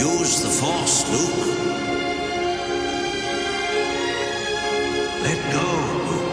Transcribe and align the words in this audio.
Use 0.00 0.40
the 0.40 0.48
Force, 0.48 1.04
Luke. 1.12 1.46
Let 5.22 5.38
go, 5.52 5.66
Luke. 6.08 6.30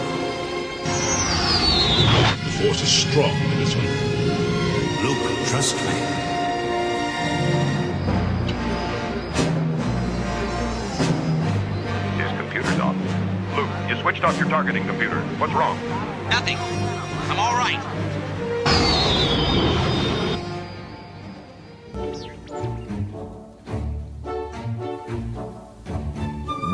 The 2.46 2.52
Force 2.64 2.82
is 2.82 2.90
strong 2.90 3.36
in 3.36 3.60
this 3.60 3.76
one. 3.76 3.92
Luke, 5.04 5.48
trust 5.48 5.76
me. 5.76 5.96
His 12.24 12.32
computer's 12.40 12.80
off. 12.80 12.96
Luke, 13.58 13.90
you 13.90 13.96
switched 14.02 14.24
off 14.24 14.40
your 14.40 14.48
targeting 14.48 14.86
computer. 14.86 15.20
What's 15.40 15.52
wrong? 15.52 15.78
Nothing. 16.30 16.58
I'm 16.58 17.38
all 17.38 17.58
right. 17.58 17.97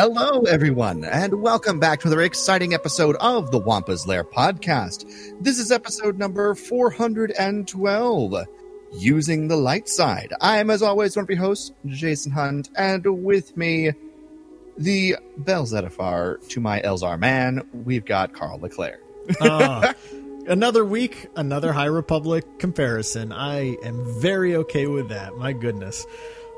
Hello, 0.00 0.42
everyone, 0.42 1.02
and 1.02 1.42
welcome 1.42 1.80
back 1.80 1.98
to 1.98 2.06
another 2.06 2.22
exciting 2.22 2.72
episode 2.72 3.16
of 3.16 3.50
the 3.50 3.58
Wampa's 3.58 4.06
Lair 4.06 4.22
podcast. 4.22 5.04
This 5.42 5.58
is 5.58 5.72
episode 5.72 6.16
number 6.16 6.54
412 6.54 8.46
Using 8.92 9.48
the 9.48 9.56
Light 9.56 9.88
Side. 9.88 10.32
I 10.40 10.58
am, 10.58 10.70
as 10.70 10.82
always, 10.82 11.16
one 11.16 11.24
of 11.24 11.30
your 11.30 11.40
hosts, 11.40 11.72
Jason 11.86 12.30
Hunt, 12.30 12.70
and 12.76 13.04
with 13.24 13.56
me, 13.56 13.90
the 14.76 15.16
Bell 15.38 15.64
Zettifar 15.64 16.48
to 16.50 16.60
my 16.60 16.80
Elzar 16.82 17.18
Mann, 17.18 17.68
we've 17.72 18.04
got 18.04 18.32
Carl 18.32 18.60
Leclerc. 18.60 19.02
Uh, 19.40 19.94
another 20.46 20.84
week, 20.84 21.26
another 21.34 21.72
High 21.72 21.86
Republic 21.86 22.60
comparison. 22.60 23.32
I 23.32 23.76
am 23.82 24.20
very 24.20 24.54
okay 24.54 24.86
with 24.86 25.08
that. 25.08 25.34
My 25.34 25.52
goodness. 25.52 26.06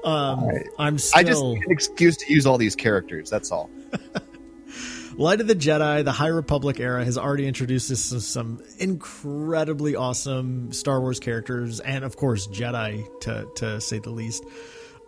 Um, 0.04 0.44
Right. 0.46 0.66
I'm 0.78 0.98
still 0.98 1.20
I 1.20 1.22
just 1.22 1.42
need 1.42 1.62
an 1.66 1.70
excuse 1.70 2.16
to 2.18 2.32
use 2.32 2.46
all 2.46 2.58
these 2.58 2.74
characters, 2.76 3.28
that's 3.30 3.50
all. 3.52 3.70
Light 5.16 5.40
of 5.40 5.48
the 5.48 5.54
Jedi. 5.54 6.04
The 6.04 6.12
High 6.12 6.28
Republic 6.28 6.80
era 6.80 7.04
has 7.04 7.18
already 7.18 7.46
introduced 7.46 7.90
us 7.90 8.08
to 8.10 8.20
some 8.20 8.62
incredibly 8.78 9.94
awesome 9.96 10.72
Star 10.72 11.00
Wars 11.00 11.20
characters, 11.20 11.80
and 11.80 12.04
of 12.04 12.16
course 12.16 12.46
Jedi, 12.46 13.06
to 13.22 13.46
to 13.56 13.80
say 13.80 13.98
the 13.98 14.10
least. 14.10 14.44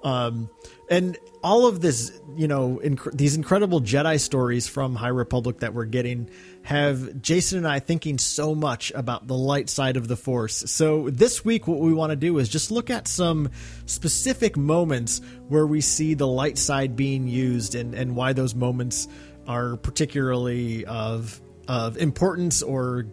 Um, 0.02 0.50
and 0.90 1.16
all 1.44 1.66
of 1.66 1.80
this, 1.80 2.20
you 2.36 2.48
know, 2.48 2.80
inc- 2.84 3.16
these 3.16 3.36
incredible 3.36 3.80
Jedi 3.80 4.18
stories 4.20 4.66
from 4.66 4.96
High 4.96 5.08
Republic 5.08 5.60
that 5.60 5.72
we're 5.72 5.84
getting 5.86 6.28
have 6.64 7.20
Jason 7.20 7.58
and 7.58 7.66
I 7.66 7.80
thinking 7.80 8.18
so 8.18 8.54
much 8.54 8.92
about 8.94 9.26
the 9.26 9.36
light 9.36 9.68
side 9.68 9.96
of 9.96 10.06
the 10.06 10.16
Force. 10.16 10.70
So 10.70 11.10
this 11.10 11.44
week, 11.44 11.66
what 11.66 11.80
we 11.80 11.92
want 11.92 12.10
to 12.10 12.16
do 12.16 12.38
is 12.38 12.48
just 12.48 12.70
look 12.70 12.88
at 12.88 13.08
some 13.08 13.50
specific 13.86 14.56
moments 14.56 15.20
where 15.48 15.66
we 15.66 15.80
see 15.80 16.14
the 16.14 16.26
light 16.26 16.58
side 16.58 16.94
being 16.94 17.26
used 17.26 17.74
and, 17.74 17.94
and 17.94 18.14
why 18.14 18.32
those 18.32 18.54
moments 18.54 19.08
are 19.46 19.76
particularly 19.76 20.84
of 20.86 21.40
of 21.68 21.96
importance 21.96 22.62
or 22.62 23.06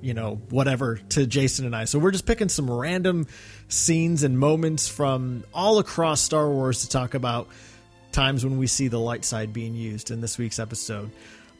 you 0.00 0.14
know 0.14 0.40
whatever 0.50 0.96
to 1.10 1.26
Jason 1.26 1.64
and 1.64 1.76
I. 1.76 1.84
So 1.84 1.98
we're 1.98 2.10
just 2.10 2.26
picking 2.26 2.48
some 2.48 2.68
random 2.70 3.26
scenes 3.68 4.24
and 4.24 4.38
moments 4.38 4.88
from 4.88 5.44
all 5.54 5.78
across 5.78 6.20
Star 6.20 6.48
Wars 6.48 6.82
to 6.82 6.88
talk 6.88 7.14
about 7.14 7.48
times 8.10 8.44
when 8.44 8.58
we 8.58 8.66
see 8.66 8.88
the 8.88 8.98
light 8.98 9.24
side 9.24 9.52
being 9.52 9.74
used 9.74 10.10
in 10.10 10.20
this 10.20 10.38
week's 10.38 10.58
episode. 10.58 11.10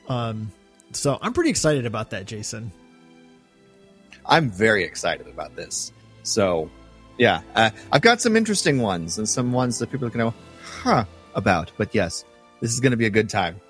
Um, 0.09 0.51
so 0.93 1.19
I'm 1.21 1.33
pretty 1.33 1.51
excited 1.51 1.87
about 1.87 2.11
that, 2.11 2.27
Jason. 2.27 2.73
I'm 4.25 4.51
very 4.51 4.85
excited 4.85 5.27
about 5.29 5.55
this. 5.55 5.93
So, 6.23 6.71
yeah, 7.19 7.43
uh, 7.55 7.71
I've 7.93 8.03
got 8.03 8.21
some 8.21 8.37
interesting 8.37 8.81
ones 8.81 9.19
and 9.19 9.29
some 9.29 9.53
ones 9.53 9.79
that 9.79 9.91
people 9.91 10.11
can 10.11 10.21
go, 10.21 10.35
huh, 10.63 11.05
about. 11.35 11.71
But 11.77 11.95
yes, 11.95 12.25
this 12.61 12.73
is 12.73 12.81
going 12.81 12.91
to 12.91 12.97
be 12.97 13.07
a 13.07 13.11
good 13.11 13.31
time. 13.31 13.61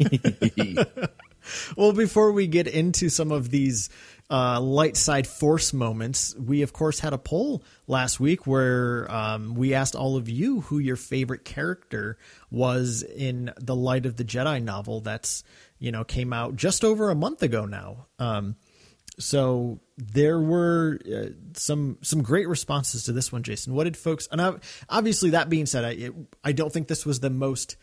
Well, 1.76 1.92
before 1.92 2.32
we 2.32 2.46
get 2.46 2.66
into 2.66 3.08
some 3.08 3.32
of 3.32 3.50
these 3.50 3.88
uh, 4.30 4.60
light 4.60 4.96
side 4.96 5.26
force 5.26 5.72
moments, 5.72 6.34
we 6.36 6.62
of 6.62 6.72
course 6.72 7.00
had 7.00 7.12
a 7.12 7.18
poll 7.18 7.62
last 7.86 8.20
week 8.20 8.46
where 8.46 9.10
um, 9.10 9.54
we 9.54 9.74
asked 9.74 9.94
all 9.94 10.16
of 10.16 10.28
you 10.28 10.60
who 10.62 10.78
your 10.78 10.96
favorite 10.96 11.44
character 11.44 12.18
was 12.50 13.02
in 13.02 13.52
the 13.58 13.74
Light 13.74 14.06
of 14.06 14.16
the 14.16 14.24
Jedi 14.24 14.62
novel. 14.62 15.00
That's 15.00 15.42
you 15.80 15.90
know 15.90 16.04
came 16.04 16.32
out 16.32 16.54
just 16.54 16.84
over 16.84 17.10
a 17.10 17.16
month 17.16 17.42
ago 17.42 17.64
now. 17.64 18.06
Um, 18.20 18.54
so 19.18 19.80
there 19.96 20.40
were 20.40 20.98
uh, 21.12 21.30
some 21.54 21.98
some 22.02 22.22
great 22.22 22.48
responses 22.48 23.04
to 23.04 23.12
this 23.12 23.32
one, 23.32 23.42
Jason. 23.42 23.74
What 23.74 23.84
did 23.84 23.96
folks? 23.96 24.28
And 24.30 24.40
I, 24.40 24.54
obviously, 24.88 25.30
that 25.30 25.48
being 25.48 25.66
said, 25.66 25.84
I 25.84 26.10
I 26.44 26.52
don't 26.52 26.72
think 26.72 26.88
this 26.88 27.04
was 27.04 27.20
the 27.20 27.30
most 27.30 27.76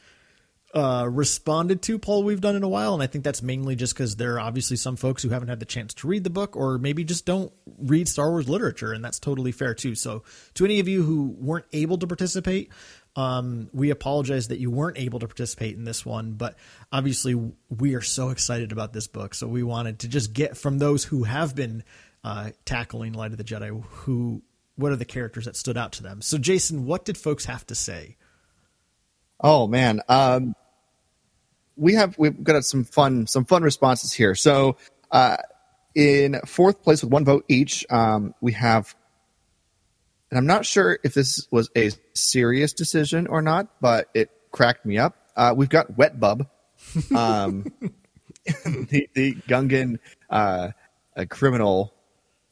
uh, 0.74 1.08
responded 1.10 1.82
to 1.82 1.98
poll 1.98 2.24
we've 2.24 2.42
done 2.42 2.56
in 2.56 2.64
a 2.64 2.68
while, 2.68 2.94
and 2.94 3.02
I 3.02 3.08
think 3.08 3.24
that's 3.24 3.42
mainly 3.42 3.76
just 3.76 3.94
because 3.94 4.16
there 4.16 4.36
are 4.36 4.40
obviously 4.40 4.78
some 4.78 4.96
folks 4.96 5.24
who 5.24 5.30
haven't 5.30 5.48
had 5.48 5.60
the 5.60 5.66
chance 5.66 5.94
to 5.96 6.08
read 6.08 6.24
the 6.24 6.30
book, 6.30 6.56
or 6.56 6.78
maybe 6.78 7.04
just 7.04 7.26
don't 7.26 7.52
read 7.80 8.08
Star 8.08 8.30
Wars 8.32 8.50
literature, 8.50 8.92
and 8.94 9.04
that's 9.04 9.20
totally 9.20 9.52
fair 9.52 9.74
too. 9.74 9.96
So, 9.96 10.24
to 10.56 10.66
any 10.66 10.80
of 10.80 10.88
you 10.88 11.04
who 11.04 11.36
weren't 11.40 11.66
able 11.72 11.98
to 12.00 12.08
participate, 12.08 12.72
um, 13.18 13.70
we 13.74 13.90
apologize 13.90 14.50
that 14.50 14.60
you 14.60 14.72
weren't 14.72 14.98
able 14.98 15.20
to 15.20 15.28
participate 15.28 15.76
in 15.76 15.84
this 15.84 16.06
one, 16.06 16.34
but 16.34 16.56
obviously 16.92 17.52
we 17.70 17.96
are 17.96 18.02
so 18.02 18.30
excited 18.30 18.72
about 18.72 18.94
this 18.94 19.08
book, 19.08 19.34
so 19.34 19.48
we 19.48 19.64
wanted 19.64 20.00
to 20.00 20.08
just 20.08 20.32
get 20.34 20.56
from 20.56 20.78
those 20.78 21.04
who 21.04 21.24
have 21.24 21.56
been 21.56 21.84
uh, 22.24 22.52
tackling 22.64 23.14
Light 23.14 23.32
of 23.32 23.38
the 23.38 23.44
Jedi, 23.44 23.84
who 23.84 24.44
what 24.76 24.92
are 24.92 24.96
the 24.96 25.06
characters 25.06 25.46
that 25.46 25.56
stood 25.56 25.76
out 25.76 25.94
to 25.94 26.04
them. 26.04 26.22
So, 26.22 26.38
Jason, 26.38 26.86
what 26.86 27.04
did 27.04 27.18
folks 27.18 27.46
have 27.46 27.66
to 27.68 27.76
say? 27.76 28.18
Oh 29.42 29.68
man, 29.68 30.02
um, 30.08 30.56
we 31.76 31.96
have 31.96 32.16
we've 32.20 32.44
got 32.44 32.64
some 32.64 32.84
fun 32.84 33.26
some 33.26 33.46
fun 33.46 33.64
responses 33.64 34.14
here. 34.14 34.36
So, 34.36 34.78
uh, 35.12 35.38
in 35.96 36.40
fourth 36.46 36.84
place 36.84 37.02
with 37.02 37.12
one 37.12 37.26
vote 37.26 37.46
each, 37.48 37.84
um, 37.90 38.36
we 38.42 38.52
have, 38.52 38.96
and 40.30 40.38
I'm 40.38 40.46
not 40.46 40.66
sure 40.66 41.00
if 41.04 41.14
this 41.14 41.48
was 41.52 41.70
a 41.76 41.92
serious 42.14 42.74
decision 42.74 43.28
or 43.28 43.42
not, 43.42 43.68
but 43.80 44.10
it 44.14 44.30
cracked 44.52 44.86
me 44.86 44.98
up. 44.98 45.16
Uh, 45.36 45.54
we've 45.56 45.70
got 45.70 45.98
Wet 45.98 46.20
Bub, 46.20 46.48
um, 47.16 47.66
the, 48.66 49.08
the 49.14 49.36
Gungan 49.48 50.00
uh, 50.30 50.70
criminal 51.30 51.94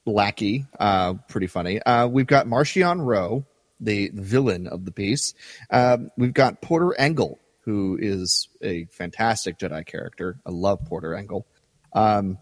lackey, 0.05 0.65
uh, 0.79 1.15
pretty 1.27 1.47
funny. 1.47 1.81
Uh, 1.81 2.07
we've 2.07 2.27
got 2.27 2.45
Marchion 2.45 3.03
Ro, 3.03 3.45
the, 3.79 4.11
villain 4.13 4.67
of 4.67 4.85
the 4.85 4.91
piece. 4.91 5.33
Um, 5.69 6.11
we've 6.17 6.33
got 6.33 6.61
Porter 6.61 6.93
Engle, 6.97 7.39
who 7.61 7.97
is 7.99 8.47
a 8.61 8.85
fantastic 8.85 9.57
Jedi 9.57 9.85
character. 9.85 10.39
I 10.45 10.51
love 10.51 10.85
Porter 10.85 11.15
Engle. 11.15 11.45
Um, 11.93 12.37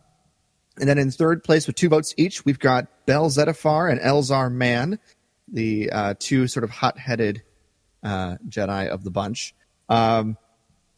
and 0.79 0.89
then 0.89 0.97
in 0.97 1.11
third 1.11 1.43
place 1.43 1.67
with 1.67 1.75
two 1.75 1.89
votes 1.89 2.13
each, 2.17 2.45
we've 2.45 2.59
got 2.59 2.87
Bell 3.05 3.29
Zettifar 3.29 3.91
and 3.91 4.01
Elzar 4.01 4.51
Mann, 4.51 4.99
the 5.53 5.89
uh, 5.91 6.13
two 6.19 6.47
sort 6.47 6.65
of 6.65 6.71
hot-headed 6.71 7.43
uh, 8.03 8.35
Jedi 8.49 8.87
of 8.87 9.05
the 9.05 9.11
bunch. 9.11 9.55
Um, 9.87 10.37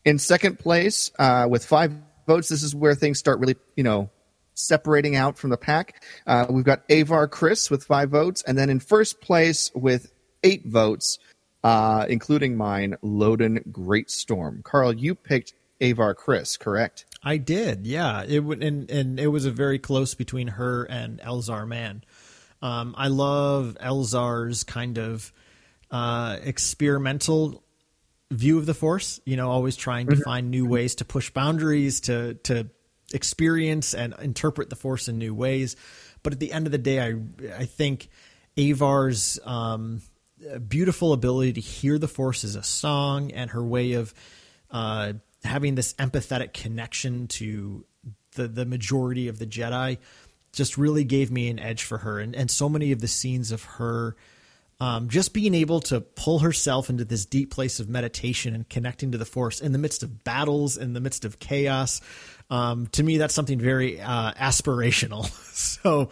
in 0.04 0.18
second 0.18 0.58
place 0.58 1.12
uh, 1.20 1.48
with 1.50 1.66
five 1.66 1.94
votes, 2.26 2.50
this 2.50 2.64
is 2.64 2.74
where 2.74 2.96
things 2.96 3.20
start 3.20 3.40
really, 3.40 3.58
you 3.76 3.84
know, 3.84 4.10
separating 4.56 5.16
out 5.16 5.38
from 5.38 5.50
the 5.50 5.58
pack. 5.58 6.04
Uh, 6.26 6.48
we've 6.50 6.64
got 6.64 6.84
Avar 6.90 7.28
Kriss 7.28 7.70
with 7.70 7.84
five 7.84 8.10
votes, 8.10 8.42
and 8.48 8.58
then 8.58 8.70
in 8.70 8.80
first 8.80 9.22
place 9.22 9.72
with 9.76 10.12
eight 10.44 10.66
votes, 10.66 11.20
uh, 11.64 12.06
including 12.08 12.56
mine, 12.56 12.96
Loden 13.04 13.68
Greatstorm. 13.72 14.64
Carl, 14.64 14.94
you 14.94 15.14
picked 15.14 15.54
Avar 15.82 16.16
Kriss, 16.16 16.58
correct? 16.58 17.06
I 17.22 17.38
did, 17.38 17.86
yeah. 17.86 18.24
It 18.24 18.40
would, 18.40 18.64
and 18.64 18.90
and 18.90 19.20
it 19.20 19.28
was 19.28 19.46
a 19.46 19.52
very 19.52 19.80
close 19.80 20.14
between 20.14 20.48
her 20.50 20.84
and 20.84 21.20
Elzar 21.20 21.68
Mann. 21.68 22.04
Um, 22.66 22.96
I 22.98 23.10
love 23.10 23.78
Elzar's 23.80 24.64
kind 24.64 24.98
of 24.98 25.32
uh, 25.92 26.38
experimental 26.42 27.64
view 28.32 28.58
of 28.58 28.66
the 28.66 28.74
Force. 28.74 29.20
You 29.24 29.38
know, 29.38 29.52
always 29.52 29.76
trying 29.76 30.08
to 30.08 30.16
find 30.16 30.50
new 30.50 30.66
ways 30.66 30.96
to 30.96 31.06
push 31.06 31.30
boundaries, 31.30 32.00
to 32.02 32.34
to 32.46 32.68
experience 33.14 33.94
and 33.94 34.16
interpret 34.20 34.72
the 34.72 34.76
Force 34.76 35.08
in 35.08 35.20
new 35.20 35.36
ways. 35.36 35.76
But 36.24 36.34
at 36.34 36.40
the 36.40 36.52
end 36.52 36.66
of 36.66 36.72
the 36.72 36.80
day, 36.80 37.00
I 37.00 37.20
I 37.56 37.66
think 37.66 38.10
Avar's 38.58 39.38
um, 39.44 40.02
beautiful 40.68 41.14
ability 41.14 41.54
to 41.54 41.62
hear 41.62 42.00
the 42.00 42.08
Force 42.08 42.44
as 42.44 42.56
a 42.56 42.64
song 42.64 43.32
and 43.32 43.52
her 43.52 43.64
way 43.64 43.94
of 43.94 44.12
uh, 44.72 45.14
having 45.44 45.76
this 45.76 45.94
empathetic 45.94 46.54
connection 46.54 47.28
to 47.28 47.86
the 48.32 48.48
the 48.48 48.66
majority 48.66 49.28
of 49.28 49.38
the 49.38 49.46
Jedi 49.46 50.00
just 50.56 50.78
really 50.78 51.04
gave 51.04 51.30
me 51.32 51.50
an 51.50 51.60
edge 51.60 51.84
for 51.84 52.00
her. 52.00 52.20
And 52.20 52.36
and 52.36 52.50
so 52.50 52.68
many 52.68 52.92
of 52.92 53.02
the 53.02 53.08
scenes 53.08 53.52
of 53.52 53.64
her 53.64 54.16
um, 54.80 55.08
just 55.08 55.34
being 55.34 55.54
able 55.54 55.80
to 55.82 56.02
pull 56.02 56.40
herself 56.40 56.90
into 56.90 57.06
this 57.06 57.26
deep 57.26 57.52
place 57.52 57.80
of 57.80 57.88
meditation 57.88 58.54
and 58.54 58.68
connecting 58.68 59.12
to 59.14 59.18
the 59.18 59.26
force 59.26 59.62
in 59.62 59.72
the 59.72 59.78
midst 59.78 60.04
of 60.04 60.24
battles, 60.24 60.78
in 60.78 60.94
the 60.94 61.00
midst 61.00 61.24
of 61.24 61.40
chaos. 61.40 62.02
Um, 62.50 62.88
to 62.88 63.04
me, 63.04 63.18
that's 63.18 63.34
something 63.34 63.60
very 63.60 64.02
uh, 64.02 64.34
aspirational. 64.34 65.26
so, 65.54 66.10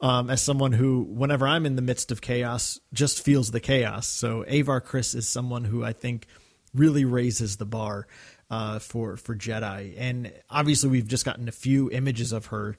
um, 0.00 0.30
as 0.30 0.42
someone 0.42 0.72
who, 0.72 1.02
whenever 1.02 1.46
I'm 1.46 1.64
in 1.64 1.76
the 1.76 1.82
midst 1.82 2.12
of 2.12 2.20
chaos, 2.20 2.80
just 2.92 3.24
feels 3.24 3.50
the 3.50 3.60
chaos. 3.60 4.06
So, 4.08 4.44
Avar 4.46 4.80
Kriss 4.80 5.14
is 5.14 5.28
someone 5.28 5.64
who 5.64 5.82
I 5.82 5.92
think 5.92 6.26
really 6.74 7.04
raises 7.04 7.56
the 7.56 7.66
bar 7.66 8.06
uh, 8.50 8.78
for 8.78 9.16
for 9.16 9.34
Jedi. 9.34 9.94
And 9.96 10.32
obviously, 10.50 10.90
we've 10.90 11.08
just 11.08 11.24
gotten 11.24 11.48
a 11.48 11.52
few 11.52 11.90
images 11.90 12.32
of 12.32 12.46
her 12.46 12.76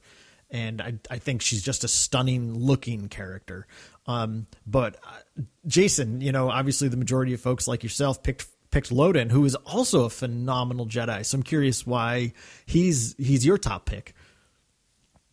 and 0.50 0.80
I, 0.80 0.94
I 1.10 1.18
think 1.18 1.42
she's 1.42 1.62
just 1.62 1.84
a 1.84 1.88
stunning 1.88 2.54
looking 2.54 3.08
character. 3.08 3.66
Um, 4.06 4.46
but 4.66 4.96
uh, 5.06 5.42
Jason, 5.66 6.20
you 6.20 6.32
know, 6.32 6.50
obviously 6.50 6.88
the 6.88 6.96
majority 6.96 7.34
of 7.34 7.40
folks 7.40 7.66
like 7.66 7.82
yourself 7.82 8.22
picked 8.22 8.46
picked 8.70 8.90
Loden, 8.90 9.30
who 9.30 9.44
is 9.44 9.54
also 9.54 10.04
a 10.04 10.10
phenomenal 10.10 10.86
Jedi. 10.86 11.24
So 11.24 11.36
I'm 11.36 11.42
curious 11.42 11.86
why 11.86 12.32
he's 12.66 13.14
he's 13.18 13.46
your 13.46 13.56
top 13.56 13.86
pick. 13.86 14.14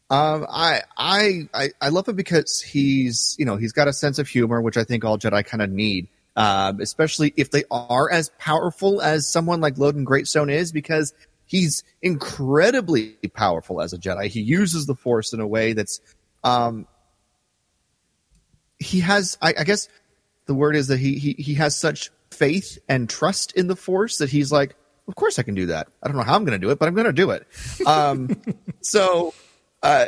Um, 0.10 0.46
I, 0.50 0.82
I 0.98 1.70
I 1.82 1.90
love 1.90 2.08
him 2.08 2.16
because 2.16 2.62
he's 2.62 3.36
you 3.40 3.46
know 3.46 3.58
he's 3.58 3.72
got 3.72 3.88
a 3.88 3.94
sense 3.94 4.20
of 4.20 4.28
humor, 4.28 4.62
which 4.62 4.78
I 4.78 4.84
think 4.84 5.04
all 5.04 5.18
Jedi 5.18 5.46
kind 5.46 5.62
of 5.62 5.70
need. 5.70 6.08
Um, 6.36 6.80
especially 6.80 7.34
if 7.36 7.52
they 7.52 7.66
are 7.70 8.10
as 8.10 8.30
powerful 8.40 9.02
as 9.02 9.30
someone 9.30 9.60
like 9.60 9.76
Loden 9.76 10.06
Greatstorm 10.06 10.50
is, 10.50 10.72
because 10.72 11.14
he's 11.52 11.84
incredibly 12.02 13.10
powerful 13.34 13.82
as 13.82 13.92
a 13.92 13.98
Jedi. 13.98 14.28
He 14.28 14.40
uses 14.40 14.86
the 14.86 14.96
Force 14.96 15.34
in 15.34 15.42
a 15.42 15.48
way 15.48 15.74
that's, 15.74 16.00
um, 16.46 16.88
he 18.80 19.02
has, 19.02 19.38
I, 19.42 19.54
I 19.60 19.64
guess 19.66 19.90
the 20.46 20.54
word 20.54 20.78
is 20.78 20.88
that 20.88 20.98
he, 20.98 21.16
he, 21.20 21.34
he 21.34 21.56
has 21.56 21.76
such 21.76 22.10
faith 22.32 22.80
and 22.88 23.10
trust 23.10 23.52
in 23.52 23.68
the 23.68 23.76
Force 23.76 24.20
that 24.20 24.30
he's 24.30 24.50
like, 24.50 24.78
of 25.10 25.16
course 25.16 25.40
I 25.40 25.44
can 25.44 25.54
do 25.54 25.66
that. 25.66 25.90
I 26.02 26.08
don't 26.08 26.16
know 26.16 26.24
how 26.24 26.36
I'm 26.36 26.46
going 26.46 26.58
to 26.58 26.66
do 26.66 26.72
it, 26.72 26.80
but 26.80 26.88
I'm 26.88 26.96
going 26.96 27.08
to 27.08 27.12
do 27.12 27.32
it. 27.32 27.46
Um, 27.86 28.30
so, 28.82 29.34
uh, 29.84 30.06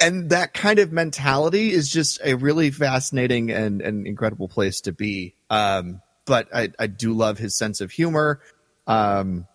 and 0.00 0.30
that 0.30 0.54
kind 0.54 0.78
of 0.78 0.90
mentality 0.90 1.70
is 1.70 1.90
just 1.90 2.18
a 2.24 2.32
really 2.32 2.70
fascinating 2.70 3.50
and, 3.50 3.82
and 3.82 4.06
incredible 4.06 4.48
place 4.48 4.80
to 4.82 4.92
be. 4.92 5.34
Um, 5.50 6.00
but 6.24 6.48
I, 6.54 6.70
I 6.78 6.86
do 6.86 7.12
love 7.12 7.36
his 7.36 7.58
sense 7.58 7.82
of 7.82 7.90
humor. 7.90 8.40
Um, 8.86 9.46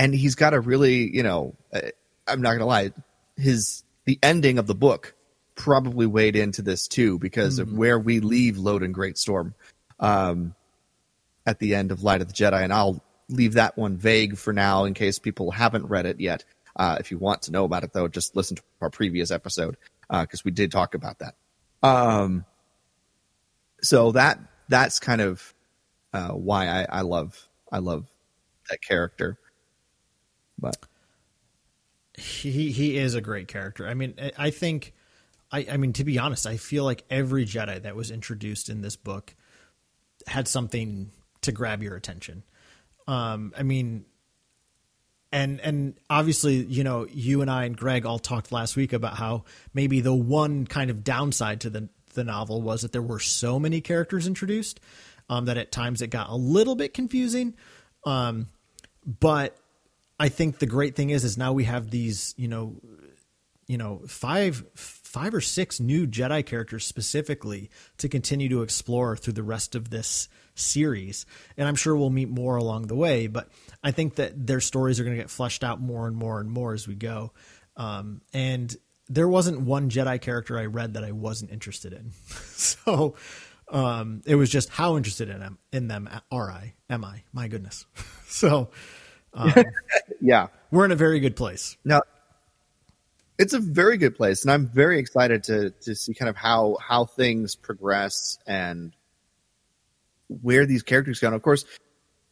and 0.00 0.14
he's 0.14 0.34
got 0.34 0.54
a 0.54 0.60
really, 0.60 1.14
you 1.14 1.22
know, 1.22 1.54
uh, 1.74 1.80
I'm 2.26 2.40
not 2.40 2.54
gonna 2.54 2.64
lie, 2.64 2.92
his 3.36 3.84
the 4.06 4.18
ending 4.22 4.58
of 4.58 4.66
the 4.66 4.74
book 4.74 5.14
probably 5.56 6.06
weighed 6.06 6.36
into 6.36 6.62
this 6.62 6.88
too 6.88 7.18
because 7.18 7.60
mm-hmm. 7.60 7.70
of 7.70 7.76
where 7.78 7.98
we 7.98 8.20
leave 8.20 8.56
Loden 8.56 8.94
Greatstorm 8.94 9.52
um, 10.00 10.54
at 11.44 11.58
the 11.58 11.74
end 11.74 11.92
of 11.92 12.02
Light 12.02 12.22
of 12.22 12.28
the 12.28 12.32
Jedi, 12.32 12.62
and 12.62 12.72
I'll 12.72 13.04
leave 13.28 13.54
that 13.54 13.76
one 13.76 13.98
vague 13.98 14.38
for 14.38 14.54
now 14.54 14.84
in 14.84 14.94
case 14.94 15.18
people 15.18 15.50
haven't 15.50 15.84
read 15.84 16.06
it 16.06 16.18
yet. 16.18 16.46
Uh, 16.74 16.96
if 16.98 17.10
you 17.10 17.18
want 17.18 17.42
to 17.42 17.52
know 17.52 17.64
about 17.64 17.84
it, 17.84 17.92
though, 17.92 18.08
just 18.08 18.34
listen 18.34 18.56
to 18.56 18.62
our 18.80 18.88
previous 18.88 19.30
episode 19.30 19.76
because 20.08 20.40
uh, 20.40 20.46
we 20.46 20.50
did 20.50 20.72
talk 20.72 20.94
about 20.94 21.18
that. 21.18 21.34
Um, 21.82 22.46
so 23.82 24.12
that 24.12 24.38
that's 24.70 24.98
kind 24.98 25.20
of 25.20 25.54
uh, 26.14 26.30
why 26.30 26.68
I, 26.68 26.86
I 26.88 27.00
love 27.02 27.48
I 27.70 27.80
love 27.80 28.06
that 28.70 28.80
character. 28.80 29.36
But 30.60 30.76
he 32.18 32.70
he 32.70 32.96
is 32.96 33.14
a 33.14 33.20
great 33.20 33.48
character. 33.48 33.86
I 33.86 33.94
mean, 33.94 34.14
I 34.36 34.50
think 34.50 34.94
I 35.50 35.66
I 35.72 35.76
mean 35.76 35.92
to 35.94 36.04
be 36.04 36.18
honest, 36.18 36.46
I 36.46 36.56
feel 36.56 36.84
like 36.84 37.04
every 37.10 37.46
Jedi 37.46 37.82
that 37.82 37.96
was 37.96 38.10
introduced 38.10 38.68
in 38.68 38.82
this 38.82 38.96
book 38.96 39.34
had 40.26 40.46
something 40.46 41.10
to 41.42 41.52
grab 41.52 41.82
your 41.82 41.96
attention. 41.96 42.42
Um, 43.06 43.52
I 43.56 43.62
mean, 43.62 44.04
and 45.32 45.60
and 45.60 45.94
obviously, 46.08 46.56
you 46.56 46.84
know, 46.84 47.06
you 47.10 47.40
and 47.40 47.50
I 47.50 47.64
and 47.64 47.76
Greg 47.76 48.04
all 48.04 48.18
talked 48.18 48.52
last 48.52 48.76
week 48.76 48.92
about 48.92 49.14
how 49.14 49.44
maybe 49.72 50.00
the 50.00 50.14
one 50.14 50.66
kind 50.66 50.90
of 50.90 51.04
downside 51.04 51.60
to 51.62 51.70
the 51.70 51.88
the 52.14 52.24
novel 52.24 52.60
was 52.60 52.82
that 52.82 52.92
there 52.92 53.02
were 53.02 53.20
so 53.20 53.58
many 53.58 53.80
characters 53.80 54.26
introduced 54.26 54.80
um, 55.28 55.44
that 55.44 55.56
at 55.56 55.70
times 55.70 56.02
it 56.02 56.08
got 56.08 56.28
a 56.28 56.34
little 56.34 56.74
bit 56.74 56.92
confusing. 56.92 57.54
Um, 58.04 58.48
but 59.06 59.56
I 60.20 60.28
think 60.28 60.58
the 60.58 60.66
great 60.66 60.96
thing 60.96 61.08
is, 61.08 61.24
is 61.24 61.38
now 61.38 61.54
we 61.54 61.64
have 61.64 61.90
these, 61.90 62.34
you 62.36 62.46
know, 62.46 62.76
you 63.66 63.78
know, 63.78 64.02
five, 64.06 64.62
five 64.74 65.32
or 65.32 65.40
six 65.40 65.80
new 65.80 66.06
Jedi 66.06 66.44
characters 66.44 66.84
specifically 66.84 67.70
to 67.96 68.08
continue 68.08 68.50
to 68.50 68.60
explore 68.60 69.16
through 69.16 69.32
the 69.32 69.42
rest 69.42 69.74
of 69.74 69.88
this 69.88 70.28
series. 70.54 71.24
And 71.56 71.66
I'm 71.66 71.74
sure 71.74 71.96
we'll 71.96 72.10
meet 72.10 72.28
more 72.28 72.56
along 72.56 72.88
the 72.88 72.94
way, 72.94 73.28
but 73.28 73.48
I 73.82 73.92
think 73.92 74.16
that 74.16 74.46
their 74.46 74.60
stories 74.60 75.00
are 75.00 75.04
going 75.04 75.16
to 75.16 75.22
get 75.22 75.30
fleshed 75.30 75.64
out 75.64 75.80
more 75.80 76.06
and 76.06 76.16
more 76.16 76.38
and 76.38 76.50
more 76.50 76.74
as 76.74 76.86
we 76.86 76.96
go. 76.96 77.32
Um, 77.78 78.20
and 78.34 78.76
there 79.08 79.28
wasn't 79.28 79.62
one 79.62 79.88
Jedi 79.88 80.20
character 80.20 80.58
I 80.58 80.66
read 80.66 80.94
that 80.94 81.04
I 81.04 81.12
wasn't 81.12 81.50
interested 81.50 81.94
in. 81.94 82.10
so, 82.26 83.14
um, 83.70 84.20
it 84.26 84.34
was 84.34 84.50
just 84.50 84.68
how 84.68 84.98
interested 84.98 85.30
in 85.30 85.40
them, 85.40 85.58
in 85.72 85.88
them 85.88 86.10
are 86.30 86.50
I, 86.50 86.74
am 86.90 87.06
I, 87.06 87.22
my 87.32 87.48
goodness. 87.48 87.86
so, 88.26 88.68
um, 89.34 89.52
yeah, 90.20 90.48
we're 90.70 90.84
in 90.84 90.92
a 90.92 90.96
very 90.96 91.20
good 91.20 91.36
place. 91.36 91.76
Now, 91.84 92.02
it's 93.38 93.54
a 93.54 93.58
very 93.58 93.96
good 93.96 94.16
place, 94.16 94.42
and 94.42 94.50
I'm 94.50 94.66
very 94.66 94.98
excited 94.98 95.44
to 95.44 95.70
to 95.70 95.94
see 95.94 96.14
kind 96.14 96.28
of 96.28 96.36
how 96.36 96.76
how 96.80 97.06
things 97.06 97.56
progress 97.56 98.38
and 98.46 98.92
where 100.42 100.66
these 100.66 100.82
characters 100.82 101.20
go. 101.20 101.28
And 101.28 101.36
of 101.36 101.42
course, 101.42 101.64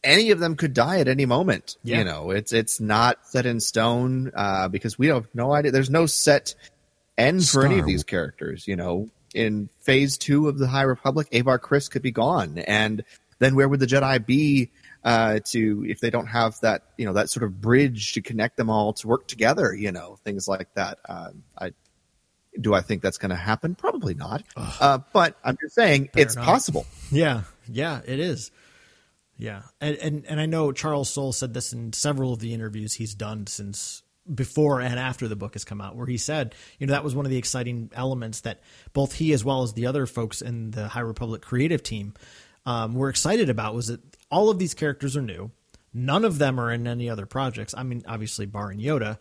any 0.03 0.31
of 0.31 0.39
them 0.39 0.55
could 0.55 0.73
die 0.73 0.99
at 0.99 1.07
any 1.07 1.25
moment. 1.25 1.77
Yeah. 1.83 1.99
You 1.99 2.03
know, 2.05 2.31
it's 2.31 2.53
it's 2.53 2.79
not 2.79 3.27
set 3.27 3.45
in 3.45 3.59
stone 3.59 4.31
uh, 4.35 4.67
because 4.67 4.97
we 4.97 5.07
have 5.07 5.27
no 5.33 5.53
idea. 5.53 5.71
There's 5.71 5.89
no 5.89 6.05
set 6.05 6.55
end 7.17 7.43
Star. 7.43 7.63
for 7.63 7.67
any 7.67 7.79
of 7.79 7.85
these 7.85 8.03
characters. 8.03 8.67
You 8.67 8.75
know, 8.75 9.09
in 9.33 9.69
Phase 9.81 10.17
Two 10.17 10.47
of 10.47 10.57
the 10.57 10.67
High 10.67 10.83
Republic, 10.83 11.27
Avar 11.33 11.59
Kriss 11.59 11.89
could 11.89 12.01
be 12.01 12.11
gone, 12.11 12.59
and 12.59 13.03
then 13.39 13.55
where 13.55 13.67
would 13.67 13.79
the 13.79 13.87
Jedi 13.87 14.23
be 14.25 14.69
uh, 15.03 15.39
to 15.45 15.85
if 15.87 15.99
they 15.99 16.09
don't 16.09 16.27
have 16.27 16.59
that 16.61 16.83
you 16.97 17.05
know 17.05 17.13
that 17.13 17.29
sort 17.29 17.43
of 17.43 17.61
bridge 17.61 18.13
to 18.13 18.21
connect 18.21 18.57
them 18.57 18.69
all 18.69 18.93
to 18.93 19.07
work 19.07 19.27
together 19.27 19.73
you 19.73 19.91
know 19.91 20.17
things 20.23 20.47
like 20.47 20.73
that 20.73 20.99
um, 21.07 21.43
i 21.57 21.71
do 22.59 22.73
i 22.73 22.81
think 22.81 23.01
that's 23.01 23.17
going 23.17 23.29
to 23.29 23.35
happen? 23.35 23.75
Probably 23.75 24.13
not. 24.13 24.43
Uh, 24.55 24.99
but 25.13 25.37
i'm 25.43 25.57
just 25.61 25.75
saying 25.75 26.09
it's 26.15 26.35
not. 26.35 26.45
possible. 26.45 26.85
Yeah. 27.11 27.43
Yeah 27.67 28.01
it 28.05 28.19
is. 28.19 28.51
Yeah. 29.37 29.61
And, 29.79 29.95
and 29.97 30.25
and 30.25 30.39
i 30.39 30.45
know 30.45 30.71
charles 30.71 31.09
soule 31.09 31.31
said 31.31 31.53
this 31.53 31.71
in 31.73 31.93
several 31.93 32.33
of 32.33 32.39
the 32.39 32.53
interviews 32.53 32.93
he's 32.93 33.15
done 33.15 33.47
since 33.47 34.03
before 34.33 34.79
and 34.79 34.99
after 34.99 35.27
the 35.27 35.35
book 35.35 35.53
has 35.53 35.63
come 35.63 35.81
out 35.81 35.95
where 35.95 36.05
he 36.05 36.17
said 36.17 36.53
you 36.77 36.85
know 36.85 36.91
that 36.91 37.03
was 37.03 37.15
one 37.15 37.25
of 37.25 37.31
the 37.31 37.37
exciting 37.37 37.89
elements 37.95 38.41
that 38.41 38.61
both 38.93 39.13
he 39.13 39.33
as 39.33 39.43
well 39.43 39.63
as 39.63 39.73
the 39.73 39.87
other 39.87 40.05
folks 40.05 40.41
in 40.41 40.71
the 40.71 40.87
high 40.87 40.99
republic 40.99 41.41
creative 41.41 41.81
team 41.81 42.13
um, 42.65 42.93
were 42.93 43.09
excited 43.09 43.49
about 43.49 43.73
was 43.73 43.87
that 43.87 44.01
all 44.31 44.49
of 44.49 44.59
these 44.59 44.73
characters 44.73 45.17
are 45.17 45.21
new. 45.21 45.51
None 45.93 46.23
of 46.23 46.37
them 46.37 46.59
are 46.59 46.71
in 46.71 46.87
any 46.87 47.09
other 47.09 47.25
projects. 47.25 47.73
I 47.75 47.83
mean, 47.83 48.03
obviously, 48.07 48.45
Bar 48.45 48.69
and 48.69 48.79
Yoda. 48.79 49.17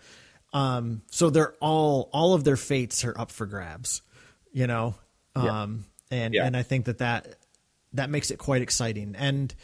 Um, 0.53 1.03
so 1.11 1.31
they're 1.31 1.55
all 1.61 2.11
all 2.13 2.35
of 2.35 2.45
their 2.45 2.57
fates 2.57 3.05
are 3.05 3.19
up 3.19 3.31
for 3.31 3.47
grabs, 3.47 4.03
you 4.53 4.67
know. 4.67 4.95
Um, 5.35 5.85
yeah. 6.11 6.19
and 6.19 6.35
yeah. 6.35 6.47
and 6.47 6.57
I 6.57 6.63
think 6.63 6.87
that 6.87 6.99
that 6.99 7.37
that 7.95 8.11
makes 8.11 8.31
it 8.31 8.39
quite 8.39 8.63
exciting. 8.63 9.15
And 9.17 9.55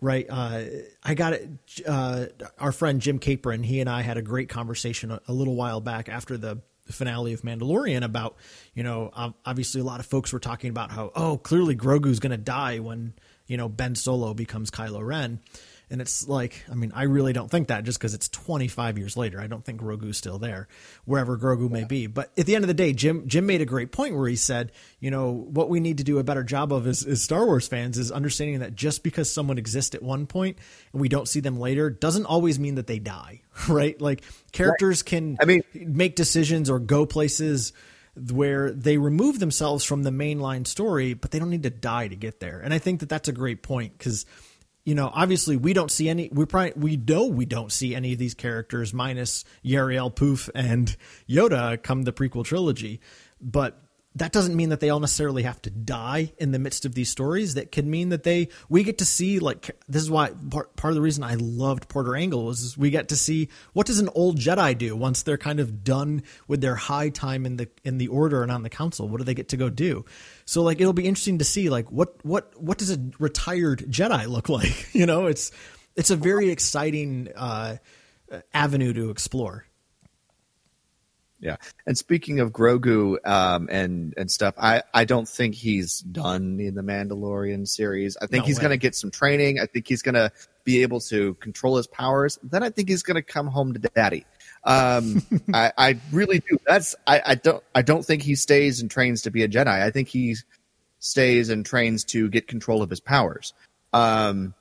right, 0.00 0.26
uh, 0.28 0.64
I 1.02 1.14
got 1.14 1.34
it. 1.34 1.48
Uh, 1.86 2.26
our 2.58 2.72
friend 2.72 3.00
Jim 3.00 3.18
Capron, 3.18 3.62
he 3.62 3.80
and 3.80 3.88
I 3.88 4.02
had 4.02 4.16
a 4.16 4.22
great 4.22 4.48
conversation 4.48 5.10
a, 5.10 5.20
a 5.28 5.32
little 5.32 5.54
while 5.54 5.80
back 5.80 6.08
after 6.08 6.36
the 6.36 6.60
finale 6.90 7.32
of 7.32 7.42
Mandalorian 7.42 8.02
about, 8.04 8.36
you 8.74 8.82
know, 8.82 9.10
obviously 9.46 9.80
a 9.80 9.84
lot 9.84 10.00
of 10.00 10.06
folks 10.06 10.32
were 10.32 10.38
talking 10.38 10.70
about 10.70 10.90
how, 10.90 11.10
oh, 11.14 11.38
clearly 11.38 11.74
Grogu's 11.74 12.20
going 12.20 12.32
to 12.32 12.36
die 12.36 12.78
when 12.78 13.14
you 13.46 13.56
know, 13.56 13.68
Ben 13.68 13.94
Solo 13.94 14.34
becomes 14.34 14.70
Kylo 14.70 15.04
Ren. 15.06 15.40
And 15.90 16.00
it's 16.00 16.26
like, 16.26 16.64
I 16.70 16.74
mean, 16.74 16.92
I 16.94 17.02
really 17.02 17.34
don't 17.34 17.50
think 17.50 17.68
that 17.68 17.84
just 17.84 17.98
because 17.98 18.14
it's 18.14 18.28
25 18.30 18.96
years 18.96 19.16
later. 19.18 19.38
I 19.38 19.46
don't 19.46 19.62
think 19.62 19.80
Grogu's 19.80 20.16
still 20.16 20.38
there, 20.38 20.66
wherever 21.04 21.36
Grogu 21.36 21.70
may 21.70 21.84
be. 21.84 22.06
But 22.06 22.32
at 22.38 22.46
the 22.46 22.54
end 22.54 22.64
of 22.64 22.68
the 22.68 22.74
day, 22.74 22.94
Jim 22.94 23.28
Jim 23.28 23.44
made 23.44 23.60
a 23.60 23.66
great 23.66 23.92
point 23.92 24.16
where 24.16 24.26
he 24.26 24.34
said, 24.34 24.72
you 24.98 25.10
know, 25.10 25.30
what 25.30 25.68
we 25.68 25.80
need 25.80 25.98
to 25.98 26.04
do 26.04 26.18
a 26.18 26.24
better 26.24 26.42
job 26.42 26.72
of 26.72 26.86
as, 26.86 27.04
as 27.04 27.22
Star 27.22 27.44
Wars 27.44 27.68
fans 27.68 27.98
is 27.98 28.10
understanding 28.10 28.60
that 28.60 28.74
just 28.74 29.02
because 29.02 29.30
someone 29.30 29.58
exists 29.58 29.94
at 29.94 30.02
one 30.02 30.26
point 30.26 30.56
and 30.92 31.02
we 31.02 31.08
don't 31.08 31.28
see 31.28 31.40
them 31.40 31.60
later 31.60 31.90
doesn't 31.90 32.26
always 32.26 32.58
mean 32.58 32.76
that 32.76 32.86
they 32.86 32.98
die, 32.98 33.42
right? 33.68 34.00
Like 34.00 34.22
characters 34.52 35.02
right. 35.02 35.06
can, 35.06 35.36
I 35.40 35.44
mean, 35.44 35.62
make 35.74 36.16
decisions 36.16 36.70
or 36.70 36.78
go 36.78 37.04
places 37.04 37.74
where 38.30 38.70
they 38.70 38.98
remove 38.98 39.40
themselves 39.40 39.84
from 39.84 40.02
the 40.02 40.10
mainline 40.10 40.66
story, 40.66 41.14
but 41.14 41.30
they 41.30 41.38
don't 41.38 41.50
need 41.50 41.64
to 41.64 41.70
die 41.70 42.08
to 42.08 42.16
get 42.16 42.40
there. 42.40 42.60
And 42.60 42.72
I 42.72 42.78
think 42.78 43.00
that 43.00 43.08
that's 43.08 43.28
a 43.28 43.32
great 43.32 43.62
point 43.62 43.96
because 43.98 44.24
you 44.84 44.94
know, 44.94 45.10
obviously 45.12 45.56
we 45.56 45.72
don't 45.72 45.90
see 45.90 46.08
any. 46.08 46.28
We 46.30 46.44
probably 46.44 46.72
we 46.76 46.96
know 46.96 47.26
we 47.26 47.46
don't 47.46 47.72
see 47.72 47.94
any 47.94 48.12
of 48.12 48.18
these 48.18 48.34
characters 48.34 48.92
minus 48.92 49.44
Yarael 49.64 50.14
Poof 50.14 50.50
and 50.54 50.94
Yoda 51.28 51.82
come 51.82 52.02
the 52.02 52.12
prequel 52.12 52.44
trilogy, 52.44 53.00
but 53.40 53.80
that 54.16 54.30
doesn't 54.30 54.54
mean 54.54 54.68
that 54.68 54.78
they 54.78 54.90
all 54.90 55.00
necessarily 55.00 55.42
have 55.42 55.60
to 55.62 55.70
die 55.70 56.32
in 56.38 56.52
the 56.52 56.58
midst 56.58 56.84
of 56.84 56.94
these 56.94 57.08
stories. 57.08 57.54
That 57.54 57.72
can 57.72 57.90
mean 57.90 58.10
that 58.10 58.22
they 58.22 58.48
we 58.68 58.84
get 58.84 58.98
to 58.98 59.04
see 59.04 59.40
like 59.40 59.70
this 59.88 60.02
is 60.02 60.10
why 60.10 60.30
part, 60.50 60.76
part 60.76 60.92
of 60.92 60.94
the 60.94 61.00
reason 61.00 61.24
I 61.24 61.34
loved 61.34 61.88
Porter 61.88 62.14
Engle 62.14 62.44
was 62.44 62.78
we 62.78 62.90
get 62.90 63.08
to 63.08 63.16
see 63.16 63.48
what 63.72 63.86
does 63.86 63.98
an 63.98 64.08
old 64.14 64.38
Jedi 64.38 64.78
do 64.78 64.94
once 64.94 65.22
they're 65.22 65.38
kind 65.38 65.58
of 65.58 65.82
done 65.82 66.22
with 66.46 66.60
their 66.60 66.76
high 66.76 67.08
time 67.08 67.44
in 67.44 67.56
the 67.56 67.68
in 67.82 67.98
the 67.98 68.08
order 68.08 68.42
and 68.42 68.52
on 68.52 68.62
the 68.62 68.70
council. 68.70 69.08
What 69.08 69.18
do 69.18 69.24
they 69.24 69.34
get 69.34 69.48
to 69.48 69.56
go 69.56 69.68
do? 69.68 70.04
So 70.44 70.62
like 70.62 70.80
it'll 70.80 70.92
be 70.92 71.06
interesting 71.06 71.38
to 71.38 71.44
see 71.44 71.68
like 71.68 71.90
what 71.90 72.24
what 72.24 72.52
what 72.60 72.78
does 72.78 72.90
a 72.90 72.98
retired 73.18 73.80
Jedi 73.90 74.28
look 74.28 74.48
like? 74.48 74.64
You 74.94 75.06
know, 75.06 75.26
it's 75.26 75.50
it's 75.96 76.10
a 76.10 76.16
very 76.16 76.50
exciting 76.50 77.28
uh, 77.34 77.76
avenue 78.52 78.92
to 78.92 79.10
explore. 79.10 79.66
Yeah. 81.44 81.56
And 81.86 81.96
speaking 81.98 82.40
of 82.40 82.52
Grogu 82.52 83.18
um, 83.26 83.68
and 83.70 84.14
and 84.16 84.30
stuff, 84.30 84.54
I 84.56 84.82
I 84.94 85.04
don't 85.04 85.28
think 85.28 85.54
he's 85.54 86.00
done 86.00 86.58
in 86.58 86.74
the 86.74 86.80
Mandalorian 86.80 87.68
series. 87.68 88.16
I 88.16 88.26
think 88.26 88.44
No 88.44 88.46
he's 88.46 88.58
going 88.58 88.70
to 88.70 88.78
get 88.78 88.94
some 88.94 89.10
training. 89.10 89.60
I 89.60 89.66
think 89.66 89.86
he's 89.86 90.00
going 90.00 90.14
to 90.14 90.32
be 90.64 90.80
able 90.80 91.00
to 91.00 91.34
control 91.34 91.76
his 91.76 91.86
powers. 91.86 92.38
Then 92.42 92.62
I 92.62 92.70
think 92.70 92.88
he's 92.88 93.02
going 93.02 93.16
to 93.16 93.22
come 93.22 93.46
home 93.46 93.74
to 93.74 93.78
daddy. 93.78 94.24
Um, 94.64 95.22
I 95.52 95.70
I 95.76 96.00
really 96.12 96.38
do. 96.38 96.56
That's 96.66 96.94
I 97.06 97.20
I 97.26 97.34
don't 97.34 97.62
I 97.74 97.82
don't 97.82 98.06
think 98.06 98.22
he 98.22 98.36
stays 98.36 98.80
and 98.80 98.90
trains 98.90 99.20
to 99.22 99.30
be 99.30 99.42
a 99.42 99.48
Jedi. 99.48 99.68
I 99.68 99.90
think 99.90 100.08
he 100.08 100.36
stays 100.98 101.50
and 101.50 101.66
trains 101.66 102.04
to 102.04 102.30
get 102.30 102.48
control 102.48 102.80
of 102.80 102.88
his 102.88 103.00
powers. 103.00 103.52
Um, 103.92 104.54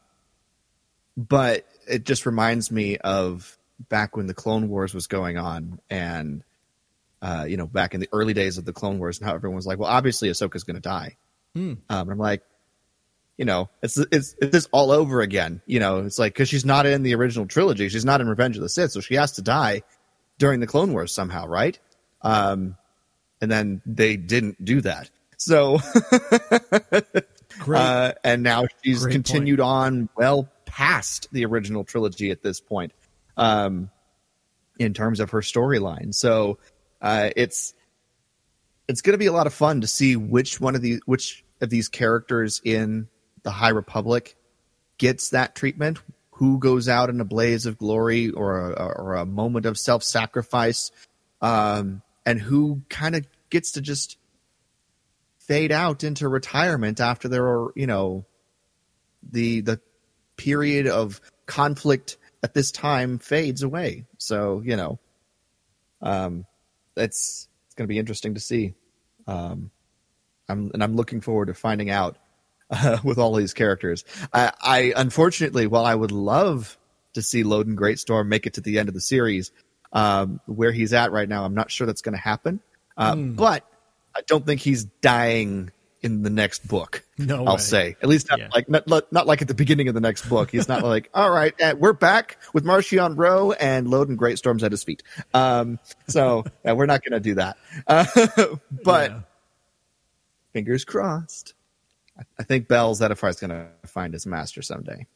but 1.16 1.66
it 1.88 2.04
just 2.04 2.26
reminds 2.26 2.72
me 2.72 2.98
of 2.98 3.58
back 3.88 4.18
when 4.18 4.28
the 4.28 4.34
Clone 4.34 4.68
Wars 4.68 4.94
was 4.94 5.08
going 5.08 5.38
on 5.38 5.80
and 5.90 6.44
uh, 7.24 7.46
you 7.46 7.56
know, 7.56 7.66
back 7.66 7.94
in 7.94 8.02
the 8.02 8.10
early 8.12 8.34
days 8.34 8.58
of 8.58 8.66
the 8.66 8.74
Clone 8.74 9.00
Wars, 9.00 9.18
and 9.18 9.28
how 9.28 9.34
everyone 9.34 9.56
was 9.56 9.66
like, 9.66 9.80
"Well, 9.80 9.90
obviously 9.90 10.30
Ahsoka's 10.30 10.66
going 10.66 10.76
to 10.76 10.82
die." 10.82 11.16
Um, 11.90 12.02
and 12.02 12.12
I'm 12.12 12.18
like, 12.18 12.44
you 13.38 13.46
know, 13.46 13.70
it's 13.82 13.98
it's 13.98 14.36
it's 14.42 14.52
this 14.52 14.68
all 14.74 14.92
over 14.92 15.22
again. 15.22 15.62
You 15.66 15.80
know, 15.80 16.00
it's 16.00 16.20
like 16.20 16.34
because 16.34 16.50
she's 16.50 16.66
not 16.66 16.86
in 16.86 17.02
the 17.02 17.16
original 17.16 17.46
trilogy, 17.46 17.88
she's 17.88 18.04
not 18.04 18.20
in 18.20 18.28
Revenge 18.28 18.58
of 18.58 18.62
the 18.62 18.68
Sith, 18.68 18.92
so 18.92 19.00
she 19.00 19.16
has 19.16 19.32
to 19.34 19.42
die 19.42 19.84
during 20.38 20.60
the 20.60 20.68
Clone 20.68 20.92
Wars 20.92 21.14
somehow, 21.14 21.48
right? 21.48 21.80
Um, 22.22 22.76
and 23.40 23.50
then 23.50 23.82
they 23.86 24.18
didn't 24.18 24.64
do 24.64 24.82
that, 24.82 25.10
so 25.38 25.80
uh, 27.68 28.12
and 28.26 28.44
now 28.44 28.66
she's 28.84 29.04
Great 29.04 29.14
continued 29.14 29.62
on 29.62 30.10
well 30.18 30.50
past 30.66 31.30
the 31.32 31.46
original 31.46 31.86
trilogy 31.86 32.32
at 32.32 32.44
this 32.44 32.60
point, 32.60 32.92
um, 33.38 33.90
in 34.78 34.94
terms 34.94 35.22
of 35.22 35.32
her 35.32 35.42
storyline. 35.42 36.14
So 36.14 36.58
uh, 37.04 37.30
it's 37.36 37.74
it's 38.88 39.02
going 39.02 39.14
to 39.14 39.20
be 39.20 39.28
a 39.28 39.34
lot 39.34 39.46
of 39.46 39.54
fun 39.54 39.82
to 39.82 39.88
see 39.88 40.16
which 40.16 40.60
one 40.60 40.74
of 40.74 40.82
these 40.82 41.02
which 41.06 41.44
of 41.62 41.70
these 41.70 41.90
characters 41.90 42.62
in 42.64 43.08
the 43.44 43.52
High 43.52 43.70
Republic 43.70 44.36
gets 44.98 45.30
that 45.30 45.54
treatment. 45.54 46.00
Who 46.38 46.58
goes 46.58 46.90
out 46.90 47.10
in 47.10 47.22
a 47.22 47.26
blaze 47.26 47.68
of 47.68 47.78
glory 47.78 48.32
or 48.32 48.72
a, 48.72 48.74
or 48.74 49.14
a 49.14 49.26
moment 49.26 49.68
of 49.68 49.78
self 49.78 50.04
sacrifice, 50.04 50.92
um, 51.42 52.02
and 52.26 52.42
who 52.42 52.82
kind 52.90 53.16
of 53.16 53.28
gets 53.52 53.74
to 53.74 53.82
just 53.82 54.18
fade 55.40 55.72
out 55.72 56.04
into 56.04 56.28
retirement 56.28 57.00
after 57.00 57.28
their 57.28 57.68
you 57.76 57.86
know 57.86 58.26
the 59.22 59.62
the 59.62 59.80
period 60.38 60.88
of 60.88 61.22
conflict 61.46 62.18
at 62.42 62.54
this 62.54 62.72
time 62.72 63.20
fades 63.20 63.62
away. 63.62 64.06
So 64.18 64.62
you 64.66 64.76
know, 64.76 65.00
um, 66.02 66.46
it's 66.96 67.48
it's 67.66 67.76
going 67.76 67.88
to 67.88 67.94
be 67.94 68.00
interesting 68.00 68.36
to 68.36 68.40
see. 68.40 68.74
Um, 69.28 69.72
I'm 70.50 70.72
and 70.74 70.84
I'm 70.84 70.96
looking 70.96 71.22
forward 71.22 71.48
to 71.48 71.54
finding 71.54 71.90
out 71.90 72.18
uh, 72.70 72.98
with 73.04 73.18
all 73.18 73.34
these 73.36 73.54
characters. 73.54 74.04
I, 74.34 74.52
I 74.62 74.94
unfortunately, 74.96 75.68
while 75.68 75.86
I 75.86 75.96
would 75.96 76.12
love 76.12 76.78
to 77.14 77.22
see 77.22 77.44
Loden 77.44 77.76
Greatstorm 77.76 78.28
make 78.28 78.46
it 78.48 78.54
to 78.56 78.62
the 78.62 78.80
end 78.80 78.90
of 78.90 78.96
the 78.96 79.02
series, 79.02 79.52
um, 79.92 80.40
where 80.46 80.72
he's 80.72 80.94
at 80.94 81.12
right 81.12 81.30
now, 81.30 81.46
I'm 81.46 81.54
not 81.54 81.72
sure 81.72 81.88
that's 81.88 82.02
going 82.02 82.16
to 82.16 82.22
happen. 82.22 82.60
Uh, 82.98 83.16
But 83.16 83.66
I 84.16 84.22
don't 84.28 84.46
think 84.46 84.62
he's 84.62 84.84
dying 84.84 85.72
in 86.04 86.22
the 86.22 86.30
next 86.30 86.68
book. 86.68 87.04
No 87.18 87.46
I'll 87.46 87.56
way. 87.56 87.62
say 87.62 87.96
at 88.02 88.10
least 88.10 88.30
not 88.30 88.40
Yeah. 88.40 88.50
like 88.54 88.70
not, 88.70 88.88
not 89.12 89.26
like 89.26 89.42
at 89.42 89.48
the 89.48 89.54
beginning 89.54 89.88
of 89.88 89.94
the 89.94 90.02
next 90.02 90.28
book. 90.30 90.52
He's 90.52 90.68
not 90.68 90.84
like, 90.84 91.10
all 91.16 91.32
right, 91.32 91.60
uh, 91.62 91.76
we're 91.78 91.94
back 91.94 92.38
with 92.54 92.66
Marchion 92.66 93.18
Ro 93.18 93.54
and 93.54 93.88
Loden 93.88 94.18
Greatstorm's 94.18 94.64
at 94.64 94.72
his 94.72 94.84
feet. 94.84 95.02
Um, 95.34 95.80
so 96.08 96.44
yeah, 96.66 96.74
we're 96.74 96.86
not 96.86 97.02
going 97.04 97.14
to 97.14 97.20
do 97.20 97.36
that. 97.36 97.58
Uh, 97.88 98.06
but 98.84 99.12
Yeah. 99.12 99.20
fingers 100.52 100.86
crossed. 100.86 101.54
I- 102.20 102.24
I 102.38 102.44
think 102.44 102.68
Bell 102.68 102.94
Zettifar 102.96 103.30
is 103.30 103.38
going 103.40 103.50
to 103.52 103.68
find 103.88 104.14
his 104.14 104.26
master 104.28 104.62
someday. 104.62 105.08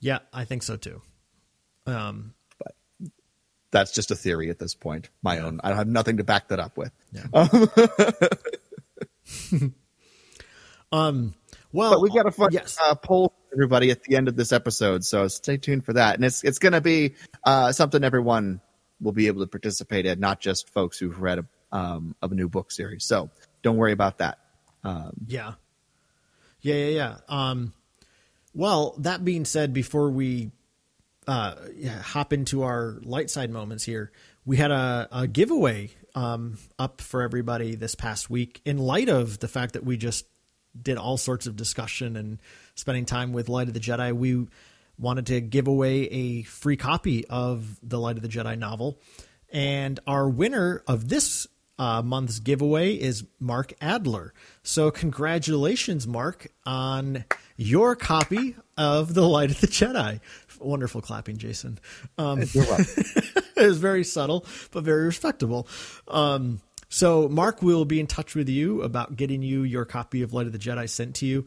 Yeah, 0.00 0.18
I 0.32 0.44
think 0.44 0.62
so 0.64 0.76
too. 0.76 1.00
Um, 1.86 2.34
That's 3.70 3.92
just 3.92 4.10
a 4.10 4.16
theory 4.16 4.50
at 4.50 4.58
this 4.58 4.74
point, 4.74 5.08
my 5.22 5.38
own. 5.38 5.60
I 5.62 5.74
have 5.74 5.86
nothing 5.88 6.16
to 6.16 6.24
back 6.24 6.48
that 6.48 6.58
up 6.60 6.76
with. 6.76 6.92
Well, 11.72 11.92
But 11.92 12.02
we've 12.02 12.12
got 12.12 12.26
a 12.26 12.30
fun 12.30 12.50
yes. 12.52 12.78
uh, 12.82 12.94
poll 12.94 13.28
for 13.48 13.54
everybody 13.54 13.90
at 13.90 14.02
the 14.02 14.16
end 14.16 14.28
of 14.28 14.36
this 14.36 14.52
episode, 14.52 15.04
so 15.04 15.26
stay 15.28 15.56
tuned 15.56 15.84
for 15.84 15.94
that. 15.94 16.16
And 16.16 16.24
it's 16.24 16.44
it's 16.44 16.58
going 16.58 16.72
to 16.74 16.80
be 16.80 17.14
uh, 17.44 17.72
something 17.72 18.04
everyone 18.04 18.60
will 19.00 19.12
be 19.12 19.26
able 19.26 19.40
to 19.40 19.46
participate 19.46 20.06
in, 20.06 20.20
not 20.20 20.40
just 20.40 20.68
folks 20.70 20.98
who've 20.98 21.20
read 21.20 21.40
a, 21.40 21.46
um, 21.76 22.14
of 22.22 22.32
a 22.32 22.34
new 22.34 22.48
book 22.48 22.70
series. 22.70 23.04
So 23.04 23.30
don't 23.62 23.76
worry 23.76 23.92
about 23.92 24.18
that. 24.18 24.38
Yeah. 25.26 25.54
Yeah, 26.60 26.74
yeah, 26.74 26.86
yeah. 26.86 27.16
Um, 27.28 27.72
well, 28.54 28.94
that 28.98 29.24
being 29.24 29.44
said, 29.44 29.72
before 29.72 30.10
we 30.10 30.52
uh, 31.26 31.54
hop 32.02 32.32
into 32.32 32.62
our 32.62 33.00
light 33.02 33.30
side 33.30 33.50
moments 33.50 33.84
here, 33.84 34.12
we 34.44 34.56
had 34.56 34.70
a, 34.70 35.08
a 35.10 35.26
giveaway 35.26 35.90
um, 36.14 36.58
up 36.78 37.00
for 37.00 37.22
everybody 37.22 37.74
this 37.74 37.94
past 37.94 38.28
week 38.30 38.60
in 38.64 38.78
light 38.78 39.08
of 39.08 39.38
the 39.38 39.48
fact 39.48 39.72
that 39.72 39.84
we 39.84 39.96
just 39.96 40.26
did 40.80 40.98
all 40.98 41.16
sorts 41.16 41.46
of 41.46 41.56
discussion 41.56 42.16
and 42.16 42.38
spending 42.74 43.04
time 43.04 43.32
with 43.32 43.48
Light 43.48 43.68
of 43.68 43.74
the 43.74 43.80
Jedi. 43.80 44.12
We 44.12 44.46
wanted 44.98 45.26
to 45.26 45.40
give 45.40 45.66
away 45.66 46.04
a 46.04 46.42
free 46.42 46.76
copy 46.76 47.26
of 47.26 47.78
the 47.82 47.98
Light 47.98 48.16
of 48.16 48.22
the 48.22 48.28
Jedi 48.28 48.58
novel. 48.58 48.98
And 49.52 50.00
our 50.06 50.28
winner 50.28 50.82
of 50.86 51.08
this 51.08 51.46
uh, 51.78 52.02
month's 52.02 52.38
giveaway 52.38 52.94
is 52.94 53.24
Mark 53.40 53.72
Adler. 53.80 54.32
So, 54.62 54.90
congratulations, 54.90 56.06
Mark, 56.06 56.48
on 56.64 57.24
your 57.56 57.96
copy 57.96 58.56
of 58.76 59.14
The 59.14 59.26
Light 59.26 59.50
of 59.50 59.60
the 59.60 59.66
Jedi. 59.66 60.20
Wonderful 60.60 61.00
clapping, 61.00 61.38
Jason. 61.38 61.78
Um, 62.18 62.42
You're 62.52 62.64
welcome. 62.64 62.86
it 63.56 63.66
was 63.66 63.78
very 63.78 64.04
subtle, 64.04 64.46
but 64.70 64.84
very 64.84 65.06
respectable. 65.06 65.66
Um, 66.06 66.60
so, 66.92 67.26
Mark 67.26 67.62
will 67.62 67.86
be 67.86 68.00
in 68.00 68.06
touch 68.06 68.34
with 68.34 68.50
you 68.50 68.82
about 68.82 69.16
getting 69.16 69.40
you 69.40 69.62
your 69.62 69.86
copy 69.86 70.20
of 70.20 70.34
Light 70.34 70.46
of 70.46 70.52
the 70.52 70.58
Jedi 70.58 70.86
sent 70.86 71.14
to 71.16 71.26
you. 71.26 71.46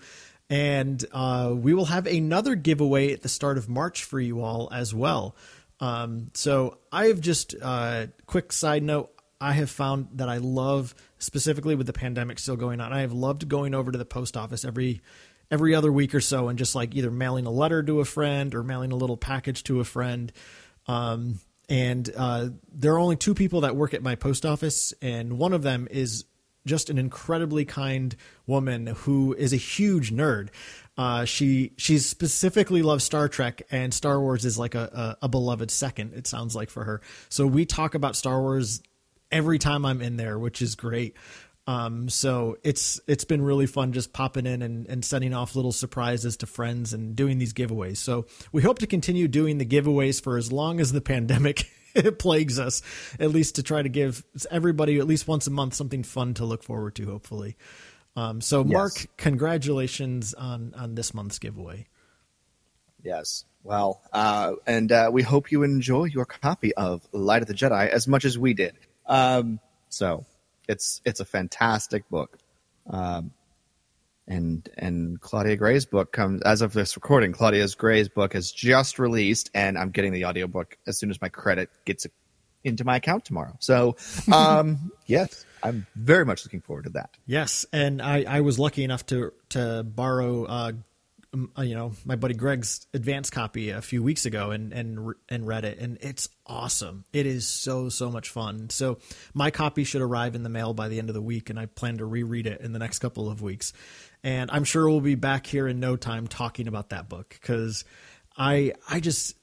And 0.50 1.06
uh, 1.12 1.54
we 1.56 1.76
will 1.76 1.86
have 1.86 2.08
another 2.08 2.56
giveaway 2.56 3.14
at 3.14 3.22
the 3.22 3.30
start 3.30 3.60
of 3.60 3.70
March 3.70 4.06
for 4.06 4.20
you 4.20 4.42
all 4.42 4.70
as 4.72 4.92
well. 4.92 5.36
Um, 5.80 6.32
so, 6.34 6.80
I 6.92 7.10
have 7.10 7.22
just, 7.22 7.54
uh, 7.62 8.08
quick 8.26 8.54
side 8.54 8.82
note, 8.82 9.12
I 9.40 9.52
have 9.52 9.70
found 9.70 10.08
that 10.14 10.30
I 10.30 10.38
love, 10.38 10.96
specifically 11.20 11.76
with 11.76 11.86
the 11.86 11.94
pandemic 11.94 12.40
still 12.40 12.56
going 12.56 12.82
on, 12.82 12.92
I 12.92 13.02
have 13.02 13.14
loved 13.14 13.48
going 13.48 13.76
over 13.76 13.92
to 13.92 14.00
the 14.00 14.04
post 14.04 14.36
office 14.36 14.66
every 14.66 15.04
every 15.52 15.76
other 15.76 15.92
week 15.92 16.16
or 16.16 16.22
so 16.22 16.48
and 16.48 16.58
just 16.58 16.74
like 16.74 16.96
either 16.96 17.12
mailing 17.12 17.46
a 17.46 17.52
letter 17.52 17.84
to 17.84 18.00
a 18.00 18.06
friend 18.06 18.56
or 18.56 18.64
mailing 18.64 18.92
a 18.92 18.96
little 18.96 19.16
package 19.16 19.64
to 19.66 19.80
a 19.80 19.84
friend. 19.84 20.32
Um, 20.88 21.40
and 21.70 22.10
uh, 22.16 22.50
there 22.72 22.94
are 22.94 23.00
only 23.00 23.16
two 23.16 23.34
people 23.34 23.62
that 23.62 23.76
work 23.76 23.94
at 23.94 24.04
my 24.04 24.16
post 24.16 24.46
office, 24.46 24.94
and 25.02 25.38
one 25.38 25.54
of 25.54 25.64
them 25.64 25.88
is 25.90 26.26
just 26.66 26.90
an 26.90 26.98
incredibly 26.98 27.64
kind 27.66 28.16
woman 28.48 28.88
who 28.88 29.34
is 29.34 29.54
a 29.54 29.58
huge 29.58 30.12
nerd. 30.12 30.50
Uh, 30.98 31.26
she 31.26 31.74
she 31.78 31.98
specifically 31.98 32.82
loves 32.82 33.04
Star 33.04 33.28
Trek, 33.28 33.62
and 33.72 33.94
Star 33.94 34.20
Wars 34.20 34.46
is 34.46 34.58
like 34.58 34.76
a, 34.76 35.18
a, 35.22 35.26
a 35.26 35.30
beloved 35.30 35.70
second. 35.70 36.14
It 36.14 36.26
sounds 36.28 36.56
like 36.56 36.70
for 36.70 36.84
her. 36.84 37.02
So 37.30 37.46
we 37.46 37.66
talk 37.66 37.96
about 37.96 38.16
Star 38.16 38.40
Wars 38.42 38.82
every 39.32 39.60
time 39.60 39.86
I'm 39.86 40.02
in 40.02 40.18
there, 40.18 40.40
which 40.40 40.62
is 40.62 40.76
great. 40.76 41.16
Um, 41.68 42.10
so 42.10 42.58
it's 42.64 43.00
it's 43.08 43.24
been 43.24 43.42
really 43.42 43.66
fun 43.66 43.92
just 43.92 44.14
popping 44.14 44.46
in 44.46 44.62
and, 44.62 44.88
and 44.88 45.04
sending 45.04 45.34
off 45.34 45.56
little 45.56 45.72
surprises 45.72 46.38
to 46.38 46.46
friends 46.46 46.94
and 46.94 47.16
doing 47.16 47.40
these 47.40 47.54
giveaways. 47.54 47.98
So 47.98 48.28
we 48.52 48.62
hope 48.62 48.80
to 48.80 48.88
continue 48.88 49.28
doing 49.28 49.58
the 49.58 49.66
giveaways 49.66 50.22
for 50.22 50.38
as 50.38 50.52
long 50.52 50.80
as 50.80 50.92
the 50.92 51.02
pandemic 51.16 51.70
plagues 52.20 52.60
us, 52.60 52.82
at 53.20 53.32
least 53.32 53.56
to 53.56 53.64
try 53.64 53.82
to 53.82 53.90
give 53.90 54.24
everybody 54.52 55.00
at 55.00 55.08
least 55.08 55.28
once 55.28 55.48
a 55.48 55.52
month 55.52 55.74
something 55.74 56.04
fun 56.04 56.36
to 56.36 56.46
look 56.46 56.62
forward 56.62 56.96
to. 56.96 57.06
Hopefully, 57.08 57.56
um, 58.16 58.42
so 58.42 58.64
Mark, 58.64 59.08
congratulations 59.18 60.36
on 60.36 60.74
on 60.78 60.94
this 60.94 61.16
month's 61.16 61.40
giveaway. 61.40 61.88
Yes. 63.04 63.46
Well, 63.64 64.02
uh, 64.14 64.54
and 64.68 64.92
uh, 64.92 65.10
we 65.12 65.24
hope 65.24 65.52
you 65.52 65.64
enjoy 65.64 66.06
your 66.06 66.26
copy 66.26 66.76
of 66.76 67.08
Light 67.12 67.42
of 67.42 67.48
the 67.48 67.56
Jedi 67.56 67.90
as 67.90 68.08
much 68.08 68.24
as 68.24 68.38
we 68.38 68.54
did. 68.54 68.76
Um, 69.08 69.60
so 69.90 70.26
it's 70.68 71.02
it's 71.06 71.20
a 71.20 71.26
fantastic 71.26 72.10
book. 72.10 72.38
Um, 72.90 73.32
and 74.28 74.68
and 74.78 75.22
Claudia 75.22 75.56
Gray's 75.56 75.86
book 75.86 76.12
comes 76.12 76.42
as 76.42 76.62
of 76.62 76.74
this 76.74 76.96
recording. 76.96 77.32
Claudia 77.32 77.68
Gray's 77.78 78.10
book 78.10 78.34
has 78.34 78.52
just 78.52 78.98
released, 78.98 79.52
and 79.54 79.78
I'm 79.78 79.92
getting 79.92 80.14
the 80.14 80.26
audiobook 80.26 80.78
as 80.88 80.98
soon 80.98 81.10
as 81.10 81.22
my 81.22 81.30
credit 81.30 81.70
gets 81.86 82.08
into 82.64 82.84
my 82.84 82.98
account 82.98 83.24
tomorrow. 83.26 83.56
So, 83.60 83.96
um, 84.34 84.92
yes, 85.06 85.46
I'm 85.64 85.86
very 85.96 86.26
much 86.26 86.46
looking 86.46 86.62
forward 86.62 86.86
to 86.86 86.90
that. 86.92 87.12
Yes, 87.26 87.66
and 87.72 88.02
I, 88.02 88.26
I 88.28 88.42
was 88.42 88.60
lucky 88.60 88.84
enough 88.84 89.06
to 89.08 89.32
to 89.50 89.84
borrow, 89.84 90.46
uh, 90.46 90.72
Uh, 91.58 91.62
you 91.62 91.76
know, 91.76 91.92
my 92.06 92.16
buddy 92.16 92.34
Greg's 92.34 92.88
advance 92.94 93.30
copy 93.30 93.70
a 93.70 93.82
few 93.82 94.02
weeks 94.02 94.26
ago, 94.26 94.52
and 94.52 94.72
and 94.72 95.14
and 95.28 95.46
read 95.48 95.66
it, 95.66 95.80
and 95.80 95.98
it's 96.02 96.30
awesome. 96.46 97.06
It 97.12 97.26
is 97.26 97.48
so 97.48 97.90
so 97.90 98.10
much 98.10 98.30
fun. 98.30 98.70
So 98.70 99.00
my 99.34 99.52
copy 99.52 99.84
should 99.84 100.02
arrive 100.02 100.36
in 100.36 100.44
the 100.44 100.50
mail 100.50 100.74
by 100.74 100.88
the 100.88 101.00
end 101.00 101.10
of 101.10 101.14
the 101.14 101.22
week, 101.22 101.50
and 101.50 101.60
I 101.60 101.66
plan 101.66 101.98
to 101.98 102.06
reread 102.06 102.48
it 102.48 102.62
in 102.62 102.74
the 102.74 102.80
next 102.80 103.00
couple 103.00 103.30
of 103.30 103.42
weeks. 103.42 103.74
And 104.24 104.50
I'm 104.52 104.64
sure 104.64 104.90
we'll 104.90 105.02
be 105.02 105.16
back 105.16 105.46
here 105.46 105.68
in 105.68 105.80
no 105.80 105.96
time 105.96 106.28
talking 106.28 106.68
about 106.68 106.90
that 106.90 107.10
book 107.10 107.30
because 107.30 107.84
I 108.38 108.74
I 108.90 109.00
just 109.00 109.36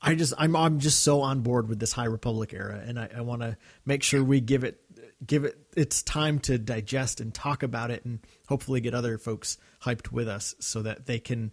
I 0.00 0.14
just 0.14 0.34
I'm 0.38 0.56
I'm 0.56 0.78
just 0.80 1.02
so 1.02 1.20
on 1.22 1.40
board 1.40 1.68
with 1.68 1.78
this 1.78 1.92
High 1.92 2.06
Republic 2.06 2.52
era, 2.52 2.82
and 2.84 2.98
I, 2.98 3.08
I 3.18 3.20
want 3.20 3.42
to 3.42 3.56
make 3.84 4.02
sure 4.02 4.22
we 4.22 4.40
give 4.40 4.64
it 4.64 4.80
give 5.26 5.44
it 5.44 5.58
its 5.76 6.02
time 6.02 6.38
to 6.40 6.58
digest 6.58 7.20
and 7.20 7.34
talk 7.34 7.62
about 7.62 7.90
it, 7.90 8.04
and 8.04 8.20
hopefully 8.48 8.80
get 8.80 8.94
other 8.94 9.18
folks 9.18 9.58
hyped 9.84 10.10
with 10.12 10.28
us 10.28 10.54
so 10.60 10.82
that 10.82 11.06
they 11.06 11.18
can 11.18 11.52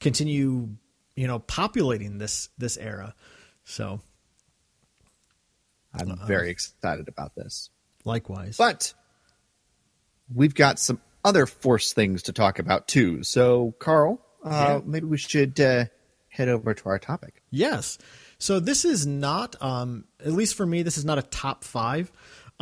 continue, 0.00 0.68
you 1.16 1.26
know, 1.26 1.38
populating 1.38 2.18
this 2.18 2.48
this 2.58 2.76
era. 2.76 3.14
So 3.64 4.00
I'm 5.94 6.18
very 6.26 6.50
excited 6.50 7.08
about 7.08 7.34
this. 7.34 7.70
likewise, 8.04 8.56
But 8.56 8.94
we've 10.32 10.54
got 10.54 10.78
some 10.78 11.00
other 11.24 11.46
force 11.46 11.92
things 11.92 12.24
to 12.24 12.32
talk 12.32 12.58
about 12.58 12.88
too. 12.88 13.22
So, 13.22 13.74
Carl, 13.78 14.20
uh, 14.44 14.80
maybe 14.84 15.06
we 15.06 15.18
should 15.18 15.60
uh, 15.60 15.84
head 16.28 16.48
over 16.48 16.74
to 16.74 16.88
our 16.88 16.98
topic. 16.98 17.42
Yes. 17.50 17.98
So 18.38 18.58
this 18.58 18.84
is 18.84 19.06
not, 19.06 19.54
um, 19.62 20.04
at 20.18 20.32
least 20.32 20.56
for 20.56 20.66
me, 20.66 20.82
this 20.82 20.98
is 20.98 21.04
not 21.04 21.18
a 21.18 21.22
top 21.22 21.62
five. 21.62 22.10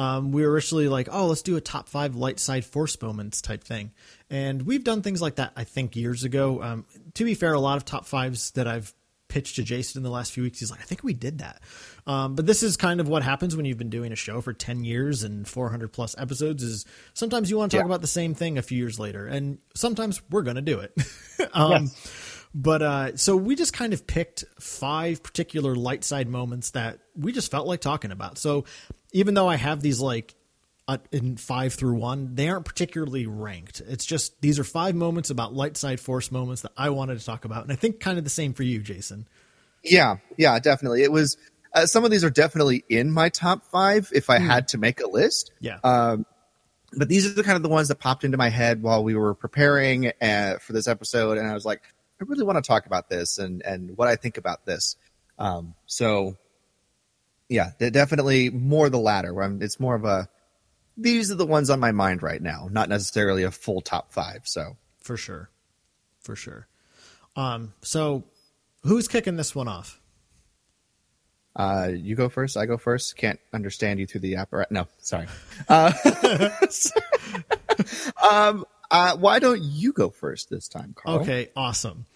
Um, 0.01 0.33
we 0.33 0.43
were 0.43 0.51
originally 0.51 0.89
like, 0.89 1.09
oh, 1.13 1.27
let's 1.27 1.43
do 1.43 1.57
a 1.57 1.61
top 1.61 1.89
five 1.89 2.15
light 2.15 2.41
side 2.41 2.65
force 2.65 3.01
moments 3.03 3.43
type 3.43 3.63
thing. 3.65 3.93
And 4.31 4.63
we've 4.63 4.83
done 4.85 5.03
things 5.03 5.21
like 5.21 5.35
that, 5.37 5.53
I 5.57 5.65
think, 5.65 5.95
years 5.95 6.25
ago. 6.25 6.63
Um, 6.63 6.87
to 7.15 7.25
be 7.25 7.35
fair, 7.35 7.53
a 7.53 7.61
lot 7.61 7.77
of 7.77 7.85
top 7.85 8.07
fives 8.07 8.53
that 8.53 8.67
I've 8.67 8.95
pitched 9.29 9.57
to 9.57 9.63
Jason 9.63 9.99
in 10.01 10.03
the 10.03 10.11
last 10.11 10.33
few 10.33 10.43
weeks, 10.43 10.59
he's 10.59 10.71
like, 10.71 10.81
I 10.81 10.85
think 10.85 11.05
we 11.05 11.13
did 11.13 11.39
that. 11.39 11.61
Um, 12.07 12.35
but 12.35 12.47
this 12.47 12.63
is 12.63 12.77
kind 12.77 12.99
of 13.01 13.09
what 13.09 13.23
happens 13.23 13.55
when 13.55 13.65
you've 13.67 13.79
been 13.79 13.91
doing 13.91 14.11
a 14.11 14.17
show 14.17 14.41
for 14.41 14.53
10 14.55 14.85
years 14.85 15.23
and 15.23 15.47
400 15.47 15.93
plus 15.93 16.15
episodes 16.19 16.63
is 16.63 16.85
sometimes 17.15 17.51
you 17.51 17.59
want 17.59 17.71
to 17.73 17.77
talk 17.77 17.85
Yeah. 17.85 17.89
about 17.91 18.01
the 18.01 18.07
same 18.09 18.35
thing 18.35 18.57
a 18.59 18.63
few 18.63 18.79
years 18.79 18.99
later. 18.99 19.27
And 19.27 19.59
sometimes 19.75 20.23
we're 20.31 20.43
going 20.43 20.57
to 20.57 20.63
do 20.63 20.81
it. 20.81 20.97
um, 21.53 21.91
but 22.55 22.83
uh, 22.83 23.17
so 23.17 23.37
we 23.37 23.55
just 23.55 23.73
kind 23.73 23.93
of 23.93 24.07
picked 24.07 24.45
five 24.59 25.23
particular 25.23 25.77
light 25.77 26.03
side 26.05 26.29
moments 26.29 26.71
that 26.71 26.99
we 27.15 27.33
just 27.33 27.51
felt 27.51 27.67
like 27.69 27.81
talking 27.81 28.11
about. 28.11 28.39
So 28.39 28.65
even 29.13 29.35
though 29.35 29.49
I 29.49 29.57
have 29.57 29.81
these 29.81 30.01
like 30.01 30.35
uh, 30.89 30.99
in 31.13 31.37
five 31.37 31.75
through 31.75 31.95
one, 31.95 32.35
they 32.35 32.49
aren't 32.49 32.65
particularly 32.65 33.27
ranked. 33.27 33.81
It's 33.87 34.05
just 34.05 34.41
these 34.41 34.59
are 34.59 34.65
five 34.65 34.95
moments 34.95 35.31
about 35.31 35.55
light 35.55 35.77
side 35.77 36.01
force 36.01 36.33
moments 36.33 36.63
that 36.63 36.73
I 36.77 36.91
wanted 36.91 37.19
to 37.19 37.25
talk 37.25 37.45
about, 37.45 37.63
and 37.63 37.73
I 37.73 37.77
think 37.77 38.01
kind 38.01 38.19
of 38.19 38.25
the 38.25 38.31
same 38.31 38.55
for 38.55 38.63
you, 38.63 38.81
Jason. 38.81 39.29
Yeah, 39.85 40.17
yeah, 40.37 40.59
definitely. 40.59 41.03
It 41.03 41.13
was 41.13 41.37
uh, 41.75 41.87
some 41.87 42.05
of 42.05 42.11
these 42.11 42.25
are 42.25 42.31
definitely 42.31 42.85
in 42.89 43.13
my 43.13 43.29
top 43.29 43.65
five 43.67 44.11
if 44.13 44.31
I 44.31 44.39
had 44.39 44.69
to 44.69 44.79
make 44.79 45.01
a 45.01 45.09
list. 45.09 45.53
Yeah, 45.61 45.79
Um, 45.85 46.27
but 46.93 47.09
these 47.09 47.25
are 47.25 47.35
the 47.35 47.45
kind 47.45 47.57
of 47.57 47.63
the 47.63 47.69
ones 47.69 47.89
that 47.89 48.01
popped 48.01 48.25
into 48.25 48.37
my 48.37 48.49
head 48.49 48.83
while 48.83 49.05
we 49.05 49.15
were 49.15 49.35
preparing 49.35 50.11
uh, 50.21 50.59
for 50.61 50.73
this 50.73 50.89
episode, 50.89 51.39
and 51.39 51.49
I 51.49 51.55
was 51.55 51.65
like, 51.65 51.83
I 52.21 52.25
really 52.27 52.45
want 52.45 52.63
to 52.63 52.67
talk 52.67 52.87
about 52.87 53.09
this 53.09 53.39
and 53.39 53.63
and 53.63 53.97
what 53.97 54.09
I 54.09 54.17
think 54.17 54.39
about 54.39 54.67
this. 54.67 54.97
Um, 55.39 55.75
so, 55.87 56.37
yeah, 57.51 57.73
definitely 57.79 58.49
more 58.49 58.89
the 58.89 58.99
latter. 58.99 59.35
Where 59.35 59.45
I'm, 59.45 59.61
it's 59.61 59.79
more 59.79 59.95
of 59.95 60.05
a 60.05 60.29
these 60.97 61.31
are 61.31 61.37
the 61.37 61.47
ones 61.47 61.69
on 61.69 61.81
my 61.81 61.93
mind 61.93 62.23
right 62.23 62.41
now, 62.41 62.69
not 62.71 62.89
necessarily 62.89 63.43
a 63.43 63.51
full 63.51 63.83
top 63.83 64.13
five. 64.13 64.43
So, 64.45 64.77
for 65.03 65.19
sure, 65.19 65.51
for 66.21 66.35
sure. 66.35 66.67
Um, 67.37 67.75
so 67.83 68.25
who's 68.83 69.09
kicking 69.09 69.37
this 69.37 69.55
one 69.55 69.69
off? 69.69 70.01
uh, 71.57 71.91
you 71.93 72.15
go 72.15 72.29
first. 72.29 72.57
I 72.57 72.67
go 72.67 72.77
first. 72.79 73.17
Can't 73.17 73.41
understand 73.53 74.01
you 74.01 74.07
through 74.07 74.23
the 74.23 74.37
apparatus. 74.37 74.73
No, 74.73 74.87
sorry. 74.99 75.27
Uh, 75.69 75.93
um, 78.31 78.65
uh, 78.91 79.17
why 79.17 79.39
don't 79.39 79.63
you 79.63 79.93
go 79.93 80.11
first 80.11 80.49
this 80.51 80.69
time, 80.69 80.95
Carl? 80.97 81.21
Okay, 81.21 81.51
awesome. 81.55 82.07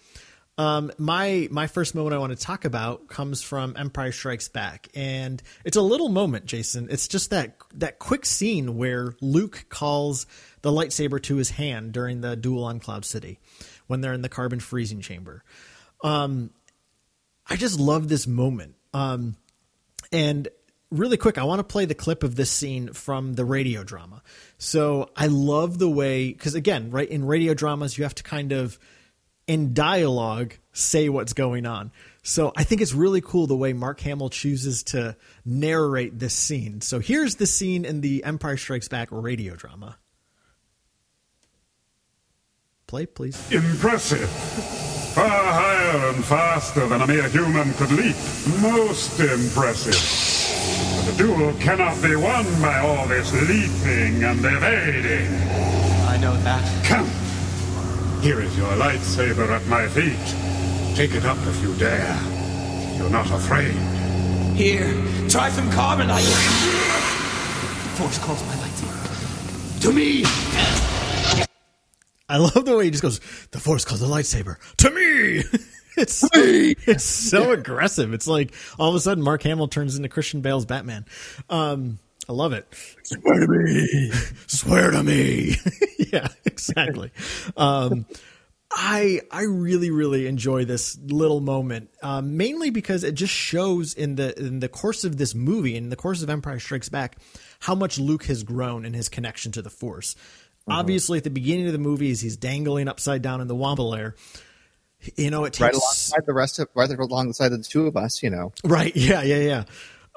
Um, 0.57 0.91
my 0.97 1.49
my 1.51 1.67
first 1.67 1.95
moment 1.95 2.15
I 2.15 2.17
want 2.17 2.37
to 2.37 2.41
talk 2.41 2.63
about 2.63 3.09
comes 3.09 3.41
from 3.41 3.75
Empire 3.77 4.13
Strikes 4.13 4.47
Back, 4.47 4.87
and 4.95 5.43
it's 5.65 5.75
a 5.75 5.81
little 5.81 6.07
moment, 6.07 6.45
Jason. 6.45 6.87
It's 6.89 7.09
just 7.09 7.31
that 7.31 7.57
that 7.73 7.99
quick 7.99 8.25
scene 8.25 8.77
where 8.77 9.15
Luke 9.19 9.65
calls 9.67 10.25
the 10.61 10.71
lightsaber 10.71 11.21
to 11.23 11.35
his 11.35 11.49
hand 11.49 11.91
during 11.91 12.21
the 12.21 12.37
duel 12.37 12.63
on 12.63 12.79
Cloud 12.79 13.03
City, 13.03 13.39
when 13.87 13.99
they're 13.99 14.13
in 14.13 14.21
the 14.21 14.29
carbon 14.29 14.61
freezing 14.61 15.01
chamber. 15.01 15.43
Um, 16.03 16.51
I 17.47 17.57
just 17.57 17.79
love 17.79 18.07
this 18.07 18.25
moment. 18.25 18.75
Um, 18.93 19.35
and 20.11 20.47
really 20.89 21.17
quick, 21.17 21.37
I 21.37 21.43
want 21.43 21.59
to 21.59 21.63
play 21.63 21.85
the 21.85 21.95
clip 21.95 22.23
of 22.23 22.35
this 22.35 22.49
scene 22.49 22.93
from 22.93 23.33
the 23.33 23.43
radio 23.43 23.83
drama. 23.83 24.23
So 24.57 25.09
I 25.15 25.27
love 25.27 25.79
the 25.79 25.89
way, 25.89 26.31
because 26.31 26.55
again, 26.55 26.91
right 26.91 27.09
in 27.09 27.25
radio 27.25 27.53
dramas, 27.53 27.97
you 27.97 28.05
have 28.05 28.15
to 28.15 28.23
kind 28.23 28.53
of, 28.53 28.79
in 29.47 29.73
dialogue, 29.73 30.55
say 30.73 31.09
what's 31.09 31.33
going 31.33 31.65
on. 31.65 31.91
So 32.23 32.51
I 32.57 32.63
think 32.63 32.81
it's 32.81 32.93
really 32.93 33.21
cool 33.21 33.45
the 33.47 33.55
way 33.55 33.73
Mark 33.73 33.99
Hamill 34.01 34.29
chooses 34.29 34.83
to 34.85 35.15
narrate 35.45 36.17
this 36.17 36.33
scene. 36.33 36.81
So 36.81 36.99
here's 36.99 37.35
the 37.35 37.45
scene 37.45 37.85
in 37.85 38.01
the 38.01 38.23
Empire 38.23 38.57
Strikes 38.57 38.87
Back 38.87 39.09
radio 39.11 39.55
drama. 39.55 39.97
Play, 42.87 43.05
please. 43.05 43.51
Impressive. 43.51 44.29
Far 44.29 45.27
higher 45.27 46.09
and 46.09 46.25
faster 46.25 46.87
than 46.87 47.01
a 47.01 47.07
mere 47.07 47.29
human 47.29 47.73
could 47.73 47.91
leap. 47.91 48.15
Most 48.61 49.19
impressive. 49.19 49.93
But 51.05 51.11
the 51.11 51.23
duel 51.23 51.53
cannot 51.59 52.01
be 52.01 52.15
won 52.15 52.45
by 52.61 52.79
all 52.79 53.07
this 53.07 53.31
leaping 53.47 54.23
and 54.23 54.39
evading. 54.39 55.31
I 56.07 56.17
know 56.17 56.35
that. 56.37 56.85
Come. 56.85 57.09
Here 58.21 58.41
is 58.41 58.57
your 58.57 58.71
lightsaber 58.73 59.49
at 59.49 59.65
my 59.67 59.87
feet. 59.87 60.95
Take 60.95 61.13
it 61.13 61.25
up 61.25 61.37
if 61.47 61.61
you 61.61 61.75
dare. 61.75 62.19
You're 62.97 63.09
not 63.09 63.29
afraid. 63.29 63.73
Here, 64.55 64.91
try 65.29 65.49
some 65.49 65.69
carbonite. 65.71 66.25
The 67.83 67.89
Force 68.01 68.17
calls 68.19 68.41
my 68.47 68.55
lightsaber. 68.55 69.81
To 69.81 69.91
me! 69.93 70.23
I 72.27 72.37
love 72.37 72.65
the 72.65 72.75
way 72.75 72.85
he 72.85 72.91
just 72.91 73.03
goes, 73.03 73.19
the 73.51 73.59
force 73.59 73.85
calls 73.85 73.99
the 73.99 74.07
lightsaber 74.07 74.57
to 74.77 74.89
me. 74.89 75.43
it's 75.97 76.27
it's 76.33 77.03
so 77.03 77.51
aggressive. 77.51 78.13
It's 78.13 78.27
like 78.27 78.53
all 78.79 78.89
of 78.89 78.95
a 78.95 78.99
sudden 78.99 79.23
Mark 79.23 79.43
Hamill 79.43 79.67
turns 79.67 79.95
into 79.95 80.09
Christian 80.09 80.41
Bale's 80.41 80.65
Batman. 80.65 81.05
Um, 81.49 81.99
I 82.27 82.33
love 82.33 82.53
it. 82.53 82.67
Swear 83.03 83.39
to 83.39 83.47
me. 83.47 84.11
Swear 84.47 84.91
to 84.91 85.03
me. 85.03 85.55
yeah, 86.11 86.27
exactly. 86.45 87.11
Um, 87.55 88.05
I 88.71 89.21
I 89.31 89.43
really 89.43 89.91
really 89.91 90.27
enjoy 90.27 90.65
this 90.65 90.97
little 90.97 91.39
moment, 91.39 91.89
um, 92.01 92.35
mainly 92.35 92.71
because 92.71 93.03
it 93.03 93.13
just 93.15 93.33
shows 93.33 93.93
in 93.93 94.15
the 94.15 94.37
in 94.39 94.59
the 94.59 94.69
course 94.69 95.03
of 95.03 95.17
this 95.17 95.35
movie, 95.35 95.75
in 95.75 95.89
the 95.89 95.95
course 95.95 96.23
of 96.23 96.29
Empire 96.29 96.59
Strikes 96.59 96.89
Back, 96.89 97.17
how 97.59 97.75
much 97.75 97.99
Luke 97.99 98.25
has 98.25 98.43
grown 98.43 98.85
in 98.85 98.93
his 98.93 99.07
connection 99.07 99.51
to 99.53 99.61
the 99.61 99.69
Force. 99.69 100.15
Obviously, 100.67 101.19
at 101.19 101.23
the 101.23 101.29
beginning 101.29 101.67
of 101.67 101.73
the 101.73 101.79
movie, 101.79 102.09
as 102.09 102.21
he's 102.21 102.37
dangling 102.37 102.87
upside 102.87 103.21
down 103.21 103.39
in 103.39 103.47
the 103.47 103.53
Wampa 103.53 103.83
lair, 103.83 104.15
you 105.15 105.29
know, 105.29 105.45
it 105.45 105.53
takes 105.53 105.61
Right 105.61 105.73
alongside 105.73 106.25
the 106.25 106.33
rest 106.33 106.59
of, 106.59 106.69
right 106.73 106.89
alongside 106.89 107.49
the 107.49 107.59
two 107.59 107.85
of 107.85 107.95
us, 107.95 108.23
you 108.23 108.29
know. 108.29 108.51
Right. 108.63 108.95
Yeah. 108.95 109.21
Yeah. 109.21 109.37
Yeah. 109.37 109.63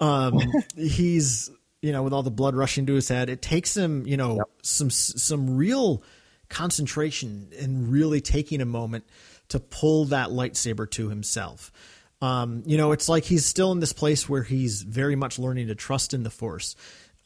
Um, 0.01 0.41
he's 0.77 1.51
you 1.83 1.93
know 1.93 2.03
with 2.03 2.13
all 2.13 2.23
the 2.23 2.31
blood 2.31 2.55
rushing 2.55 2.87
to 2.87 2.95
his 2.95 3.09
head. 3.09 3.29
It 3.31 3.43
takes 3.43 3.77
him 3.77 4.07
you 4.07 4.17
know 4.17 4.45
some 4.63 4.91
some 4.91 5.57
real 5.57 6.03
concentration 6.49 7.51
and 7.61 7.91
really 7.93 8.21
taking 8.21 8.61
a 8.61 8.67
moment 8.67 9.05
to 9.49 9.61
pull 9.61 10.07
that 10.07 10.29
lightsaber 10.29 10.91
to 10.91 11.09
himself. 11.09 11.73
Um, 12.21 12.63
you 12.67 12.77
know, 12.77 12.93
it's 12.93 13.09
like 13.09 13.25
he's 13.25 13.47
still 13.47 13.73
in 13.73 13.81
this 13.81 13.93
place 13.93 14.29
where 14.29 14.43
he's 14.43 14.83
very 14.83 15.15
much 15.15 15.39
learning 15.39 15.69
to 15.69 15.75
trust 15.75 16.15
in 16.15 16.23
the 16.25 16.31
Force 16.31 16.75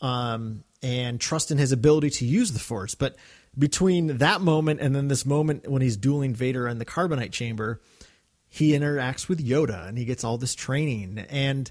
um, 0.00 0.64
and 0.82 1.20
trust 1.20 1.50
in 1.50 1.58
his 1.58 1.72
ability 1.72 2.10
to 2.10 2.26
use 2.26 2.52
the 2.52 2.58
Force. 2.58 2.94
But 2.94 3.16
between 3.58 4.18
that 4.18 4.40
moment 4.40 4.80
and 4.80 4.94
then 4.94 5.08
this 5.08 5.24
moment 5.24 5.68
when 5.68 5.82
he's 5.82 5.96
dueling 5.96 6.34
Vader 6.34 6.68
in 6.68 6.78
the 6.78 6.84
carbonite 6.84 7.32
chamber, 7.32 7.80
he 8.48 8.72
interacts 8.72 9.28
with 9.28 9.44
Yoda 9.44 9.88
and 9.88 9.96
he 9.96 10.04
gets 10.04 10.24
all 10.24 10.36
this 10.36 10.54
training. 10.54 11.24
And 11.30 11.70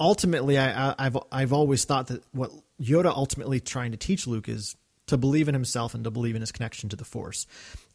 ultimately, 0.00 0.58
I, 0.58 0.94
I, 0.98 1.04
have 1.04 1.18
I've 1.30 1.52
always 1.52 1.84
thought 1.84 2.08
that 2.08 2.24
what 2.32 2.50
Yoda 2.80 3.14
ultimately 3.14 3.60
trying 3.60 3.92
to 3.92 3.98
teach 3.98 4.26
Luke 4.26 4.48
is 4.48 4.74
to 5.06 5.18
believe 5.18 5.48
in 5.48 5.54
himself 5.54 5.94
and 5.94 6.04
to 6.04 6.10
believe 6.10 6.34
in 6.34 6.40
his 6.40 6.52
connection 6.52 6.88
to 6.88 6.96
the 6.96 7.04
Force. 7.04 7.46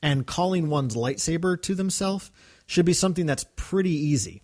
And 0.04 0.28
calling 0.28 0.70
one's 0.70 0.96
lightsaber 0.96 1.62
to 1.64 1.74
themselves 1.74 2.32
should 2.68 2.86
be 2.86 2.94
something 2.94 3.26
that's 3.26 3.46
pretty 3.56 3.92
easy. 3.92 4.44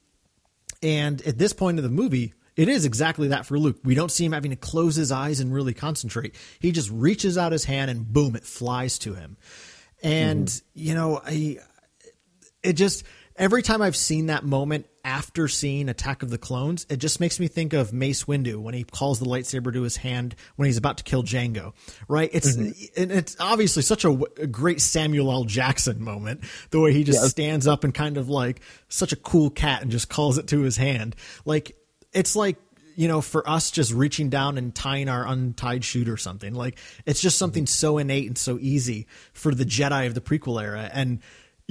And 0.82 1.22
at 1.22 1.38
this 1.38 1.54
point 1.54 1.78
of 1.78 1.84
the 1.84 1.90
movie, 1.90 2.34
it 2.56 2.68
is 2.68 2.86
exactly 2.86 3.30
that 3.30 3.46
for 3.46 3.60
Luke. 3.60 3.78
We 3.84 3.94
don't 3.94 4.12
see 4.12 4.26
him 4.26 4.32
having 4.32 4.52
to 4.52 4.58
close 4.58 4.96
his 4.96 5.12
eyes 5.12 5.40
and 5.40 5.54
really 5.54 5.74
concentrate. 5.74 6.36
He 6.60 6.72
just 6.72 6.90
reaches 6.90 7.38
out 7.38 7.52
his 7.52 7.66
hand 7.66 7.92
and 7.92 8.12
boom, 8.12 8.36
it 8.36 8.44
flies 8.44 8.98
to 9.00 9.14
him. 9.14 9.38
And, 10.02 10.48
mm-hmm. 10.48 10.80
you 10.80 10.96
know, 10.96 11.22
I, 11.24 11.60
it 12.64 12.74
just, 12.74 13.04
every 13.42 13.64
time 13.64 13.82
I've 13.82 13.96
seen 13.96 14.28
that 14.28 14.46
moment 14.46 14.86
after 15.04 15.48
seeing 15.48 15.90
Attack 15.90 16.22
of 16.22 16.30
the 16.30 16.38
Clones, 16.38 16.86
it 16.90 16.98
just 16.98 17.20
makes 17.20 17.40
me 17.40 17.48
think 17.48 17.74
of 17.74 17.92
Mace 17.92 18.26
Windu 18.26 18.58
when 18.58 18.76
he 18.76 18.84
calls 18.84 19.20
the 19.20 19.26
lightsaber 19.26 19.74
to 19.74 19.82
his 19.82 19.98
hand 19.98 20.36
when 20.56 20.68
he's 20.68 20.78
about 20.78 21.00
to 21.00 21.04
kill 21.04 21.24
Jango. 21.24 21.74
Right? 22.08 22.30
It's 22.32 22.56
mm-hmm. 22.56 23.12
it's 23.12 23.36
obviously 23.40 23.82
such 23.82 24.06
a, 24.06 24.12
a, 24.38 24.48
great 24.48 24.80
Samuel 24.80 25.32
L. 25.32 25.44
Jackson 25.44 26.02
moment. 26.02 26.42
The 26.70 26.80
way 26.80 26.94
he 26.94 27.04
just 27.04 27.28
stands 27.32 27.68
up 27.68 27.84
and 27.84 27.94
kind 27.94 28.18
of 28.18 28.30
like 28.30 28.62
such 28.88 29.12
a 29.12 29.16
cool 29.16 29.50
cat 29.50 29.82
and 29.82 29.92
just 29.92 30.08
calls 30.08 30.38
it 30.38 30.48
to 30.48 30.62
his 30.62 30.78
hand. 30.78 31.16
Like 31.44 31.76
it's 32.14 32.36
like 32.36 32.58
you 32.96 33.08
know, 33.08 33.22
for 33.22 33.50
us 33.50 33.72
just 33.72 33.94
reaching 33.94 34.30
down 34.30 34.58
and 34.58 34.76
tying 34.76 35.10
our 35.10 35.26
untied 35.26 35.84
chute 35.84 36.10
or 36.10 36.18
something. 36.18 36.54
Like 36.54 36.78
it's 37.06 37.22
just 37.22 37.38
something 37.38 37.66
so 37.66 37.98
innate 37.98 38.28
and 38.28 38.38
so 38.38 38.60
easy 38.62 39.08
for 39.34 39.56
the 39.56 39.64
Jedi 39.64 40.06
of 40.06 40.14
the 40.14 40.22
prequel 40.22 40.62
era. 40.62 40.90
And 40.94 41.22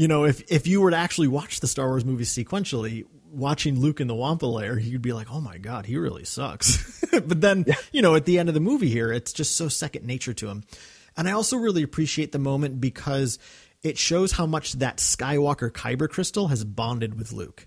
you 0.00 0.08
know, 0.08 0.24
if 0.24 0.50
if 0.50 0.66
you 0.66 0.80
were 0.80 0.92
to 0.92 0.96
actually 0.96 1.28
watch 1.28 1.60
the 1.60 1.66
Star 1.66 1.88
Wars 1.88 2.06
movies 2.06 2.34
sequentially, 2.34 3.04
watching 3.30 3.78
Luke 3.78 4.00
in 4.00 4.06
the 4.06 4.14
Wampa 4.14 4.46
lair, 4.46 4.78
you'd 4.78 5.02
be 5.02 5.12
like, 5.12 5.30
"Oh 5.30 5.42
my 5.42 5.58
god, 5.58 5.84
he 5.84 5.98
really 5.98 6.24
sucks." 6.24 7.04
but 7.10 7.42
then, 7.42 7.64
yeah. 7.66 7.74
you 7.92 8.00
know, 8.00 8.14
at 8.14 8.24
the 8.24 8.38
end 8.38 8.48
of 8.48 8.54
the 8.54 8.62
movie 8.62 8.88
here, 8.88 9.12
it's 9.12 9.34
just 9.34 9.56
so 9.56 9.68
second 9.68 10.06
nature 10.06 10.32
to 10.32 10.48
him. 10.48 10.64
And 11.18 11.28
I 11.28 11.32
also 11.32 11.58
really 11.58 11.82
appreciate 11.82 12.32
the 12.32 12.38
moment 12.38 12.80
because 12.80 13.38
it 13.82 13.98
shows 13.98 14.32
how 14.32 14.46
much 14.46 14.72
that 14.74 14.96
Skywalker 14.96 15.70
kyber 15.70 16.08
crystal 16.08 16.48
has 16.48 16.64
bonded 16.64 17.18
with 17.18 17.32
Luke. 17.32 17.66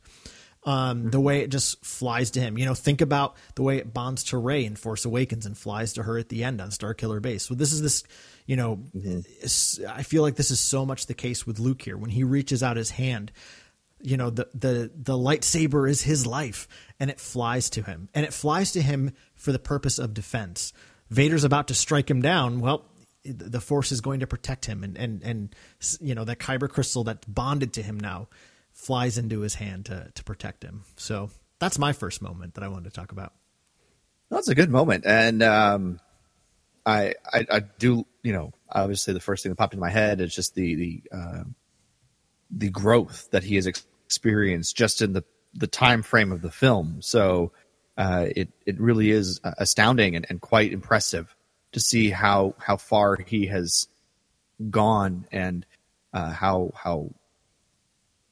Um, 0.66 1.12
the 1.12 1.20
way 1.20 1.42
it 1.42 1.52
just 1.52 1.86
flies 1.86 2.32
to 2.32 2.40
him. 2.40 2.58
You 2.58 2.66
know, 2.66 2.74
think 2.74 3.02
about 3.02 3.36
the 3.54 3.62
way 3.62 3.78
it 3.78 3.94
bonds 3.94 4.24
to 4.26 4.40
Rey 4.40 4.66
in 4.66 4.76
Force 4.76 5.06
Awakens 5.06 5.46
and 5.46 5.56
flies 5.56 5.94
to 5.94 6.04
her 6.04 6.18
at 6.18 6.30
the 6.30 6.44
end 6.44 6.62
on 6.62 6.72
Star 6.72 6.96
Killer 6.96 7.20
Base. 7.20 7.44
So 7.44 7.54
this 7.54 7.74
is 7.74 7.84
this, 7.84 8.04
you 8.46 8.56
know, 8.56 8.78
mm-hmm. 8.96 9.88
I 9.88 10.04
feel 10.04 10.22
like 10.22 10.36
this 10.36 10.52
is 10.52 10.60
so 10.60 10.86
much 10.86 11.06
the 11.06 11.14
case 11.14 11.48
with 11.48 11.60
Luke 11.60 11.82
here 11.82 11.98
when 11.98 12.10
he 12.10 12.24
reaches 12.24 12.62
out 12.64 12.78
his 12.78 12.92
hand. 12.92 13.32
You 14.02 14.18
know, 14.18 14.30
the 14.30 14.50
the 14.54 14.92
the 14.94 15.14
lightsaber 15.14 15.90
is 15.90 16.02
his 16.02 16.28
life, 16.28 16.68
and 17.00 17.10
it 17.10 17.20
flies 17.20 17.70
to 17.72 17.82
him, 17.82 18.10
and 18.14 18.26
it 18.26 18.34
flies 18.34 18.74
to 18.74 18.82
him 18.82 19.12
for 19.36 19.52
the 19.52 19.60
purpose 19.60 19.98
of 19.98 20.14
defense. 20.14 20.74
Vader's 21.10 21.46
about 21.46 21.70
to 21.70 21.74
strike 21.74 22.10
him 22.10 22.22
down. 22.22 22.60
Well, 22.60 22.86
the 23.24 23.62
Force 23.62 23.92
is 23.92 24.02
going 24.02 24.20
to 24.20 24.28
protect 24.28 24.66
him, 24.66 24.84
and 24.84 24.98
and 24.98 25.24
and 25.24 25.56
you 26.02 26.16
know 26.16 26.26
that 26.26 26.40
kyber 26.40 26.70
crystal 26.70 27.06
that's 27.06 27.26
bonded 27.26 27.74
to 27.74 27.84
him 27.84 27.98
now 27.98 28.28
flies 28.74 29.18
into 29.18 29.40
his 29.40 29.56
hand 29.56 29.86
to 29.86 30.12
to 30.14 30.24
protect 30.24 30.64
him. 30.64 30.84
So 30.98 31.30
that's 31.60 31.80
my 31.80 31.94
first 31.94 32.22
moment 32.22 32.56
that 32.56 32.64
I 32.64 32.68
wanted 32.68 32.86
to 32.86 33.00
talk 33.00 33.14
about. 33.14 33.34
That's 34.30 34.50
a 34.50 34.56
good 34.56 34.70
moment, 34.70 35.06
and 35.06 35.42
um, 35.42 36.00
I, 36.86 37.14
I, 37.32 37.46
I 37.50 37.60
do 37.80 38.06
you 38.24 38.34
know 38.34 38.54
obviously 38.70 39.14
the 39.14 39.20
first 39.20 39.44
thing 39.44 39.52
that 39.52 39.56
popped 39.56 39.74
into 39.74 39.82
my 39.82 39.90
head 39.90 40.22
is 40.22 40.36
just 40.36 40.56
the 40.56 40.76
the 40.76 41.04
uh, 41.12 41.44
the 42.52 42.70
growth 42.70 43.30
that 43.32 43.44
he 43.44 43.56
has 43.56 43.68
experienced 43.68 44.76
just 44.76 45.02
in 45.02 45.14
the 45.14 45.24
the 45.54 45.68
time 45.68 46.02
frame 46.02 46.32
of 46.32 46.42
the 46.42 46.52
film. 46.52 46.98
So 47.02 47.52
uh, 47.98 48.28
it 48.36 48.50
it 48.66 48.80
really 48.80 49.12
is 49.12 49.40
astounding 49.44 50.16
and, 50.16 50.26
and 50.30 50.42
quite 50.42 50.74
impressive 50.74 51.36
to 51.74 51.80
see 51.80 52.10
how 52.10 52.56
how 52.58 52.78
far 52.78 53.18
he 53.18 53.48
has 53.48 53.88
gone 54.70 55.26
and 55.32 55.66
uh, 56.14 56.32
how 56.32 56.72
how 56.76 57.12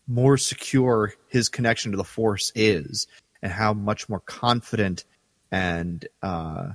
more 0.08 0.38
secure 0.38 1.14
his 1.28 1.48
connection 1.50 1.92
to 1.92 1.98
the 1.98 2.04
force 2.04 2.52
is 2.56 3.08
and 3.42 3.52
how 3.52 3.74
much 3.74 4.10
more 4.10 4.20
confident 4.20 5.06
and 5.52 6.08
uh, 6.22 6.70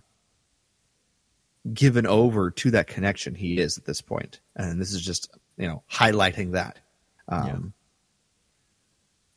given 1.72 2.06
over 2.06 2.50
to 2.50 2.70
that 2.70 2.86
connection 2.86 3.34
he 3.34 3.58
is 3.58 3.78
at 3.78 3.84
this 3.84 4.00
point 4.00 4.40
and 4.54 4.80
this 4.80 4.92
is 4.92 5.00
just 5.00 5.30
you 5.56 5.66
know 5.66 5.82
highlighting 5.90 6.52
that 6.52 6.78
um, 7.28 7.46
yeah. 7.46 7.58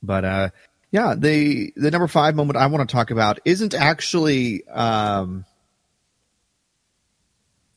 but 0.04 0.26
uh, 0.26 0.50
yeah 0.92 1.16
the 1.18 1.74
the 1.76 1.92
number 1.92 2.08
five 2.08 2.36
moment 2.36 2.58
i 2.58 2.68
want 2.68 2.88
to 2.88 2.94
talk 2.94 3.12
about 3.12 3.40
isn't 3.46 3.74
actually 3.74 4.66
um, 4.68 5.46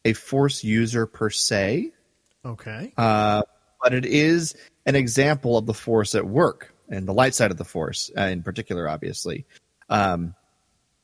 a 0.04 0.12
force 0.12 0.62
user 0.62 1.06
per 1.06 1.30
se 1.30 1.90
okay 2.44 2.92
uh, 2.96 3.42
but 3.82 3.94
it 3.94 4.04
is 4.04 4.54
an 4.86 4.96
example 4.96 5.56
of 5.56 5.66
the 5.66 5.74
force 5.74 6.14
at 6.14 6.26
work 6.26 6.72
and 6.88 7.06
the 7.06 7.14
light 7.14 7.34
side 7.34 7.50
of 7.50 7.56
the 7.56 7.64
force 7.64 8.10
uh, 8.16 8.22
in 8.22 8.42
particular, 8.42 8.88
obviously. 8.88 9.46
Um, 9.88 10.34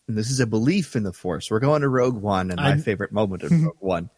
and 0.09 0.17
this 0.17 0.31
is 0.31 0.41
a 0.41 0.47
belief 0.47 0.97
in 0.97 1.03
the 1.03 1.13
force. 1.13 1.51
We're 1.51 1.61
going 1.61 1.83
to 1.83 1.89
Rogue 1.89 2.17
One, 2.17 2.51
and 2.51 2.57
my 2.57 2.71
I'm... 2.71 2.81
favorite 2.81 3.13
moment 3.13 3.43
of 3.43 3.53
Rogue 3.65 3.77
One. 3.79 4.11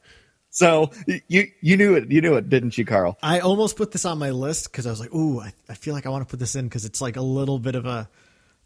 So 0.50 0.90
you 1.28 1.48
you 1.60 1.76
knew 1.76 1.94
it, 1.94 2.10
you 2.10 2.20
knew 2.20 2.34
it, 2.34 2.48
didn't 2.48 2.76
you, 2.76 2.84
Carl? 2.84 3.16
I 3.22 3.38
almost 3.38 3.76
put 3.76 3.92
this 3.92 4.04
on 4.04 4.18
my 4.18 4.30
list 4.30 4.70
because 4.70 4.86
I 4.86 4.90
was 4.90 4.98
like, 4.98 5.14
"Ooh, 5.14 5.40
I, 5.40 5.52
I 5.68 5.74
feel 5.74 5.94
like 5.94 6.06
I 6.06 6.08
want 6.08 6.26
to 6.26 6.30
put 6.30 6.40
this 6.40 6.56
in 6.56 6.66
because 6.66 6.84
it's 6.84 7.00
like 7.00 7.16
a 7.16 7.22
little 7.22 7.60
bit 7.60 7.76
of 7.76 7.86
a, 7.86 8.08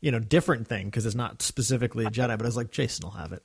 you 0.00 0.10
know, 0.10 0.18
different 0.18 0.66
thing 0.66 0.86
because 0.86 1.04
it's 1.04 1.14
not 1.14 1.42
specifically 1.42 2.06
a 2.06 2.10
Jedi." 2.10 2.38
But 2.38 2.42
I 2.42 2.46
was 2.46 2.56
like, 2.56 2.70
Jason 2.70 3.04
will 3.04 3.12
have 3.12 3.32
it. 3.32 3.42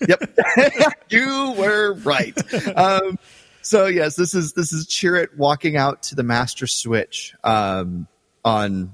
yep, 0.08 0.36
you 1.08 1.54
were 1.56 1.94
right. 2.02 2.36
Um, 2.76 3.16
so 3.62 3.86
yes, 3.86 4.16
this 4.16 4.34
is 4.34 4.54
this 4.54 4.72
is 4.72 4.88
Chirrut 4.88 5.36
walking 5.36 5.76
out 5.76 6.02
to 6.04 6.16
the 6.16 6.24
master 6.24 6.66
switch 6.66 7.32
um, 7.44 8.08
on 8.44 8.92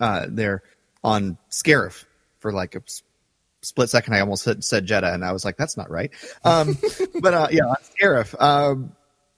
uh, 0.00 0.26
there 0.30 0.62
on 1.04 1.36
Scarif 1.50 2.05
for 2.46 2.52
like 2.52 2.76
a 2.76 2.82
split 3.60 3.90
second. 3.90 4.14
I 4.14 4.20
almost 4.20 4.44
said, 4.44 4.86
Jedha, 4.86 5.12
and 5.12 5.24
I 5.24 5.32
was 5.32 5.44
like, 5.44 5.56
that's 5.56 5.76
not 5.76 5.90
right. 5.90 6.12
Um, 6.44 6.78
but 7.20 7.34
uh, 7.34 7.48
yeah, 7.50 7.64
on 7.64 7.76
Scarif. 8.00 8.40
Um, 8.40 8.92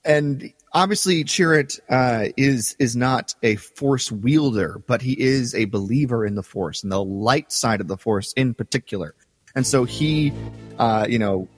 and 0.04 0.52
obviously, 0.72 1.24
Chirrut 1.24 1.80
uh, 1.88 2.30
is 2.36 2.76
is 2.78 2.96
not 2.96 3.34
a 3.42 3.56
force 3.56 4.12
wielder, 4.12 4.82
but 4.86 5.00
he 5.00 5.18
is 5.18 5.54
a 5.54 5.64
believer 5.64 6.26
in 6.26 6.34
the 6.34 6.42
force 6.42 6.82
and 6.82 6.92
the 6.92 7.02
light 7.02 7.50
side 7.50 7.80
of 7.80 7.88
the 7.88 7.96
force 7.96 8.34
in 8.34 8.52
particular. 8.52 9.14
And 9.54 9.66
so 9.66 9.84
he, 9.84 10.32
uh, 10.78 11.06
you 11.08 11.18
know, 11.18 11.48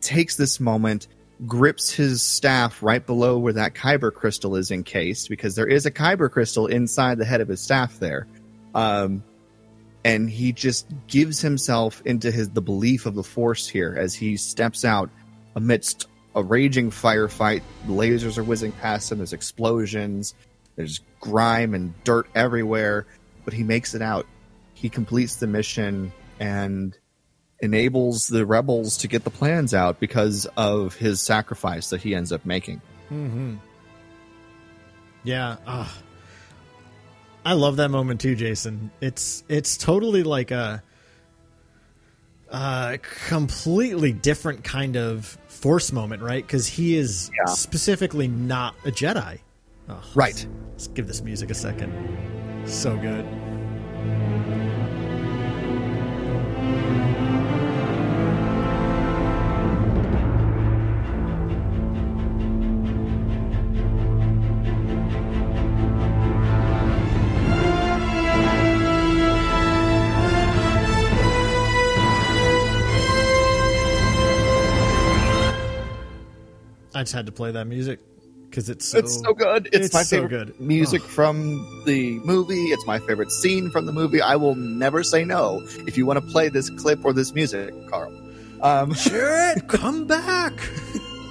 takes 0.00 0.36
this 0.36 0.58
moment 0.58 1.06
grips 1.46 1.90
his 1.90 2.22
staff 2.22 2.82
right 2.82 3.04
below 3.04 3.36
where 3.36 3.52
that 3.52 3.74
kyber 3.74 4.14
crystal 4.14 4.54
is 4.54 4.70
encased 4.70 5.28
because 5.28 5.56
there 5.56 5.66
is 5.66 5.86
a 5.86 5.90
kyber 5.90 6.30
crystal 6.30 6.68
inside 6.68 7.18
the 7.18 7.24
head 7.24 7.40
of 7.40 7.48
his 7.48 7.60
staff 7.60 7.98
there 7.98 8.28
um, 8.76 9.24
and 10.04 10.28
he 10.28 10.52
just 10.52 10.86
gives 11.06 11.40
himself 11.40 12.02
into 12.04 12.30
his 12.30 12.50
the 12.50 12.62
belief 12.62 13.06
of 13.06 13.14
the 13.14 13.22
force 13.22 13.68
here 13.68 13.94
as 13.98 14.14
he 14.14 14.36
steps 14.36 14.84
out 14.84 15.10
amidst 15.54 16.08
a 16.34 16.42
raging 16.42 16.90
firefight 16.90 17.62
lasers 17.86 18.38
are 18.38 18.44
whizzing 18.44 18.72
past 18.72 19.12
him 19.12 19.18
there's 19.18 19.32
explosions 19.32 20.34
there's 20.76 21.00
grime 21.20 21.74
and 21.74 21.92
dirt 22.04 22.26
everywhere 22.34 23.06
but 23.44 23.52
he 23.52 23.62
makes 23.62 23.94
it 23.94 24.02
out 24.02 24.26
he 24.74 24.88
completes 24.88 25.36
the 25.36 25.46
mission 25.46 26.12
and 26.40 26.98
enables 27.62 28.26
the 28.26 28.44
rebels 28.44 28.98
to 28.98 29.08
get 29.08 29.22
the 29.22 29.30
plans 29.30 29.72
out 29.72 30.00
because 30.00 30.46
of 30.56 30.96
his 30.96 31.22
sacrifice 31.22 31.90
that 31.90 32.02
he 32.02 32.14
ends 32.14 32.32
up 32.32 32.44
making. 32.44 32.82
Mm-hmm. 33.10 33.54
Yeah. 35.22 35.56
Uh, 35.64 35.88
I 37.44 37.54
love 37.54 37.76
that 37.76 37.90
moment 37.90 38.20
too, 38.20 38.34
Jason. 38.34 38.90
It's 39.00 39.42
it's 39.48 39.76
totally 39.76 40.22
like 40.22 40.50
a, 40.50 40.82
a 42.50 42.98
completely 43.26 44.12
different 44.12 44.62
kind 44.64 44.96
of 44.96 45.38
force 45.48 45.92
moment, 45.92 46.22
right? 46.22 46.46
Because 46.46 46.66
he 46.66 46.96
is 46.96 47.30
yeah. 47.36 47.52
specifically 47.52 48.28
not 48.28 48.74
a 48.84 48.90
Jedi. 48.90 49.40
Oh, 49.88 50.02
right. 50.14 50.34
Let's, 50.34 50.46
let's 50.72 50.86
give 50.88 51.06
this 51.06 51.22
music 51.22 51.50
a 51.50 51.54
second. 51.54 51.92
So 52.64 52.96
good. 52.96 53.26
I 77.02 77.04
just 77.04 77.14
had 77.14 77.26
to 77.26 77.32
play 77.32 77.50
that 77.50 77.66
music 77.66 77.98
because 78.48 78.68
it's 78.68 78.86
so, 78.86 78.98
it's 78.98 79.20
so 79.20 79.34
good. 79.34 79.66
It's, 79.72 79.86
it's 79.86 79.92
my 79.92 80.04
so 80.04 80.22
favorite 80.22 80.46
good. 80.46 80.60
music 80.60 81.02
Oh. 81.04 81.08
from 81.08 81.82
the 81.84 82.20
movie. 82.20 82.66
It's 82.66 82.86
my 82.86 83.00
favorite 83.00 83.32
scene 83.32 83.70
from 83.72 83.86
the 83.86 83.92
movie. 83.92 84.22
I 84.22 84.36
will 84.36 84.54
never 84.54 85.02
say 85.02 85.24
no 85.24 85.66
if 85.88 85.96
you 85.96 86.06
want 86.06 86.24
to 86.24 86.30
play 86.30 86.48
this 86.48 86.70
clip 86.70 87.04
or 87.04 87.12
this 87.12 87.34
music, 87.34 87.74
Carl. 87.88 88.12
Um, 88.62 88.92
Chirrut, 88.92 89.66
come 89.68 90.06
back. 90.06 90.52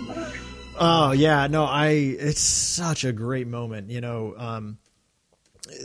oh 0.77 1.13
yeah, 1.13 1.47
no, 1.47 1.63
I. 1.63 1.88
It's 1.91 2.41
such 2.41 3.05
a 3.05 3.13
great 3.13 3.47
moment. 3.47 3.89
You 3.89 4.01
know, 4.01 4.34
um, 4.38 4.77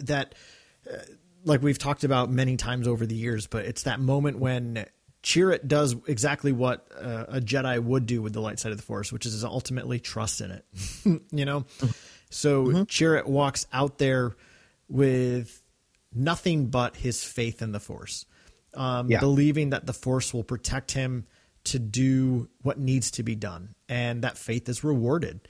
that 0.03 0.35
uh, 0.93 0.97
like 1.45 1.63
we've 1.63 1.79
talked 1.79 2.03
about 2.03 2.29
many 2.29 2.57
times 2.57 2.89
over 2.89 3.07
the 3.07 3.15
years, 3.15 3.47
but 3.47 3.67
it's 3.67 3.85
that 3.85 4.01
moment 4.01 4.41
when 4.41 4.85
Chirrut 5.27 5.67
does 5.67 5.97
exactly 6.07 6.53
what 6.53 6.87
uh, 6.97 7.25
a 7.27 7.41
Jedi 7.41 7.83
would 7.83 8.07
do 8.07 8.23
with 8.23 8.33
the 8.33 8.41
light 8.41 8.61
side 8.61 8.71
of 8.71 8.79
the 8.79 8.85
Force, 8.85 9.13
which 9.13 9.27
is 9.27 9.43
ultimately 9.45 9.99
trust 9.99 10.41
in 10.41 10.53
it. 10.53 10.65
you 11.33 11.45
know, 11.45 11.65
so 12.31 12.67
Chirrut 12.85 13.27
walks 13.27 13.67
out 13.73 13.99
there 13.99 14.37
with 14.89 15.61
nothing 16.15 16.67
but 16.67 16.95
his 16.95 17.25
faith 17.25 17.61
in 17.61 17.73
the 17.73 17.81
Force, 17.81 18.25
um, 18.75 19.11
Yeah. 19.11 19.19
believing 19.19 19.71
that 19.71 19.85
the 19.85 19.93
Force 19.93 20.33
will 20.33 20.45
protect 20.45 20.93
him 20.93 21.27
to 21.65 21.81
do 21.81 22.49
what 22.63 22.79
needs 22.79 23.11
to 23.11 23.25
be 23.25 23.35
done, 23.35 23.75
and 23.89 24.23
that 24.23 24.39
faith 24.39 24.69
is 24.69 24.85
rewarded. 24.85 25.41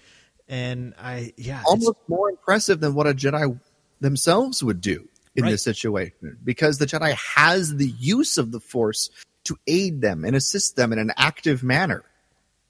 And 0.48 0.94
I, 0.98 1.34
yeah, 1.36 1.62
almost 1.66 1.98
more 2.08 2.30
impressive 2.30 2.80
than 2.80 2.94
what 2.94 3.06
a 3.06 3.12
Jedi 3.12 3.60
themselves 4.00 4.62
would 4.62 4.80
do 4.80 5.06
in 5.34 5.42
Right. 5.44 5.50
this 5.50 5.62
situation 5.64 6.38
because 6.42 6.78
the 6.78 6.86
Jedi 6.86 7.12
has 7.12 7.76
the 7.76 7.88
use 7.88 8.38
of 8.38 8.52
the 8.52 8.60
Force 8.60 9.10
to 9.46 9.58
aid 9.66 10.00
them 10.00 10.24
and 10.24 10.36
assist 10.36 10.76
them 10.76 10.92
in 10.92 10.98
an 10.98 11.12
active 11.16 11.62
manner. 11.62 12.04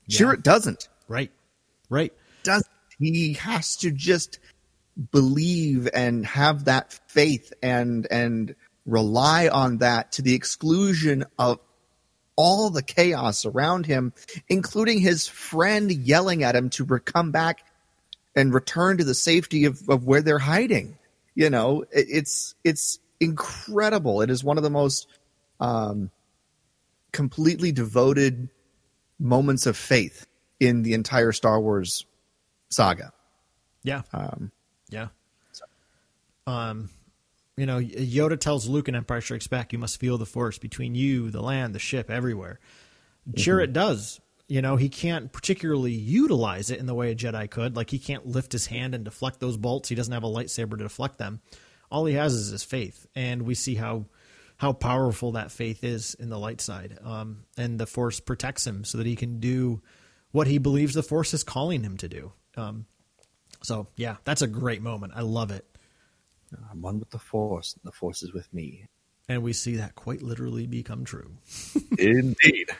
sure 0.08 0.32
it 0.32 0.42
doesn't. 0.42 0.88
right, 1.08 1.32
right. 1.88 2.12
Doesn't. 2.42 2.70
He 2.98 3.34
has 3.34 3.76
to 3.78 3.90
just 3.90 4.38
believe 5.10 5.88
and 5.92 6.24
have 6.24 6.64
that 6.64 6.98
faith 7.08 7.52
and 7.62 8.06
and 8.10 8.54
rely 8.86 9.48
on 9.48 9.78
that 9.78 10.12
to 10.12 10.22
the 10.22 10.34
exclusion 10.34 11.24
of 11.38 11.58
all 12.36 12.70
the 12.70 12.82
chaos 12.82 13.44
around 13.44 13.86
him, 13.86 14.12
including 14.48 15.00
his 15.00 15.26
friend 15.26 15.90
yelling 15.90 16.42
at 16.44 16.54
him 16.54 16.70
to 16.70 16.84
come 17.00 17.32
back 17.32 17.64
and 18.34 18.52
return 18.52 18.98
to 18.98 19.04
the 19.04 19.14
safety 19.14 19.64
of, 19.64 19.88
of 19.88 20.04
where 20.04 20.20
they're 20.20 20.38
hiding. 20.38 20.98
You 21.34 21.50
know, 21.50 21.82
it, 21.90 22.06
it's 22.08 22.54
it's 22.62 22.98
incredible. 23.20 24.22
It 24.22 24.30
is 24.30 24.44
one 24.44 24.58
of 24.58 24.62
the 24.62 24.70
most 24.70 25.08
um, 25.60 26.10
completely 27.16 27.72
devoted 27.72 28.50
moments 29.18 29.64
of 29.64 29.74
faith 29.74 30.26
in 30.60 30.82
the 30.82 30.92
entire 30.92 31.32
Star 31.32 31.58
Wars 31.58 32.04
saga. 32.68 33.10
Yeah. 33.82 34.02
Um, 34.12 34.52
Yeah. 34.90 35.08
Um, 36.46 36.90
you 37.56 37.64
know, 37.64 37.80
Yoda 37.80 38.38
tells 38.38 38.68
Luke 38.68 38.88
in 38.88 38.94
Empire 38.94 39.22
Strikes 39.22 39.46
Back, 39.46 39.72
"You 39.72 39.78
must 39.78 39.98
feel 39.98 40.18
the 40.18 40.26
Force 40.26 40.58
between 40.58 40.94
you, 40.94 41.30
the 41.30 41.40
land, 41.40 41.74
the 41.74 41.78
ship, 41.78 42.10
everywhere." 42.10 42.60
Chirrut 43.32 43.72
does. 43.72 44.20
You 44.46 44.60
know, 44.60 44.76
he 44.76 44.90
can't 44.90 45.32
particularly 45.32 45.92
utilize 45.92 46.70
it 46.70 46.78
in 46.78 46.86
the 46.86 46.94
way 46.94 47.10
a 47.10 47.16
Jedi 47.16 47.50
could. 47.50 47.74
Like 47.74 47.90
he 47.90 47.98
can't 47.98 48.26
lift 48.26 48.52
his 48.52 48.66
hand 48.66 48.94
and 48.94 49.04
deflect 49.04 49.40
those 49.40 49.56
bolts. 49.56 49.88
He 49.88 49.94
doesn't 49.94 50.12
have 50.12 50.22
a 50.22 50.28
lightsaber 50.28 50.72
to 50.72 50.84
deflect 50.84 51.16
them. 51.16 51.40
All 51.90 52.04
he 52.04 52.14
has 52.14 52.34
is 52.34 52.50
his 52.50 52.62
faith, 52.62 53.06
and 53.14 53.42
we 53.42 53.54
see 53.54 53.76
how 53.76 54.04
how 54.58 54.72
powerful 54.72 55.32
that 55.32 55.52
faith 55.52 55.84
is 55.84 56.14
in 56.14 56.30
the 56.30 56.38
light 56.38 56.60
side. 56.60 56.98
Um, 57.04 57.44
and 57.56 57.78
the 57.78 57.86
Force 57.86 58.20
protects 58.20 58.66
him 58.66 58.84
so 58.84 58.98
that 58.98 59.06
he 59.06 59.16
can 59.16 59.38
do 59.38 59.82
what 60.32 60.46
he 60.46 60.58
believes 60.58 60.94
the 60.94 61.02
Force 61.02 61.34
is 61.34 61.44
calling 61.44 61.82
him 61.82 61.96
to 61.98 62.08
do. 62.08 62.32
Um, 62.56 62.86
so 63.62 63.88
yeah, 63.96 64.16
that's 64.24 64.42
a 64.42 64.46
great 64.46 64.82
moment. 64.82 65.12
I 65.16 65.22
love 65.22 65.50
it. 65.50 65.64
I'm 66.70 66.80
one 66.80 66.98
with 66.98 67.10
the 67.10 67.18
Force, 67.18 67.74
and 67.74 67.82
the 67.84 67.94
Force 67.94 68.22
is 68.22 68.32
with 68.32 68.52
me. 68.52 68.86
And 69.28 69.42
we 69.42 69.52
see 69.52 69.76
that 69.76 69.94
quite 69.94 70.22
literally 70.22 70.66
become 70.66 71.04
true. 71.04 71.32
Indeed. 71.98 72.70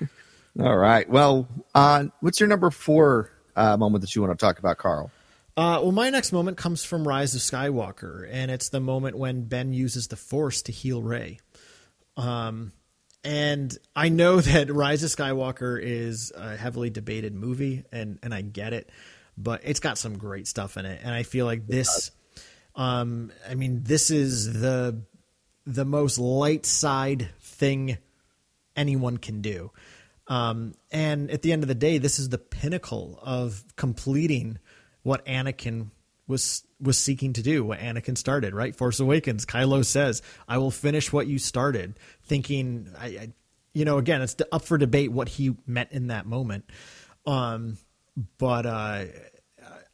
All 0.59 0.77
right. 0.77 1.09
Well, 1.09 1.49
uh, 1.75 2.05
what's 2.21 2.41
your 2.41 2.49
number 2.49 2.71
four 2.71 3.33
uh, 3.57 3.77
moment 3.77 4.03
that 4.03 4.15
you 4.15 4.23
want 4.23 4.39
to 4.39 4.45
talk 4.45 4.59
about, 4.59 4.79
Carl? 4.79 5.11
Uh, 5.57 5.81
well, 5.83 5.93
my 5.93 6.11
next 6.11 6.33
moment 6.33 6.59
comes 6.59 6.85
from 6.85 7.09
Rise 7.09 7.35
of 7.35 7.41
Skywalker, 7.41 8.29
and 8.31 8.51
it's 8.51 8.69
the 8.69 8.81
moment 8.81 9.17
when 9.17 9.45
Ben 9.45 9.73
uses 9.73 10.09
the 10.09 10.17
Force 10.17 10.61
to 10.63 10.73
heal 10.73 11.03
Rey. 11.03 11.41
Um, 12.17 12.73
and 13.25 13.77
I 13.95 14.09
know 14.09 14.41
that 14.41 14.71
Rise 14.71 15.03
of 15.03 15.11
Skywalker 15.11 15.81
is 15.83 16.33
a 16.35 16.57
heavily 16.57 16.91
debated 16.91 17.35
movie, 17.35 17.85
and 17.93 18.19
and 18.23 18.35
I 18.35 18.43
get 18.43 18.73
it, 18.73 18.91
but 19.37 19.63
it's 19.65 19.81
got 19.81 19.99
some 19.99 20.19
great 20.19 20.47
stuff 20.47 20.77
in 20.77 20.87
it, 20.87 21.01
and 21.03 21.15
I 21.15 21.23
feel 21.23 21.47
like 21.47 21.67
this. 21.67 22.11
Um, 22.75 23.33
I 23.49 23.55
mean, 23.55 23.83
this 23.85 24.11
is 24.11 24.61
the 24.61 25.03
the 25.67 25.85
most 25.85 26.19
light 26.19 26.65
side 26.65 27.29
thing 27.41 27.99
anyone 28.77 29.17
can 29.17 29.43
do. 29.43 29.73
Um, 30.29 30.75
and 30.91 31.31
at 31.31 31.43
the 31.43 31.53
end 31.53 31.63
of 31.63 31.69
the 31.69 31.75
day, 31.75 31.99
this 31.99 32.19
is 32.19 32.29
the 32.29 32.39
pinnacle 32.39 33.19
of 33.23 33.65
completing 33.77 34.59
what 35.03 35.25
Anakin 35.25 35.91
was 36.27 36.65
was 36.81 36.99
seeking 36.99 37.33
to 37.35 37.43
do, 37.43 37.65
what 37.65 37.79
Anakin 37.79 38.19
started. 38.19 38.55
Right, 38.55 38.75
Force 38.75 39.01
Awakens. 39.01 39.47
Kylo 39.47 39.85
says, 39.85 40.23
"I 40.49 40.59
will 40.59 40.71
finish 40.71 41.13
what 41.13 41.27
you 41.27 41.39
started." 41.39 41.99
Thinking, 42.25 42.91
I, 42.99 43.07
I 43.07 43.33
you 43.73 43.85
know, 43.85 43.99
again, 43.99 44.23
it's 44.23 44.37
up 44.53 44.65
for 44.65 44.79
debate 44.79 45.13
what 45.13 45.29
he 45.29 45.55
meant 45.67 45.93
in 45.93 46.07
that 46.09 46.27
moment. 46.27 46.65
Um, 47.27 47.77
but 48.39 48.65
uh, 48.65 49.05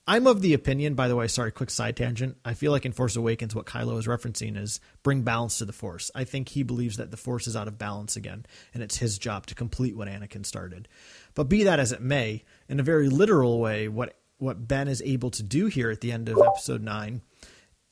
I'm 0.07 0.27
of 0.27 0.42
the 0.42 0.55
opinion, 0.55 0.95
by 0.95 1.07
the 1.07 1.14
way, 1.14 1.29
sorry, 1.29 1.53
quick 1.53 1.71
side 1.71 1.97
tangent. 1.97 2.37
I 2.45 2.55
feel 2.55 2.73
like 2.73 2.85
in 2.85 2.92
Force 2.92 3.14
Awakens, 3.14 3.55
what 3.55 3.66
Kylo 3.66 3.99
is 3.99 4.07
referencing 4.07 4.57
is 4.57 4.81
bring 5.05 5.23
balance 5.23 5.59
to 5.59 5.64
the 5.64 5.73
Force. 5.73 6.11
I 6.14 6.25
think 6.25 6.49
he 6.49 6.64
believes 6.64 6.97
that 6.97 7.12
the 7.12 7.16
Force 7.16 7.47
is 7.47 7.55
out 7.55 7.68
of 7.68 7.79
balance 7.79 8.16
again, 8.16 8.45
and 8.75 8.83
it's 8.83 8.99
his 8.99 9.16
job 9.16 9.47
to 9.47 9.55
complete 9.55 9.97
what 9.97 10.09
Anakin 10.09 10.45
started. 10.45 10.88
But 11.35 11.49
be 11.49 11.64
that 11.64 11.79
as 11.79 11.92
it 11.92 12.03
may, 12.03 12.42
in 12.68 12.81
a 12.81 12.85
very 12.85 13.09
literal 13.09 13.61
way, 13.61 13.87
what 13.87 14.16
what 14.42 14.66
Ben 14.66 14.88
is 14.88 15.00
able 15.02 15.31
to 15.31 15.42
do 15.42 15.66
here 15.66 15.90
at 15.90 16.00
the 16.00 16.11
end 16.11 16.28
of 16.28 16.37
Episode 16.37 16.83
Nine 16.83 17.22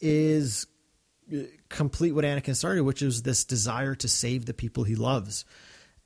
is 0.00 0.66
uh, 1.32 1.42
complete 1.68 2.12
what 2.12 2.24
Anakin 2.24 2.56
started, 2.56 2.82
which 2.82 3.02
is 3.02 3.22
this 3.22 3.44
desire 3.44 3.94
to 3.94 4.08
save 4.08 4.46
the 4.46 4.52
people 4.52 4.82
he 4.82 4.96
loves. 4.96 5.44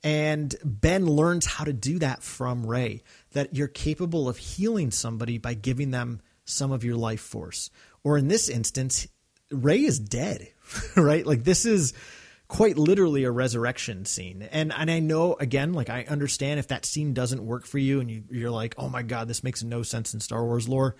And 0.03 0.55
Ben 0.63 1.07
learns 1.07 1.47
how 1.47 1.63
to 1.63 1.73
do 1.73 1.97
that 1.97 2.21
from 2.21 2.65
Rey, 2.65 3.01
that 3.31 3.55
you're 3.55 3.67
capable 3.67 4.29
of 4.29 4.37
healing 4.37 4.91
somebody 4.91 5.39
by 5.39 5.55
giving 5.55 5.89
them 5.89 6.21
some 6.45 6.71
of 6.71 6.83
your 6.83 6.95
life 6.95 7.21
force. 7.21 7.71
Or 8.03 8.15
in 8.15 8.27
this 8.27 8.47
instance, 8.47 9.07
Rey 9.49 9.79
is 9.79 9.99
dead, 9.99 10.47
right? 10.95 11.25
Like 11.25 11.43
this 11.43 11.65
is 11.65 11.93
quite 12.55 12.77
literally 12.77 13.25
a 13.25 13.31
resurrection 13.31 14.05
scene. 14.05 14.47
And 14.49 14.71
and 14.71 14.89
I 14.89 14.99
know 14.99 15.35
again, 15.39 15.73
like 15.73 15.89
I 15.89 16.05
understand 16.07 16.59
if 16.59 16.69
that 16.69 16.85
scene 16.85 17.13
doesn't 17.13 17.45
work 17.45 17.65
for 17.65 17.77
you 17.77 17.99
and 17.99 18.09
you, 18.09 18.23
you're 18.29 18.51
like, 18.51 18.75
oh 18.77 18.87
my 18.87 19.03
God, 19.03 19.27
this 19.27 19.43
makes 19.43 19.61
no 19.61 19.83
sense 19.83 20.13
in 20.13 20.21
Star 20.21 20.43
Wars 20.45 20.69
lore. 20.69 20.95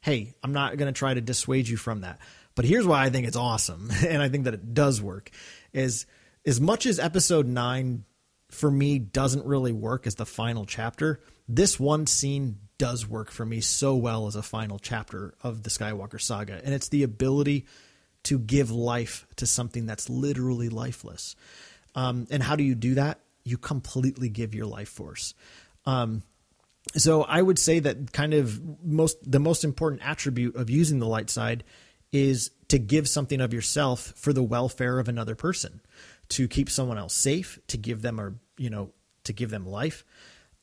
Hey, 0.00 0.34
I'm 0.42 0.52
not 0.52 0.78
to 0.78 0.92
try 0.92 1.12
to 1.12 1.20
dissuade 1.20 1.66
you 1.66 1.76
from 1.76 2.02
that. 2.02 2.20
But 2.54 2.64
here's 2.64 2.86
why 2.86 3.04
I 3.04 3.10
think 3.10 3.26
it's 3.26 3.36
awesome, 3.36 3.90
and 4.06 4.22
I 4.22 4.28
think 4.28 4.44
that 4.44 4.54
it 4.54 4.72
does 4.72 5.02
work, 5.02 5.30
is 5.72 6.06
as 6.46 6.60
much 6.60 6.86
as 6.86 7.00
episode 7.00 7.46
nine 7.46 8.04
for 8.50 8.70
me 8.70 9.00
doesn't 9.00 9.44
really 9.44 9.72
work 9.72 10.06
as 10.06 10.14
the 10.14 10.26
final 10.26 10.64
chapter, 10.64 11.20
this 11.48 11.80
one 11.80 12.06
scene 12.06 12.58
does 12.78 13.08
work 13.08 13.32
for 13.32 13.44
me 13.44 13.60
so 13.60 13.96
well 13.96 14.28
as 14.28 14.36
a 14.36 14.42
final 14.42 14.78
chapter 14.78 15.34
of 15.42 15.64
the 15.64 15.70
Skywalker 15.70 16.20
saga. 16.20 16.60
And 16.62 16.72
it's 16.72 16.88
the 16.88 17.02
ability 17.02 17.66
to 18.24 18.38
give 18.38 18.70
life 18.70 19.26
to 19.36 19.46
something 19.46 19.86
that's 19.86 20.08
literally 20.08 20.68
lifeless. 20.68 21.36
Um, 21.94 22.26
and 22.30 22.42
how 22.42 22.56
do 22.56 22.64
you 22.64 22.74
do 22.74 22.94
that? 22.94 23.20
You 23.44 23.58
completely 23.58 24.28
give 24.28 24.54
your 24.54 24.66
life 24.66 24.88
force. 24.88 25.34
Um, 25.86 26.22
so 26.96 27.22
I 27.22 27.40
would 27.40 27.58
say 27.58 27.78
that 27.78 28.12
kind 28.12 28.34
of 28.34 28.60
most 28.84 29.30
the 29.30 29.40
most 29.40 29.64
important 29.64 30.06
attribute 30.06 30.56
of 30.56 30.68
using 30.68 30.98
the 30.98 31.06
light 31.06 31.30
side 31.30 31.64
is 32.12 32.50
to 32.68 32.78
give 32.78 33.08
something 33.08 33.40
of 33.40 33.52
yourself 33.52 34.12
for 34.16 34.32
the 34.32 34.42
welfare 34.42 34.98
of 34.98 35.08
another 35.08 35.34
person, 35.34 35.80
to 36.30 36.46
keep 36.46 36.70
someone 36.70 36.98
else 36.98 37.14
safe, 37.14 37.58
to 37.68 37.76
give 37.76 38.02
them 38.02 38.18
a 38.18 38.32
you 38.60 38.70
know 38.70 38.92
to 39.24 39.32
give 39.32 39.50
them 39.50 39.66
life. 39.66 40.04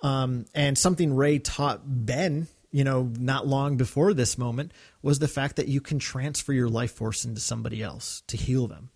Um, 0.04 0.46
and 0.56 0.78
something 0.78 1.14
Rey 1.14 1.40
taught 1.40 1.82
Ben, 1.86 2.48
you 2.72 2.84
know, 2.84 3.12
not 3.20 3.48
long 3.48 3.78
before 3.78 4.14
this 4.14 4.38
moment, 4.38 4.72
was 5.02 5.20
the 5.20 5.28
fact 5.28 5.58
that 5.58 5.68
you 5.68 5.82
can 5.82 6.00
transfer 6.00 6.54
your 6.54 6.70
life 6.70 6.92
force 6.92 7.26
into 7.26 7.42
somebody 7.42 7.84
else 7.84 8.24
to 8.28 8.38
heal 8.38 8.68
them. 8.68 8.90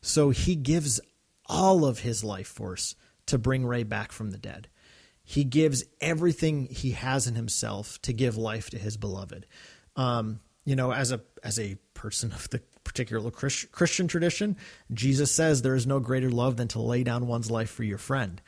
So 0.00 0.30
he 0.30 0.56
gives 0.56 1.00
all 1.46 1.84
of 1.84 2.00
his 2.00 2.24
life 2.24 2.48
force 2.48 2.96
to 3.26 3.38
bring 3.38 3.64
Rey 3.64 3.84
back 3.84 4.12
from 4.12 4.30
the 4.30 4.38
dead. 4.38 4.68
He 5.24 5.44
gives 5.44 5.84
everything 6.00 6.66
he 6.66 6.92
has 6.92 7.26
in 7.26 7.34
himself 7.34 8.00
to 8.02 8.12
give 8.12 8.36
life 8.36 8.70
to 8.70 8.78
his 8.78 8.96
beloved. 8.96 9.46
Um, 9.94 10.40
you 10.64 10.74
know, 10.74 10.92
as 10.92 11.12
a 11.12 11.20
as 11.42 11.58
a 11.58 11.76
person 11.94 12.32
of 12.32 12.50
the 12.50 12.60
particular 12.84 13.30
Christian 13.30 14.08
tradition, 14.08 14.56
Jesus 14.92 15.30
says 15.30 15.62
there 15.62 15.76
is 15.76 15.86
no 15.86 16.00
greater 16.00 16.30
love 16.30 16.56
than 16.56 16.68
to 16.68 16.80
lay 16.80 17.04
down 17.04 17.26
one's 17.28 17.50
life 17.50 17.70
for 17.70 17.84
your 17.84 17.98
friend. 17.98 18.42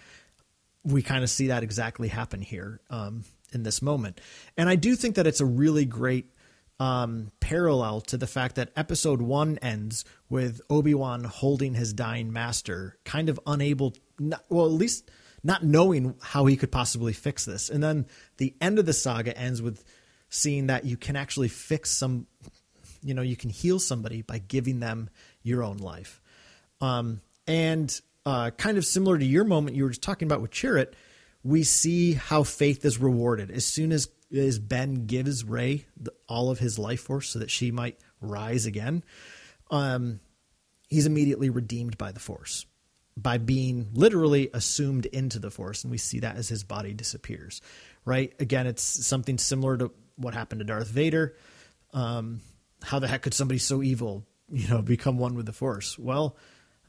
We 0.82 1.02
kind 1.02 1.22
of 1.22 1.30
see 1.30 1.48
that 1.48 1.62
exactly 1.62 2.08
happen 2.08 2.42
here. 2.42 2.80
Um, 2.90 3.24
in 3.54 3.62
this 3.62 3.82
moment. 3.82 4.20
And 4.56 4.68
I 4.68 4.76
do 4.76 4.96
think 4.96 5.16
that 5.16 5.26
it's 5.26 5.40
a 5.40 5.46
really 5.46 5.84
great 5.84 6.30
um, 6.80 7.30
parallel 7.40 8.00
to 8.02 8.16
the 8.16 8.26
fact 8.26 8.56
that 8.56 8.70
episode 8.76 9.22
one 9.22 9.58
ends 9.58 10.04
with 10.28 10.60
Obi 10.68 10.94
Wan 10.94 11.24
holding 11.24 11.74
his 11.74 11.92
dying 11.92 12.32
master, 12.32 12.98
kind 13.04 13.28
of 13.28 13.38
unable, 13.46 13.94
not, 14.18 14.44
well, 14.48 14.66
at 14.66 14.72
least 14.72 15.10
not 15.42 15.62
knowing 15.62 16.14
how 16.20 16.46
he 16.46 16.56
could 16.56 16.72
possibly 16.72 17.12
fix 17.12 17.44
this. 17.44 17.70
And 17.70 17.82
then 17.82 18.06
the 18.38 18.54
end 18.60 18.78
of 18.78 18.86
the 18.86 18.92
saga 18.92 19.36
ends 19.36 19.62
with 19.62 19.84
seeing 20.30 20.66
that 20.66 20.84
you 20.84 20.96
can 20.96 21.16
actually 21.16 21.48
fix 21.48 21.90
some, 21.90 22.26
you 23.02 23.14
know, 23.14 23.22
you 23.22 23.36
can 23.36 23.50
heal 23.50 23.78
somebody 23.78 24.22
by 24.22 24.38
giving 24.38 24.80
them 24.80 25.10
your 25.42 25.62
own 25.62 25.76
life. 25.76 26.20
Um, 26.80 27.20
and 27.46 28.00
uh, 28.26 28.50
kind 28.50 28.78
of 28.78 28.86
similar 28.86 29.18
to 29.18 29.24
your 29.24 29.44
moment 29.44 29.76
you 29.76 29.84
were 29.84 29.90
just 29.90 30.02
talking 30.02 30.26
about 30.26 30.40
with 30.40 30.50
Chirrut, 30.50 30.94
we 31.44 31.62
see 31.62 32.14
how 32.14 32.42
faith 32.42 32.85
is 32.85 32.98
rewarded 32.98 33.50
as 33.50 33.64
soon 33.64 33.92
as 33.92 34.09
as 34.35 34.59
Ben 34.59 35.07
gives 35.07 35.44
the, 35.44 35.85
all 36.28 36.50
of 36.50 36.59
his 36.59 36.76
life 36.76 37.02
force 37.02 37.28
so 37.28 37.38
that 37.38 37.50
she 37.50 37.70
might 37.70 38.00
rise 38.20 38.66
again. 38.66 39.04
Um, 39.70 40.18
he's 40.88 41.07
immediately 41.07 41.50
redeemed 41.50 41.96
by 41.98 42.11
the 42.11 42.18
Force 42.18 42.66
by 43.16 43.38
being 43.38 43.90
literally 43.92 44.50
assumed 44.52 45.07
into 45.07 45.38
the 45.38 45.50
Force, 45.50 45.85
and 45.85 45.90
we 45.90 45.98
see 45.98 46.20
that 46.20 46.37
as 46.37 46.48
his 46.48 46.64
body 46.64 46.94
disappears. 46.94 47.61
Right? 48.04 48.35
Again, 48.40 48.66
it's 48.66 48.83
something 48.83 49.38
similar 49.38 49.76
to 49.78 49.92
what 50.16 50.35
happened 50.35 50.61
to 50.61 50.64
Darth 50.64 50.88
Vader. 50.88 51.37
Um, 51.92 52.40
how 52.83 52.98
the 52.98 53.07
heck 53.07 53.22
could 53.22 53.35
somebody 53.35 53.59
so 53.59 53.83
evil, 53.83 54.26
you 54.50 54.68
know, 54.68 54.83
become 54.83 55.16
one 55.16 55.35
with 55.35 55.46
the 55.46 55.52
Force? 55.52 55.98
Well, 55.98 56.37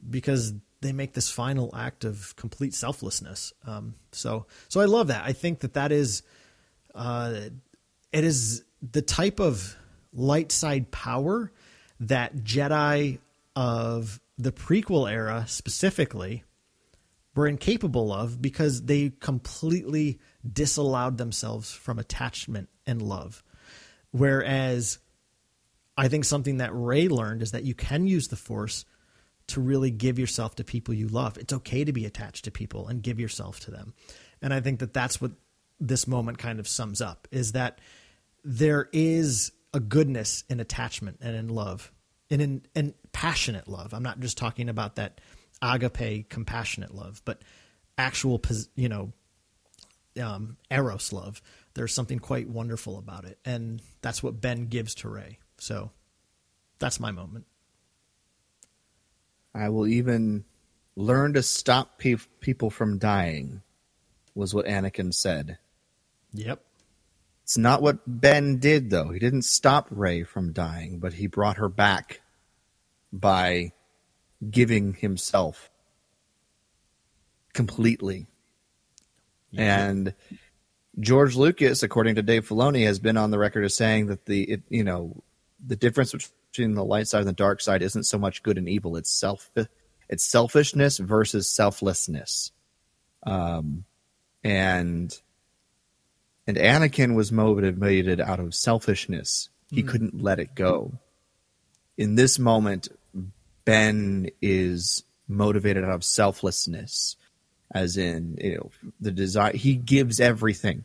because 0.08 0.52
they 0.80 0.92
make 0.92 1.14
this 1.14 1.30
final 1.30 1.74
act 1.74 2.04
of 2.04 2.34
complete 2.36 2.74
selflessness. 2.74 3.52
Um, 3.66 3.94
so, 4.12 4.46
so 4.68 4.80
I 4.80 4.84
love 4.84 5.08
that. 5.08 5.24
I 5.24 5.32
think 5.32 5.60
that 5.60 5.74
that 5.74 5.92
is, 5.92 6.22
uh, 6.94 7.34
it 8.12 8.24
is 8.24 8.64
the 8.82 9.02
type 9.02 9.40
of 9.40 9.76
light 10.12 10.52
side 10.52 10.90
power 10.90 11.50
that 12.00 12.36
Jedi 12.36 13.18
of 13.54 14.20
the 14.38 14.52
prequel 14.52 15.10
era 15.10 15.44
specifically 15.48 16.44
were 17.34 17.46
incapable 17.46 18.12
of 18.12 18.40
because 18.40 18.82
they 18.82 19.12
completely 19.20 20.18
disallowed 20.50 21.18
themselves 21.18 21.72
from 21.72 21.98
attachment 21.98 22.68
and 22.86 23.02
love. 23.02 23.42
Whereas 24.10 24.98
I 25.96 26.08
think 26.08 26.24
something 26.24 26.58
that 26.58 26.74
Rey 26.74 27.08
learned 27.08 27.42
is 27.42 27.52
that 27.52 27.64
you 27.64 27.74
can 27.74 28.06
use 28.06 28.28
the 28.28 28.36
Force 28.36 28.84
to 29.48 29.60
really 29.60 29.90
give 29.90 30.18
yourself 30.18 30.56
to 30.56 30.64
people 30.64 30.94
you 30.94 31.08
love. 31.08 31.38
It's 31.38 31.52
okay 31.52 31.84
to 31.84 31.92
be 31.92 32.04
attached 32.04 32.44
to 32.44 32.50
people 32.50 32.88
and 32.88 33.02
give 33.02 33.20
yourself 33.20 33.60
to 33.60 33.70
them. 33.70 33.94
And 34.42 34.52
I 34.52 34.60
think 34.60 34.80
that 34.80 34.92
that's 34.92 35.20
what 35.20 35.32
this 35.78 36.06
moment 36.06 36.38
kind 36.38 36.58
of 36.58 36.66
sums 36.66 37.00
up 37.00 37.28
is 37.30 37.52
that 37.52 37.80
there 38.44 38.88
is 38.92 39.52
a 39.74 39.80
goodness 39.80 40.44
in 40.48 40.60
attachment 40.60 41.18
and 41.20 41.36
in 41.36 41.48
love 41.48 41.92
and 42.30 42.42
in 42.42 42.62
and 42.74 42.94
passionate 43.12 43.68
love. 43.68 43.92
I'm 43.92 44.02
not 44.02 44.20
just 44.20 44.38
talking 44.38 44.68
about 44.68 44.96
that 44.96 45.20
agape 45.62 46.28
compassionate 46.28 46.94
love, 46.94 47.22
but 47.24 47.42
actual 47.98 48.42
you 48.74 48.88
know 48.88 49.12
um, 50.20 50.56
eros 50.70 51.12
love. 51.12 51.42
There's 51.74 51.94
something 51.94 52.18
quite 52.18 52.48
wonderful 52.48 52.98
about 52.98 53.24
it, 53.24 53.38
and 53.44 53.82
that's 54.00 54.22
what 54.22 54.40
Ben 54.40 54.66
gives 54.66 54.94
to 54.96 55.08
Rey. 55.08 55.38
So 55.58 55.90
that's 56.78 57.00
my 57.00 57.10
moment. 57.10 57.46
I 59.56 59.70
will 59.70 59.86
even 59.86 60.44
learn 60.96 61.32
to 61.32 61.42
stop 61.42 61.98
pe- 61.98 62.16
people 62.40 62.68
from 62.68 62.98
dying, 62.98 63.62
was 64.34 64.54
what 64.54 64.66
Anakin 64.66 65.14
said. 65.14 65.58
Yep. 66.34 66.62
It's 67.42 67.56
not 67.56 67.80
what 67.80 68.00
Ben 68.06 68.58
did, 68.58 68.90
though. 68.90 69.10
He 69.10 69.18
didn't 69.18 69.42
stop 69.42 69.86
Rey 69.90 70.24
from 70.24 70.52
dying, 70.52 70.98
but 70.98 71.14
he 71.14 71.26
brought 71.26 71.56
her 71.56 71.68
back 71.68 72.20
by 73.12 73.72
giving 74.50 74.94
himself 74.94 75.70
completely. 77.54 78.26
And 79.56 80.12
George 81.00 81.34
Lucas, 81.34 81.82
according 81.82 82.16
to 82.16 82.22
Dave 82.22 82.46
Filoni, 82.46 82.84
has 82.84 82.98
been 82.98 83.16
on 83.16 83.30
the 83.30 83.38
record 83.38 83.64
as 83.64 83.74
saying 83.74 84.08
that 84.08 84.26
the 84.26 84.42
it, 84.42 84.62
you 84.68 84.84
know 84.84 85.22
the 85.64 85.76
difference 85.76 86.12
between 86.56 86.74
the 86.74 86.84
light 86.84 87.06
side 87.06 87.20
and 87.20 87.28
the 87.28 87.32
dark 87.34 87.60
side 87.60 87.82
isn't 87.82 88.04
so 88.04 88.18
much 88.18 88.42
good 88.42 88.58
and 88.58 88.68
evil. 88.68 88.96
It's 88.96 89.10
self 89.10 89.50
it's 90.08 90.24
selfishness 90.24 90.98
versus 90.98 91.48
selflessness. 91.48 92.52
Um, 93.24 93.84
and 94.42 95.16
and 96.46 96.56
Anakin 96.56 97.14
was 97.14 97.32
motivated 97.32 98.20
out 98.20 98.40
of 98.40 98.54
selfishness. 98.54 99.50
He 99.70 99.82
mm. 99.82 99.88
couldn't 99.88 100.22
let 100.22 100.38
it 100.38 100.54
go. 100.54 100.92
In 101.98 102.14
this 102.14 102.38
moment, 102.38 102.88
Ben 103.64 104.30
is 104.40 105.02
motivated 105.28 105.84
out 105.84 105.90
of 105.90 106.04
selflessness, 106.04 107.16
as 107.72 107.96
in 107.96 108.38
you 108.40 108.56
know 108.56 108.70
the 109.00 109.10
desire. 109.10 109.52
He 109.54 109.74
gives 109.74 110.20
everything 110.20 110.84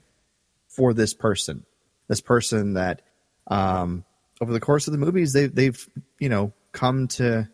for 0.68 0.94
this 0.94 1.14
person, 1.14 1.66
this 2.08 2.22
person 2.22 2.74
that 2.74 3.02
um, 3.48 4.04
over 4.42 4.52
the 4.52 4.60
course 4.60 4.88
of 4.88 4.92
the 4.92 4.98
movies 4.98 5.34
they 5.34 5.46
they've 5.46 5.88
you 6.20 6.28
know 6.28 6.52
come 6.74 7.08
to 7.08 7.48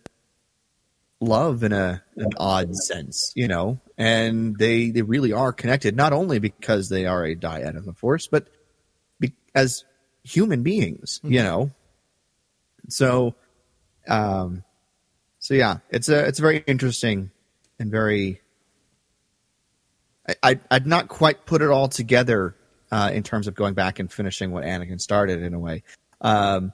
love 1.19 1.63
in 1.63 1.73
a 1.73 2.03
an 2.15 2.29
odd 2.37 2.75
sense, 2.75 3.31
you 3.35 3.47
know, 3.47 3.79
and 3.97 4.57
they 4.57 4.91
they 4.91 5.01
really 5.01 5.33
are 5.33 5.53
connected 5.53 5.95
not 5.95 6.13
only 6.13 6.39
because 6.39 6.89
they 6.89 7.05
are 7.05 7.23
a 7.25 7.35
dyad 7.35 7.77
of 7.77 7.85
the 7.85 7.93
force, 7.93 8.27
but 8.27 8.47
be, 9.19 9.33
as 9.55 9.83
human 10.23 10.63
beings, 10.63 11.19
mm-hmm. 11.19 11.33
you 11.33 11.43
know. 11.43 11.71
So, 12.89 13.35
um, 14.07 14.63
so 15.39 15.53
yeah, 15.53 15.77
it's 15.89 16.09
a 16.09 16.25
it's 16.27 16.39
very 16.39 16.63
interesting 16.67 17.31
and 17.79 17.91
very. 17.91 18.41
I, 20.27 20.35
I 20.43 20.59
I'd 20.71 20.87
not 20.87 21.07
quite 21.07 21.45
put 21.45 21.61
it 21.61 21.69
all 21.69 21.87
together 21.87 22.55
uh, 22.91 23.11
in 23.13 23.23
terms 23.23 23.47
of 23.47 23.55
going 23.55 23.73
back 23.73 23.99
and 23.99 24.11
finishing 24.11 24.51
what 24.51 24.63
Anakin 24.63 24.99
started 25.01 25.41
in 25.41 25.53
a 25.53 25.59
way, 25.59 25.83
um, 26.21 26.73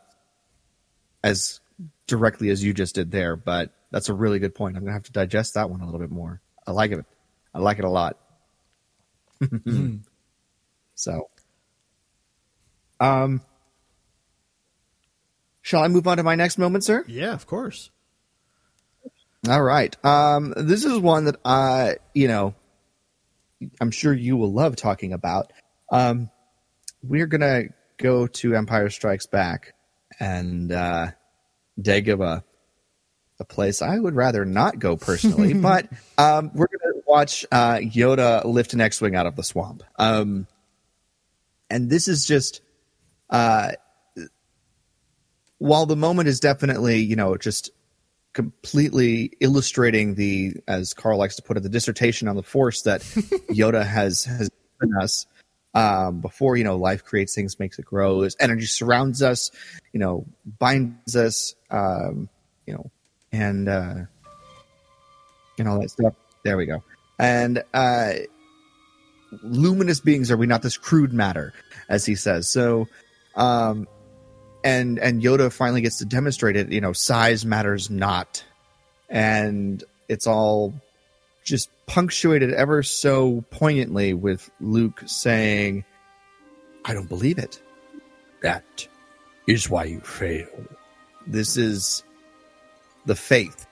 as 1.24 1.60
directly 2.08 2.50
as 2.50 2.64
you 2.64 2.74
just 2.74 2.96
did 2.96 3.12
there. 3.12 3.36
But 3.36 3.72
that's 3.92 4.10
a 4.10 4.14
really 4.14 4.40
good 4.40 4.56
point. 4.56 4.76
I'm 4.76 4.84
gonna 4.84 4.94
have 4.94 5.04
to 5.04 5.12
digest 5.12 5.54
that 5.56 5.70
one 5.70 5.82
a 5.82 5.86
little 5.86 6.00
bit 6.00 6.12
more. 6.12 6.42
I 6.66 6.72
like 6.72 6.92
it. 6.92 7.06
I 7.54 7.60
like 7.60 7.80
it 7.80 7.86
a 7.86 7.90
lot. 7.90 8.18
mm. 9.42 10.00
So, 10.96 11.28
um, 13.00 13.42
shall 15.62 15.84
I 15.84 15.88
move 15.88 16.08
on 16.08 16.18
to 16.18 16.24
my 16.24 16.36
next 16.36 16.58
moment, 16.58 16.84
sir? 16.84 17.04
Yeah, 17.08 17.34
of 17.34 17.48
course. 17.48 17.90
All 19.50 19.62
right. 19.62 19.94
Um, 20.06 20.54
this 20.56 20.86
is 20.86 20.98
one 21.00 21.26
that 21.26 21.38
I, 21.44 21.98
you 22.14 22.28
know, 22.28 22.54
I'm 23.82 23.92
sure 23.92 24.14
you 24.14 24.38
will 24.38 24.54
love 24.54 24.76
talking 24.76 25.14
about. 25.14 25.52
Um, 25.92 26.30
we're 27.02 27.28
gonna 27.28 27.64
go 27.98 28.28
to 28.28 28.56
Empire 28.56 28.90
Strikes 28.90 29.26
Back 29.26 29.74
and 30.20 30.72
uh, 30.72 31.08
Dagobah, 31.80 32.44
a 33.40 33.46
place 33.46 33.82
I 33.82 33.98
would 33.98 34.16
rather 34.16 34.46
not 34.46 34.80
go 34.80 34.96
personally, 34.96 35.54
but 35.62 35.88
um, 36.18 36.52
we're 36.54 36.68
gonna 36.68 37.02
watch 37.08 37.46
uh, 37.52 37.76
Yoda 37.76 38.44
lift 38.46 38.74
an 38.74 38.82
X-wing 38.82 39.16
out 39.16 39.26
of 39.26 39.36
the 39.36 39.44
swamp. 39.44 39.84
Um, 39.98 40.48
and 41.70 41.90
this 41.90 42.08
is 42.08 42.26
just, 42.26 42.62
uh, 43.30 43.72
while 45.58 45.86
the 45.86 45.96
moment 45.96 46.28
is 46.28 46.40
definitely, 46.40 46.98
you 47.00 47.16
know, 47.16 47.36
just 47.38 47.72
completely 48.34 49.32
illustrating 49.40 50.16
the, 50.16 50.56
as 50.68 50.94
Carl 50.94 51.18
likes 51.18 51.36
to 51.38 51.42
put 51.42 51.58
it, 51.58 51.62
the 51.62 51.70
dissertation 51.70 52.28
on 52.28 52.36
the 52.36 52.44
Force 52.44 52.82
that 52.84 53.02
Yoda 53.50 53.86
has 53.86 54.26
has 54.26 54.50
given 54.80 54.96
us 55.02 55.26
um, 55.74 56.22
before 56.22 56.56
you 56.56 56.64
know 56.64 56.78
life 56.78 57.04
creates 57.04 57.34
things 57.34 57.60
makes 57.60 57.80
it 57.80 57.86
grow 57.86 58.22
as 58.22 58.36
energy 58.40 58.66
surrounds 58.66 59.22
us 59.22 59.52
you 59.92 60.00
know 60.00 60.26
binds 60.60 61.16
us 61.16 61.56
um, 61.72 62.30
you 62.66 62.74
know 62.74 62.92
and 63.32 63.68
uh, 63.68 63.96
and 65.58 65.68
all 65.68 65.82
that 65.82 65.90
stuff. 65.90 66.14
There 66.44 66.58
we 66.58 66.66
go. 66.66 66.84
And 67.20 67.64
uh, 67.74 68.14
luminous 69.44 70.00
beings 70.00 70.32
are 70.32 70.38
we 70.38 70.46
not 70.46 70.62
this 70.62 70.78
crude 70.78 71.14
matter 71.14 71.54
as 71.90 72.06
he 72.06 72.16
says. 72.16 72.50
So 72.50 72.88
um, 73.36 73.88
and 74.64 75.00
and 75.00 75.22
yoda 75.22 75.52
finally 75.52 75.82
gets 75.82 75.98
to 75.98 76.06
demonstrate 76.06 76.56
it 76.56 76.72
you 76.72 76.82
know 76.82 76.94
size 76.94 77.46
matters 77.46 77.90
not. 77.90 78.44
And 79.10 79.84
it's 80.08 80.28
all 80.28 80.74
just 81.44 81.70
punctuated 81.86 82.54
ever 82.54 82.84
so 82.84 83.44
poignantly 83.50 84.14
with 84.14 84.50
Luke 84.60 85.04
saying, 85.06 85.84
I 86.86 86.94
don't 86.94 87.10
believe 87.10 87.38
it. 87.38 87.62
That 88.42 88.88
is 89.48 89.70
why 89.70 89.86
you 89.86 90.00
fail. 90.02 90.48
This 91.28 91.58
is 91.58 92.04
the 93.06 93.16
faith 93.16 93.68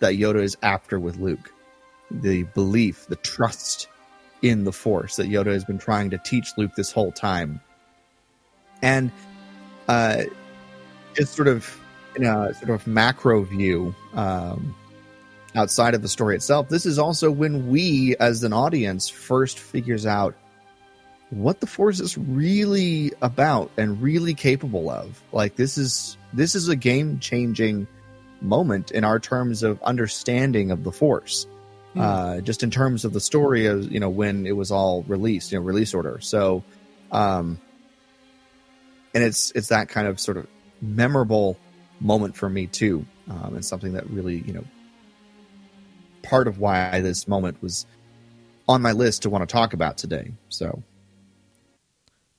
that 0.00 0.14
Yoda 0.14 0.42
is 0.42 0.56
after 0.62 0.98
with 0.98 1.16
Luke. 1.16 1.52
The 2.10 2.44
belief, 2.54 3.06
the 3.08 3.16
trust 3.16 3.88
in 4.42 4.64
the 4.64 4.72
Force 4.72 5.16
that 5.16 5.28
Yoda 5.28 5.52
has 5.52 5.64
been 5.64 5.78
trying 5.78 6.10
to 6.10 6.18
teach 6.18 6.56
Luke 6.56 6.74
this 6.76 6.92
whole 6.92 7.12
time. 7.12 7.60
And 8.82 9.10
uh, 9.88 10.24
just 11.14 11.34
sort 11.34 11.48
of 11.48 11.80
in 12.16 12.24
a 12.24 12.54
sort 12.54 12.70
of 12.70 12.86
macro 12.86 13.42
view, 13.42 13.94
um, 14.14 14.74
outside 15.54 15.94
of 15.94 16.02
the 16.02 16.08
story 16.08 16.36
itself, 16.36 16.68
this 16.68 16.86
is 16.86 16.98
also 16.98 17.30
when 17.30 17.68
we, 17.68 18.16
as 18.20 18.44
an 18.44 18.52
audience, 18.52 19.08
first 19.08 19.58
figures 19.58 20.06
out 20.06 20.34
what 21.30 21.60
the 21.60 21.66
Force 21.66 22.00
is 22.00 22.16
really 22.16 23.12
about 23.20 23.70
and 23.76 24.00
really 24.00 24.34
capable 24.34 24.90
of. 24.90 25.22
Like 25.32 25.56
this 25.56 25.76
is 25.76 26.16
this 26.32 26.54
is 26.54 26.68
a 26.68 26.76
game 26.76 27.18
changing 27.18 27.86
moment 28.40 28.90
in 28.90 29.04
our 29.04 29.18
terms 29.18 29.62
of 29.62 29.82
understanding 29.82 30.70
of 30.70 30.84
the 30.84 30.92
Force. 30.92 31.46
Hmm. 31.94 32.00
Uh, 32.00 32.40
just 32.40 32.62
in 32.62 32.70
terms 32.70 33.04
of 33.04 33.12
the 33.12 33.20
story 33.20 33.66
of 33.66 33.90
you 33.90 34.00
know 34.00 34.10
when 34.10 34.46
it 34.46 34.56
was 34.56 34.70
all 34.70 35.02
released, 35.04 35.52
you 35.52 35.58
know, 35.58 35.64
release 35.64 35.94
order. 35.94 36.18
So, 36.20 36.62
um, 37.12 37.58
and 39.14 39.24
it's 39.24 39.50
it's 39.52 39.68
that 39.68 39.88
kind 39.88 40.06
of 40.06 40.20
sort 40.20 40.36
of 40.36 40.46
memorable 40.80 41.58
moment 42.00 42.36
for 42.36 42.48
me 42.48 42.66
too, 42.66 43.04
um, 43.28 43.54
and 43.54 43.64
something 43.64 43.94
that 43.94 44.08
really 44.10 44.36
you 44.46 44.52
know 44.52 44.64
part 46.28 46.48
of 46.48 46.58
why 46.58 47.00
this 47.00 47.26
moment 47.26 47.60
was 47.62 47.86
on 48.68 48.82
my 48.82 48.92
list 48.92 49.22
to 49.22 49.30
want 49.30 49.48
to 49.48 49.52
talk 49.52 49.72
about 49.72 49.96
today. 49.96 50.32
So, 50.48 50.82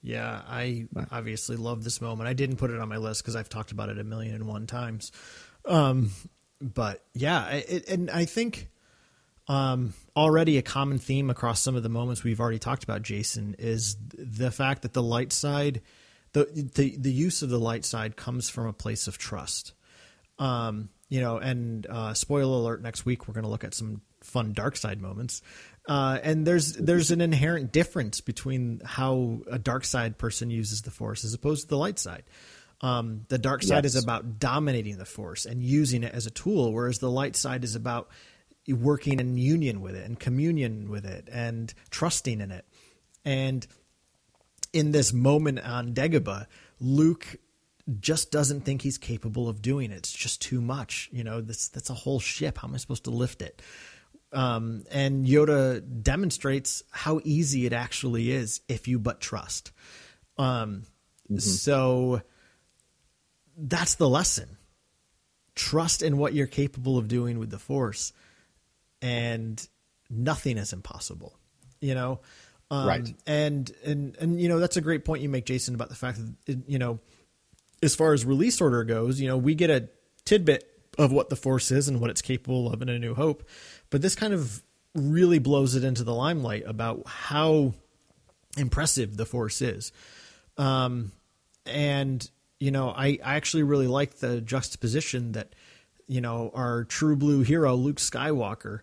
Yeah, 0.01 0.41
I 0.47 0.87
obviously 1.11 1.57
love 1.57 1.83
this 1.83 1.99
moment. 1.99 2.29
I 2.29 2.33
didn't 2.33 2.57
put 2.57 2.71
it 2.71 2.79
on 2.79 2.87
my 2.87 2.97
list 2.97 3.23
because 3.23 3.35
I've 3.35 3.49
talked 3.49 3.71
about 3.71 3.89
it 3.89 3.99
a 3.99 4.03
million 4.03 4.35
and 4.35 4.47
one 4.47 4.67
times. 4.67 5.11
Um, 5.65 6.11
but 6.61 7.03
yeah, 7.13 7.47
it, 7.49 7.89
and 7.89 8.09
I 8.09 8.25
think 8.25 8.69
um, 9.47 9.93
already 10.15 10.57
a 10.57 10.61
common 10.61 10.99
theme 10.99 11.29
across 11.29 11.59
some 11.59 11.75
of 11.75 11.83
the 11.83 11.89
moments 11.89 12.23
we've 12.23 12.39
already 12.39 12.59
talked 12.59 12.83
about, 12.83 13.01
Jason, 13.01 13.55
is 13.57 13.97
the 14.13 14.51
fact 14.51 14.83
that 14.83 14.93
the 14.93 15.03
light 15.03 15.33
side, 15.33 15.81
the 16.33 16.45
the 16.75 16.95
the 16.97 17.11
use 17.11 17.41
of 17.41 17.49
the 17.49 17.59
light 17.59 17.83
side 17.83 18.15
comes 18.15 18.49
from 18.49 18.67
a 18.67 18.73
place 18.73 19.07
of 19.07 19.17
trust. 19.17 19.73
Um, 20.37 20.89
you 21.09 21.19
know, 21.21 21.37
and 21.37 21.85
uh, 21.87 22.13
spoiler 22.13 22.55
alert: 22.55 22.81
next 22.81 23.05
week 23.05 23.27
we're 23.27 23.33
going 23.33 23.43
to 23.43 23.49
look 23.49 23.63
at 23.63 23.73
some 23.73 24.01
fun 24.21 24.53
dark 24.53 24.77
side 24.77 25.01
moments. 25.01 25.41
Uh, 25.87 26.19
and 26.23 26.45
there's 26.45 26.73
there's 26.73 27.09
an 27.11 27.19
inherent 27.19 27.71
difference 27.71 28.21
between 28.21 28.81
how 28.85 29.41
a 29.49 29.57
dark 29.57 29.83
side 29.85 30.17
person 30.17 30.49
uses 30.51 30.83
the 30.83 30.91
force 30.91 31.25
as 31.25 31.33
opposed 31.33 31.63
to 31.63 31.67
the 31.67 31.77
light 31.77 31.97
side. 31.99 32.23
Um, 32.81 33.25
the 33.27 33.37
dark 33.37 33.63
side 33.63 33.83
Yes. 33.83 33.95
is 33.95 34.03
about 34.03 34.39
dominating 34.39 34.97
the 34.97 35.05
force 35.05 35.45
and 35.45 35.61
using 35.61 36.03
it 36.03 36.13
as 36.13 36.27
a 36.27 36.31
tool, 36.31 36.71
whereas 36.71 36.99
the 36.99 37.09
light 37.11 37.35
side 37.35 37.63
is 37.63 37.75
about 37.75 38.09
working 38.69 39.19
in 39.19 39.35
union 39.35 39.81
with 39.81 39.95
it 39.95 40.05
and 40.05 40.17
communion 40.19 40.89
with 40.89 41.05
it 41.05 41.27
and 41.31 41.73
trusting 41.89 42.39
in 42.39 42.51
it. 42.51 42.65
And 43.25 43.65
in 44.71 44.91
this 44.91 45.11
moment 45.11 45.59
on 45.59 45.93
Dagobah, 45.93 46.45
Luke 46.79 47.35
just 47.99 48.31
doesn't 48.31 48.61
think 48.61 48.81
he's 48.81 48.97
capable 48.97 49.49
of 49.49 49.61
doing 49.61 49.91
it. 49.91 49.97
It's 49.97 50.11
just 50.11 50.41
too 50.41 50.61
much. 50.61 51.09
You 51.11 51.23
know, 51.23 51.41
this 51.41 51.69
that's 51.69 51.89
a 51.89 51.93
whole 51.93 52.19
ship. 52.19 52.57
How 52.57 52.67
am 52.67 52.75
I 52.75 52.77
supposed 52.77 53.05
to 53.05 53.11
lift 53.11 53.41
it? 53.41 53.61
Um, 54.31 54.83
and 54.91 55.25
Yoda 55.25 55.81
demonstrates 56.03 56.83
how 56.91 57.19
easy 57.23 57.65
it 57.65 57.73
actually 57.73 58.31
is 58.31 58.61
if 58.67 58.87
you 58.87 58.99
but 58.99 59.19
trust. 59.21 59.71
Um, 60.37 60.83
So 61.37 62.21
that's 63.57 63.95
the 63.95 64.07
lesson. 64.09 64.57
Trust 65.55 66.01
in 66.01 66.17
what 66.17 66.33
you're 66.33 66.47
capable 66.47 66.97
of 66.97 67.07
doing 67.07 67.39
with 67.39 67.49
the 67.49 67.59
Force, 67.59 68.13
and 69.01 69.67
nothing 70.09 70.57
is 70.57 70.73
impossible. 70.73 71.37
You 71.81 71.95
know, 71.95 72.19
um, 72.71 72.87
Right. 72.87 73.15
And 73.25 73.71
and 73.83 74.15
and 74.17 74.39
you 74.39 74.47
know 74.47 74.59
that's 74.59 74.77
a 74.77 74.81
great 74.81 75.05
point 75.05 75.21
you 75.21 75.29
make, 75.29 75.45
Jason, 75.45 75.75
about 75.75 75.89
the 75.89 75.95
fact 75.95 76.19
that 76.45 76.59
you 76.67 76.79
know, 76.79 76.99
as 77.81 77.95
far 77.95 78.13
as 78.13 78.25
release 78.25 78.61
order 78.61 78.83
goes, 78.83 79.19
you 79.19 79.27
know, 79.27 79.37
we 79.37 79.55
get 79.55 79.69
a 79.69 79.89
tidbit 80.25 80.65
of 80.97 81.11
what 81.11 81.29
the 81.29 81.35
Force 81.35 81.71
is 81.71 81.87
and 81.87 82.01
what 82.01 82.09
it's 82.09 82.21
capable 82.21 82.71
of 82.71 82.81
in 82.81 82.89
A 82.89 82.99
New 82.99 83.15
Hope, 83.15 83.47
but 83.89 84.01
this 84.01 84.15
kind 84.15 84.33
of 84.33 84.61
really 84.93 85.39
blows 85.39 85.75
it 85.75 85.83
into 85.83 86.03
the 86.03 86.13
limelight 86.13 86.63
about 86.65 87.07
how 87.07 87.73
impressive 88.57 89.15
the 89.15 89.25
Force 89.25 89.61
is. 89.61 89.91
Um, 90.57 91.11
and 91.65 92.29
you 92.59 92.71
know, 92.71 92.89
I, 92.89 93.19
I 93.23 93.35
actually 93.35 93.63
really 93.63 93.87
like 93.87 94.15
the 94.15 94.41
juxtaposition 94.41 95.31
that 95.33 95.55
you 96.07 96.19
know 96.21 96.51
our 96.53 96.83
true 96.83 97.15
blue 97.15 97.41
hero 97.43 97.75
Luke 97.75 97.97
Skywalker, 97.97 98.81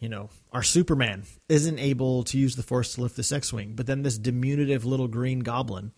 you 0.00 0.08
know, 0.08 0.30
our 0.52 0.64
Superman 0.64 1.24
isn't 1.48 1.78
able 1.78 2.24
to 2.24 2.38
use 2.38 2.56
the 2.56 2.62
Force 2.64 2.94
to 2.94 3.02
lift 3.02 3.16
this 3.16 3.30
X-wing, 3.30 3.74
but 3.76 3.86
then 3.86 4.02
this 4.02 4.18
diminutive 4.18 4.84
little 4.84 5.08
green 5.08 5.40
goblin 5.40 5.92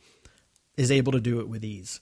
is 0.76 0.90
able 0.90 1.12
to 1.12 1.20
do 1.20 1.40
it 1.40 1.48
with 1.48 1.64
ease 1.64 2.00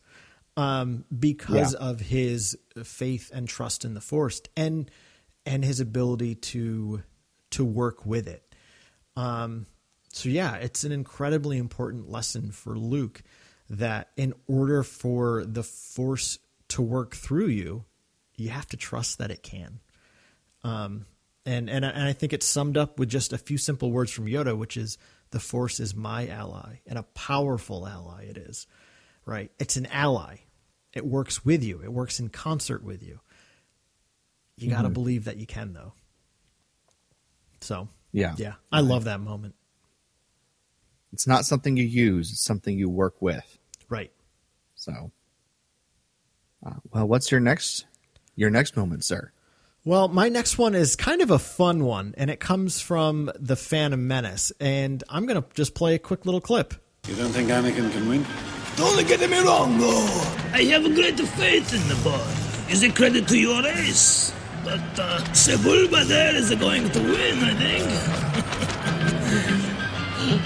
um, 0.59 1.05
because 1.17 1.73
Yeah. 1.75 1.79
of 1.79 2.01
his 2.01 2.59
faith 2.83 3.31
and 3.33 3.49
trust 3.49 3.85
in 3.85 3.95
the 3.95 4.01
Force 4.01 4.43
and 4.57 4.91
and 5.47 5.65
his 5.65 5.79
ability 5.81 6.35
to 6.35 7.03
to 7.51 7.65
work 7.65 8.05
with 8.05 8.27
it. 8.27 8.55
Um, 9.17 9.67
so 10.13 10.29
yeah, 10.29 10.57
it's 10.57 10.83
an 10.85 10.91
incredibly 10.93 11.59
important 11.59 12.11
lesson 12.11 12.51
for 12.51 12.77
Luke 12.77 13.23
that 13.71 14.11
in 14.17 14.35
order 14.47 14.83
for 14.83 15.45
the 15.45 15.63
Force 15.63 16.39
to 16.69 16.83
work 16.83 17.15
through 17.15 17.47
you, 17.49 17.85
you 18.37 18.49
have 18.51 18.67
to 18.67 18.77
trust 18.77 19.19
that 19.19 19.31
it 19.31 19.43
can. 19.43 19.81
Um, 20.65 21.07
and 21.47 21.71
and 21.71 21.87
I- 21.87 21.91
and 21.91 22.03
I 22.03 22.13
think 22.13 22.33
it's 22.33 22.47
summed 22.47 22.77
up 22.77 22.99
with 22.99 23.09
just 23.09 23.33
a 23.33 23.39
few 23.39 23.59
simple 23.59 23.93
words 23.93 24.11
from 24.11 24.27
Yoda, 24.27 24.59
which 24.59 24.77
is 24.77 24.99
the 25.31 25.41
Force 25.41 25.79
is 25.79 25.95
my 25.95 26.27
ally 26.27 26.81
and 26.87 26.99
a 26.99 27.03
powerful 27.05 27.87
ally. 27.87 28.25
It 28.25 28.37
is 28.39 28.67
right. 29.25 29.53
It's 29.61 29.77
an 29.77 29.87
ally. 29.87 30.39
It 30.95 31.07
works 31.07 31.45
with 31.45 31.63
you. 31.63 31.81
It 31.83 31.93
works 31.93 32.19
in 32.19 32.29
concert 32.29 32.83
with 32.83 33.03
you. 33.03 33.21
You 34.57 34.71
got 34.71 34.83
to 34.83 34.89
believe 34.89 35.25
that 35.27 35.37
you 35.37 35.47
can, 35.47 35.73
though. 35.73 35.93
So 37.61 37.89
Yeah. 38.13 38.35
yeah, 38.39 38.55
I 38.73 38.81
love 38.81 39.05
that 39.05 39.21
moment. 39.21 39.55
It's 41.13 41.27
not 41.27 41.45
something 41.45 41.77
you 41.77 41.85
use, 41.85 42.33
it's 42.33 42.45
something 42.45 42.77
you 42.79 42.89
work 42.89 43.21
with. 43.23 43.59
Right. 43.89 44.13
So, 44.75 45.13
uh, 46.65 46.75
well, 46.93 47.07
what's 47.07 47.31
your 47.31 47.41
next 47.41 47.87
your 48.35 48.51
next 48.51 48.77
moment, 48.77 49.05
sir? 49.05 49.33
Well, 49.85 50.09
my 50.09 50.29
next 50.29 50.59
one 50.59 50.75
is 50.75 50.97
kind 50.97 51.23
of 51.23 51.31
a 51.31 51.39
fun 51.39 51.85
one, 51.85 52.15
and 52.19 52.31
it 52.31 52.41
comes 52.41 52.81
from 52.81 53.31
the 53.39 53.57
Phantom 53.57 54.07
Menace, 54.07 54.53
and 54.61 55.03
I'm 55.09 55.25
gonna 55.27 55.45
just 55.55 55.75
play 55.75 55.95
a 55.95 55.99
quick 55.99 56.27
little 56.27 56.41
clip. 56.41 56.75
You 57.09 57.15
don't 57.17 57.31
think 57.33 57.49
Anakin 57.49 57.91
can 57.93 58.09
win? 58.09 58.27
Don't 58.79 59.07
get 59.07 59.29
me 59.29 59.39
wrong, 59.41 59.79
though. 59.79 60.07
I 60.55 60.63
have 60.73 60.87
a 60.87 60.91
great 60.91 61.21
faith 61.21 61.75
in 61.75 61.83
the 61.89 61.97
boy. 62.03 62.73
Is 62.73 62.83
a 62.83 62.91
credit 62.91 63.29
to 63.29 63.37
your 63.39 63.63
race. 63.63 64.33
But 64.65 64.81
uh, 64.99 65.21
Sebulba 65.33 66.07
there 66.07 66.35
is 66.35 66.55
going 66.55 66.89
to 66.91 67.01
win, 67.01 67.39
I 67.43 67.55
think. 67.55 67.85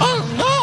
Oh, 0.01 0.23
no! 0.39 0.63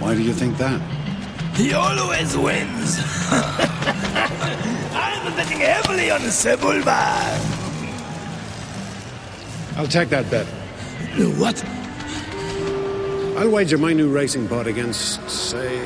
Why 0.00 0.16
do 0.16 0.22
you 0.22 0.32
think 0.32 0.58
that? 0.58 0.80
He 1.54 1.72
always 1.72 2.36
wins. 2.36 2.98
I'm 4.92 5.36
betting 5.36 5.60
heavily 5.60 6.10
on 6.10 6.20
Sebulba. 6.22 7.38
I'll 9.76 9.86
take 9.86 10.08
that 10.08 10.28
bet. 10.30 10.46
What? 11.38 11.62
I'll 13.40 13.48
wager 13.48 13.78
my 13.78 13.94
new 13.94 14.10
racing 14.10 14.48
pod 14.48 14.66
against, 14.66 15.26
say, 15.30 15.78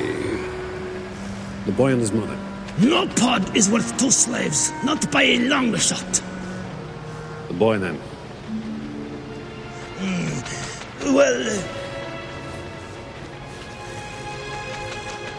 the 1.65 1.71
boy 1.71 1.93
and 1.93 2.01
his 2.01 2.11
mother. 2.11 2.37
No 2.81 3.07
pod 3.07 3.55
is 3.55 3.69
worth 3.69 3.97
two 3.97 4.11
slaves, 4.11 4.73
not 4.83 5.09
by 5.09 5.23
a 5.23 5.39
long 5.47 5.73
shot. 5.77 6.21
The 7.47 7.53
boy, 7.53 7.77
then. 7.77 7.97
Well, 11.05 11.47
uh, 11.47 11.63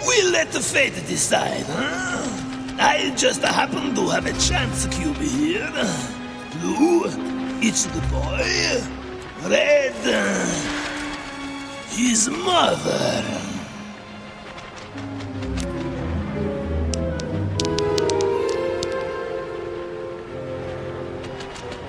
we'll 0.06 0.32
let 0.32 0.50
the 0.52 0.60
fate 0.60 0.94
decide, 1.06 1.66
huh? 1.66 2.76
I 2.80 3.12
just 3.14 3.42
happen 3.42 3.94
to 3.94 4.08
have 4.08 4.24
a 4.24 4.32
chance 4.40 4.86
cube 4.86 5.18
here. 5.18 5.70
Blue, 6.60 7.04
it's 7.60 7.84
the 7.84 8.00
boy. 8.08 9.50
Red, 9.50 9.94
uh, 10.06 10.85
his 11.96 12.28
mother. 12.28 13.24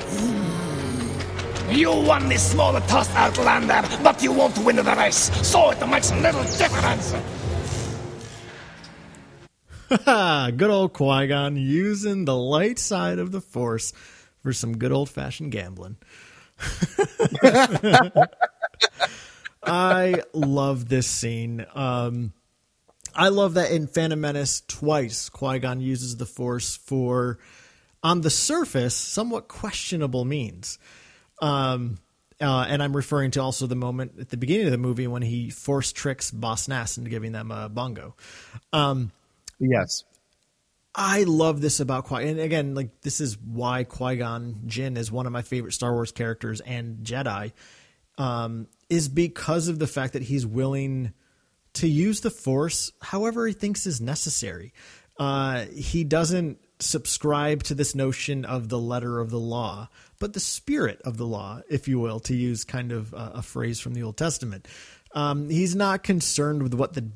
Mm. 0.09 1.77
You 1.77 1.91
won 1.91 2.29
this 2.29 2.51
small 2.51 2.79
toss, 2.81 3.13
Outlander, 3.15 3.83
but 4.01 4.23
you 4.23 4.31
won't 4.31 4.57
win 4.59 4.77
the 4.77 4.83
race, 4.83 5.29
so 5.45 5.71
it 5.71 5.85
makes 5.87 6.11
a 6.11 6.15
little 6.15 6.43
difference. 6.43 7.13
Good 10.57 10.69
old 10.69 10.93
Qui 10.93 11.27
Gon 11.27 11.57
using 11.57 12.23
the 12.23 12.35
light 12.35 12.79
side 12.79 13.19
of 13.19 13.33
the 13.33 13.41
Force 13.41 13.91
for 14.41 14.53
some 14.53 14.77
good 14.77 14.93
old 14.93 15.09
fashioned 15.09 15.51
gambling. 15.51 15.97
I 19.67 20.21
love 20.33 20.89
this 20.89 21.07
scene. 21.07 21.65
Um, 21.75 22.33
I 23.15 23.29
love 23.29 23.55
that 23.55 23.71
in 23.71 23.87
Phantom 23.87 24.19
Menace 24.19 24.61
twice 24.67 25.29
Qui 25.29 25.59
Gon 25.59 25.81
uses 25.81 26.17
the 26.17 26.25
Force 26.25 26.75
for, 26.77 27.39
on 28.03 28.21
the 28.21 28.29
surface, 28.29 28.95
somewhat 28.95 29.47
questionable 29.47 30.25
means. 30.25 30.79
Um, 31.41 31.97
uh, 32.39 32.65
and 32.69 32.83
I'm 32.83 32.95
referring 32.95 33.31
to 33.31 33.41
also 33.41 33.65
the 33.65 33.75
moment 33.75 34.13
at 34.19 34.29
the 34.29 34.37
beginning 34.37 34.67
of 34.67 34.71
the 34.71 34.77
movie 34.77 35.07
when 35.07 35.23
he 35.23 35.49
force 35.49 35.91
tricks 35.91 36.29
Boss 36.29 36.67
Nass 36.67 36.97
into 36.97 37.09
giving 37.09 37.31
them 37.31 37.51
a 37.51 37.67
bongo. 37.67 38.15
Um, 38.71 39.11
yes. 39.59 40.03
I 40.93 41.23
love 41.23 41.61
this 41.61 41.79
about 41.79 42.05
Qui, 42.05 42.27
and 42.27 42.39
again, 42.39 42.73
like 42.73 43.01
this 43.01 43.21
is 43.21 43.37
why 43.37 43.83
Qui 43.83 44.17
Gon 44.17 44.63
Jinn 44.65 44.97
is 44.97 45.11
one 45.11 45.27
of 45.27 45.31
my 45.31 45.43
favorite 45.43 45.73
Star 45.73 45.93
Wars 45.93 46.11
characters 46.11 46.59
and 46.61 47.05
Jedi, 47.05 47.53
um, 48.17 48.67
is 48.89 49.09
because 49.09 49.67
of 49.67 49.79
the 49.79 49.87
fact 49.87 50.13
that 50.13 50.23
he's 50.23 50.45
willing 50.45 51.13
to 51.73 51.87
use 51.87 52.21
the 52.21 52.29
Force 52.29 52.91
however 53.01 53.47
he 53.47 53.53
thinks 53.53 53.85
is 53.85 54.01
necessary. 54.01 54.73
Uh, 55.19 55.65
he 55.65 56.03
doesn't 56.03 56.59
subscribe 56.79 57.63
to 57.63 57.73
this 57.73 57.95
notion 57.95 58.45
of 58.45 58.69
the 58.69 58.79
letter 58.79 59.19
of 59.19 59.29
the 59.29 59.39
law, 59.39 59.89
but 60.19 60.33
the 60.33 60.39
spirit 60.39 61.01
of 61.03 61.17
the 61.17 61.25
law, 61.25 61.61
if 61.69 61.87
you 61.87 61.99
will, 61.99 62.19
to 62.21 62.35
use 62.35 62.63
kind 62.63 62.91
of 62.91 63.13
a, 63.13 63.33
a 63.35 63.41
phrase 63.41 63.79
from 63.79 63.93
the 63.93 64.03
Old 64.03 64.17
Testament. 64.17 64.67
Um, 65.13 65.49
he's 65.49 65.75
not 65.75 66.03
concerned 66.03 66.61
with 66.63 66.73
what 66.73 66.93
the 66.93 67.09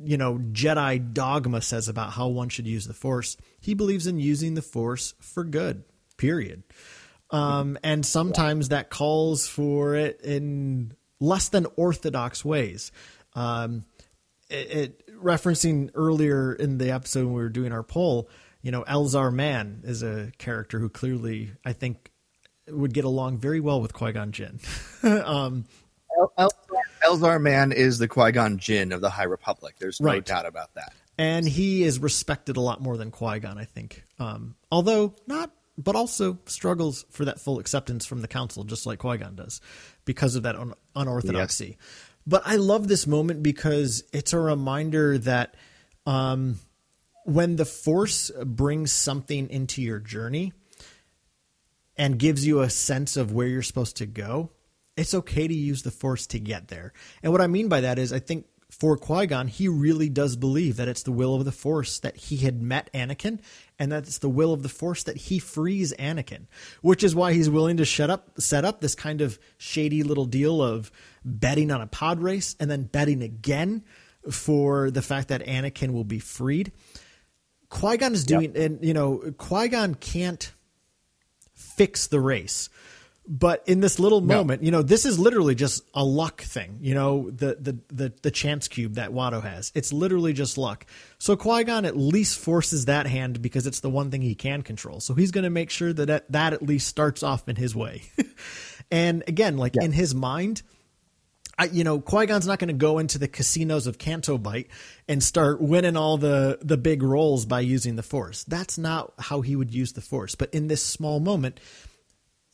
you 0.00 0.16
know 0.16 0.38
Jedi 0.52 1.12
dogma 1.12 1.60
says 1.60 1.88
about 1.88 2.12
how 2.12 2.28
one 2.28 2.48
should 2.48 2.66
use 2.66 2.86
the 2.86 2.94
Force. 2.94 3.36
He 3.60 3.74
believes 3.74 4.06
in 4.06 4.20
using 4.20 4.54
the 4.54 4.62
Force 4.62 5.14
for 5.20 5.44
good. 5.44 5.84
Period. 6.16 6.62
Um, 7.30 7.78
and 7.82 8.06
sometimes 8.06 8.70
that 8.70 8.90
calls 8.90 9.46
for 9.46 9.94
it 9.94 10.20
in 10.22 10.94
less 11.20 11.48
than 11.48 11.66
orthodox 11.76 12.44
ways. 12.44 12.92
Um, 13.34 13.84
it, 14.50 14.70
it, 14.70 15.22
referencing 15.22 15.90
earlier 15.94 16.52
in 16.54 16.78
the 16.78 16.90
episode 16.90 17.24
when 17.26 17.34
we 17.34 17.42
were 17.42 17.48
doing 17.48 17.72
our 17.72 17.82
poll, 17.82 18.28
you 18.62 18.70
know, 18.72 18.82
Elzar 18.84 19.32
Mann 19.32 19.80
is 19.84 20.02
a 20.02 20.32
character 20.38 20.78
who 20.78 20.88
clearly 20.88 21.52
I 21.64 21.72
think 21.72 22.10
would 22.68 22.92
get 22.94 23.04
along 23.04 23.38
very 23.38 23.60
well 23.60 23.80
with 23.80 23.92
Qui 23.92 24.12
Gon 24.12 24.32
Jinn. 24.32 24.58
um, 25.02 25.64
El- 26.18 26.32
El- 26.38 26.50
Elzar 27.04 27.40
Mann 27.40 27.72
is 27.72 27.98
the 27.98 28.08
Qui 28.08 28.32
Gon 28.32 28.58
Jinn 28.58 28.92
of 28.92 29.00
the 29.00 29.10
High 29.10 29.24
Republic. 29.24 29.76
There's 29.78 30.00
no 30.00 30.06
Right. 30.08 30.24
doubt 30.24 30.46
about 30.46 30.74
that. 30.74 30.92
and 31.18 31.46
he 31.48 31.82
is 31.82 31.98
respected 31.98 32.56
a 32.56 32.60
lot 32.60 32.80
more 32.80 32.96
than 32.96 33.10
Qui 33.10 33.38
Gon, 33.40 33.58
I 33.58 33.64
think. 33.64 34.04
Um, 34.18 34.54
although 34.70 35.14
not, 35.26 35.50
but 35.76 35.94
also 35.96 36.38
struggles 36.46 37.04
for 37.10 37.24
that 37.26 37.38
full 37.40 37.58
acceptance 37.58 38.04
from 38.06 38.20
the 38.22 38.28
council, 38.28 38.64
just 38.64 38.86
like 38.86 38.98
Qui 38.98 39.18
Gon 39.18 39.34
does, 39.36 39.60
because 40.08 40.36
of 40.36 40.44
that 40.44 40.56
un- 40.56 40.72
unorthodoxy. 40.96 41.76
But 42.26 42.42
I 42.46 42.56
love 42.56 42.88
this 42.88 43.06
moment 43.06 43.42
because 43.42 44.04
it's 44.10 44.32
a 44.32 44.40
reminder 44.40 45.18
that 45.18 45.54
um, 46.06 46.58
when 47.24 47.56
the 47.56 47.66
Force 47.66 48.30
brings 48.42 48.90
something 48.90 49.50
into 49.50 49.82
your 49.82 49.98
journey 49.98 50.54
and 51.94 52.18
gives 52.18 52.46
you 52.46 52.60
a 52.62 52.70
sense 52.70 53.18
of 53.18 53.32
where 53.32 53.46
you're 53.46 53.60
supposed 53.60 53.98
to 53.98 54.06
go, 54.06 54.50
it's 54.96 55.12
okay 55.12 55.46
to 55.46 55.54
use 55.54 55.82
the 55.82 55.90
Force 55.90 56.26
to 56.28 56.38
get 56.38 56.68
there. 56.68 56.94
And 57.22 57.30
what 57.30 57.42
I 57.42 57.48
mean 57.48 57.68
by 57.68 57.82
that 57.82 57.98
is, 57.98 58.10
I 58.14 58.18
think 58.18 58.46
for 58.70 58.96
Qui 58.96 59.26
Gon, 59.26 59.48
he 59.48 59.66
really 59.66 60.08
does 60.08 60.36
believe 60.36 60.76
that 60.76 60.88
it's 60.88 61.02
the 61.02 61.12
will 61.12 61.34
of 61.34 61.44
the 61.44 61.52
Force 61.52 61.98
that 62.00 62.16
he 62.16 62.38
had 62.38 62.62
met 62.62 62.90
Anakin, 62.92 63.40
and 63.78 63.90
that 63.90 64.06
it's 64.06 64.18
the 64.18 64.28
will 64.28 64.52
of 64.52 64.62
the 64.62 64.68
Force 64.68 65.02
that 65.04 65.16
he 65.16 65.38
frees 65.38 65.94
Anakin, 65.94 66.46
which 66.82 67.02
is 67.02 67.14
why 67.14 67.32
he's 67.32 67.48
willing 67.48 67.78
to 67.78 67.84
shut 67.84 68.10
up, 68.10 68.30
set 68.38 68.64
up 68.64 68.80
this 68.80 68.94
kind 68.94 69.20
of 69.20 69.38
shady 69.56 70.02
little 70.02 70.26
deal 70.26 70.62
of 70.62 70.92
betting 71.24 71.70
on 71.70 71.80
a 71.80 71.86
pod 71.86 72.20
race 72.20 72.56
and 72.60 72.70
then 72.70 72.82
betting 72.84 73.22
again 73.22 73.84
for 74.30 74.90
the 74.90 75.02
fact 75.02 75.28
that 75.28 75.46
Anakin 75.46 75.92
will 75.92 76.04
be 76.04 76.18
freed. 76.18 76.72
Qui 77.70 77.96
Gon 77.96 78.12
is 78.12 78.24
doing, 78.24 78.56
and 78.56 78.84
you 78.84 78.92
know, 78.92 79.32
Qui 79.38 79.68
Gon 79.68 79.94
can't 79.94 80.52
fix 81.54 82.06
the 82.06 82.20
race. 82.20 82.68
But 83.30 83.62
in 83.66 83.80
this 83.80 83.98
little 83.98 84.22
moment, 84.22 84.62
you 84.62 84.70
know, 84.70 84.80
this 84.80 85.04
is 85.04 85.18
literally 85.18 85.54
just 85.54 85.84
a 85.92 86.02
luck 86.02 86.40
thing. 86.40 86.78
You 86.80 86.94
know, 86.94 87.30
the 87.30 87.58
the 87.60 87.78
the, 87.88 88.12
the 88.22 88.30
chance 88.30 88.68
cube 88.68 88.94
that 88.94 89.10
Watto 89.10 89.42
has. 89.42 89.70
It's 89.74 89.92
literally 89.92 90.32
just 90.32 90.56
luck. 90.56 90.86
So 91.18 91.36
Qui 91.36 91.64
Gon 91.64 91.84
at 91.84 91.94
least 91.94 92.38
forces 92.38 92.86
that 92.86 93.06
hand 93.06 93.42
because 93.42 93.66
it's 93.66 93.80
the 93.80 93.90
one 93.90 94.10
thing 94.10 94.22
he 94.22 94.34
can 94.34 94.62
control. 94.62 95.00
So 95.00 95.12
he's 95.12 95.30
going 95.30 95.44
to 95.44 95.50
make 95.50 95.68
sure 95.68 95.92
that 95.92 96.06
that, 96.06 96.32
that 96.32 96.54
at 96.54 96.62
least 96.62 96.86
starts 96.86 97.22
off 97.22 97.50
in 97.50 97.56
his 97.56 97.76
way. 97.76 98.04
and 98.90 99.22
again, 99.28 99.58
like 99.58 99.74
in 99.78 99.92
his 99.92 100.14
mind, 100.14 100.62
I, 101.58 101.64
you 101.66 101.84
know, 101.84 102.00
Qui 102.00 102.24
Gon's 102.26 102.46
not 102.46 102.58
going 102.58 102.68
to 102.68 102.74
go 102.74 102.98
into 102.98 103.18
the 103.18 103.28
casinos 103.28 103.86
of 103.86 103.98
Canto 103.98 104.38
Bight 104.38 104.68
and 105.08 105.22
start 105.22 105.60
winning 105.60 105.96
all 105.98 106.16
the 106.16 106.58
the 106.62 106.78
big 106.78 107.02
rolls 107.02 107.44
by 107.44 107.60
using 107.60 107.96
the 107.96 108.02
Force. 108.02 108.44
That's 108.44 108.78
not 108.78 109.12
how 109.18 109.40
he 109.42 109.54
would 109.54 109.74
use 109.74 109.92
the 109.92 110.00
Force. 110.00 110.34
But 110.34 110.54
in 110.54 110.68
this 110.68 110.82
small 110.82 111.20
moment, 111.20 111.60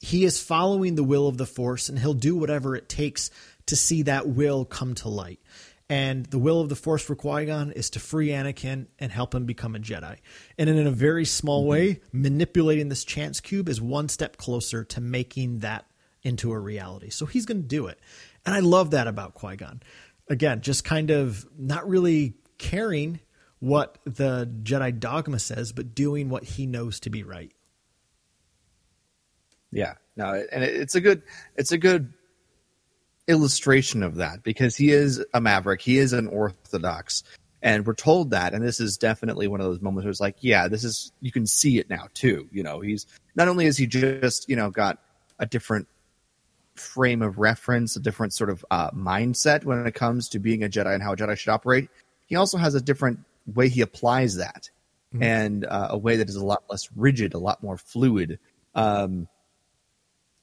he 0.05 0.25
is 0.25 0.41
following 0.41 0.97
the 0.97 1.03
will 1.03 1.27
of 1.27 1.39
the 1.39 1.47
Force, 1.47 1.89
and 1.89 1.99
he'll 1.99 2.13
do 2.13 2.37
whatever 2.37 2.77
it 2.77 2.91
takes 2.91 3.31
to 3.67 3.75
see 3.75 4.03
that 4.03 4.29
will 4.29 4.67
come 4.67 4.95
to 4.97 5.09
light. 5.09 5.41
And 5.89 6.27
the 6.27 6.39
will 6.39 6.61
of 6.61 6.69
the 6.69 6.77
Force 6.77 7.03
for 7.03 7.15
Qui 7.15 7.47
Gon 7.47 7.73
is 7.73 7.89
to 7.91 8.01
free 8.01 8.29
Anakin 8.29 8.87
and 8.99 9.11
help 9.11 9.35
him 9.35 9.47
become 9.47 9.75
a 9.75 9.79
Jedi. 9.79 10.19
And 10.59 10.69
in 10.69 10.87
a 10.87 10.91
very 10.91 11.25
small 11.25 11.63
mm-hmm. 11.63 11.71
way, 11.71 12.01
manipulating 12.13 12.91
this 12.91 13.05
chance 13.05 13.41
cube 13.41 13.69
is 13.69 13.81
one 13.81 14.11
step 14.11 14.37
closer 14.37 14.85
to 14.85 15.01
making 15.01 15.61
that 15.61 15.87
into 16.23 16.53
a 16.53 16.59
reality. 16.59 17.09
So 17.09 17.25
he's 17.25 17.47
going 17.47 17.63
to 17.63 17.69
do 17.69 17.87
it. 17.87 17.99
And 18.45 18.55
I 18.55 18.61
love 18.61 18.91
that 18.91 19.07
about 19.07 19.33
Qui 19.33 19.57
Gon. 19.57 19.83
Again, 20.29 20.61
just 20.61 20.85
kind 20.85 21.11
of 21.11 21.47
not 21.59 21.89
really 21.89 22.35
caring 22.59 23.21
what 23.59 23.99
the 24.05 24.51
Jedi 24.63 25.01
dogma 25.01 25.39
says, 25.39 25.73
but 25.73 25.95
doing 25.95 26.29
what 26.29 26.45
he 26.45 26.67
knows 26.67 27.01
to 27.01 27.11
be 27.11 27.23
right. 27.23 27.53
Yeah, 29.75 29.95
no, 30.17 30.45
and 30.53 30.63
it's 30.63 30.95
a 30.95 31.01
good 31.01 31.23
it's 31.57 31.73
a 31.73 31.79
good 31.79 32.13
illustration 33.27 34.03
of 34.03 34.17
that 34.17 34.43
because 34.43 34.77
he 34.77 34.91
is 34.91 35.25
a 35.33 35.41
maverick, 35.41 35.81
he 35.81 35.99
is 35.99 36.13
an 36.13 36.29
orthodox, 36.29 37.25
and 37.63 37.87
we're 37.87 37.95
told 37.95 38.31
that, 38.31 38.53
and 38.55 38.63
this 38.63 38.79
is 38.79 38.99
definitely 38.99 39.49
one 39.49 39.61
of 39.61 39.67
those 39.67 39.81
moments 39.81 40.05
where 40.05 40.11
it's 40.11 40.21
like, 40.21 40.37
yeah, 40.41 40.69
this 40.69 40.85
is 40.85 41.13
you 41.21 41.33
can 41.33 41.47
see 41.47 41.79
it 41.79 41.91
now 41.91 42.09
too. 42.15 42.49
You 42.53 42.63
know, 42.63 42.81
he's 42.81 43.07
not 43.35 43.49
only 43.49 43.67
is 43.67 43.77
he 43.77 43.87
just 43.87 44.49
you 44.49 44.57
know 44.57 44.71
got 44.71 44.99
a 45.39 45.47
different 45.47 45.89
frame 46.77 47.23
of 47.23 47.39
reference, 47.39 47.97
a 47.97 48.01
different 48.01 48.33
sort 48.33 48.51
of 48.51 48.65
uh, 48.71 48.91
mindset 48.91 49.65
when 49.65 49.87
it 49.87 49.95
comes 49.95 50.29
to 50.29 50.39
being 50.39 50.63
a 50.63 50.69
Jedi 50.69 50.93
and 50.93 51.03
how 51.03 51.13
a 51.13 51.17
Jedi 51.17 51.37
should 51.37 51.51
operate. 51.51 51.89
He 52.27 52.37
also 52.37 52.59
has 52.59 52.75
a 52.75 52.81
different 52.81 53.21
way 53.53 53.69
he 53.69 53.81
applies 53.81 54.37
that, 54.37 54.71
and 55.21 55.65
uh, 55.65 55.89
a 55.91 55.99
way 55.99 56.17
that 56.17 56.29
is 56.29 56.37
a 56.37 56.45
lot 56.45 56.65
less 56.71 56.89
rigid, 56.95 57.35
a 57.35 57.39
lot 57.39 57.63
more 57.63 57.77
fluid. 57.77 58.39
Um, 58.75 59.29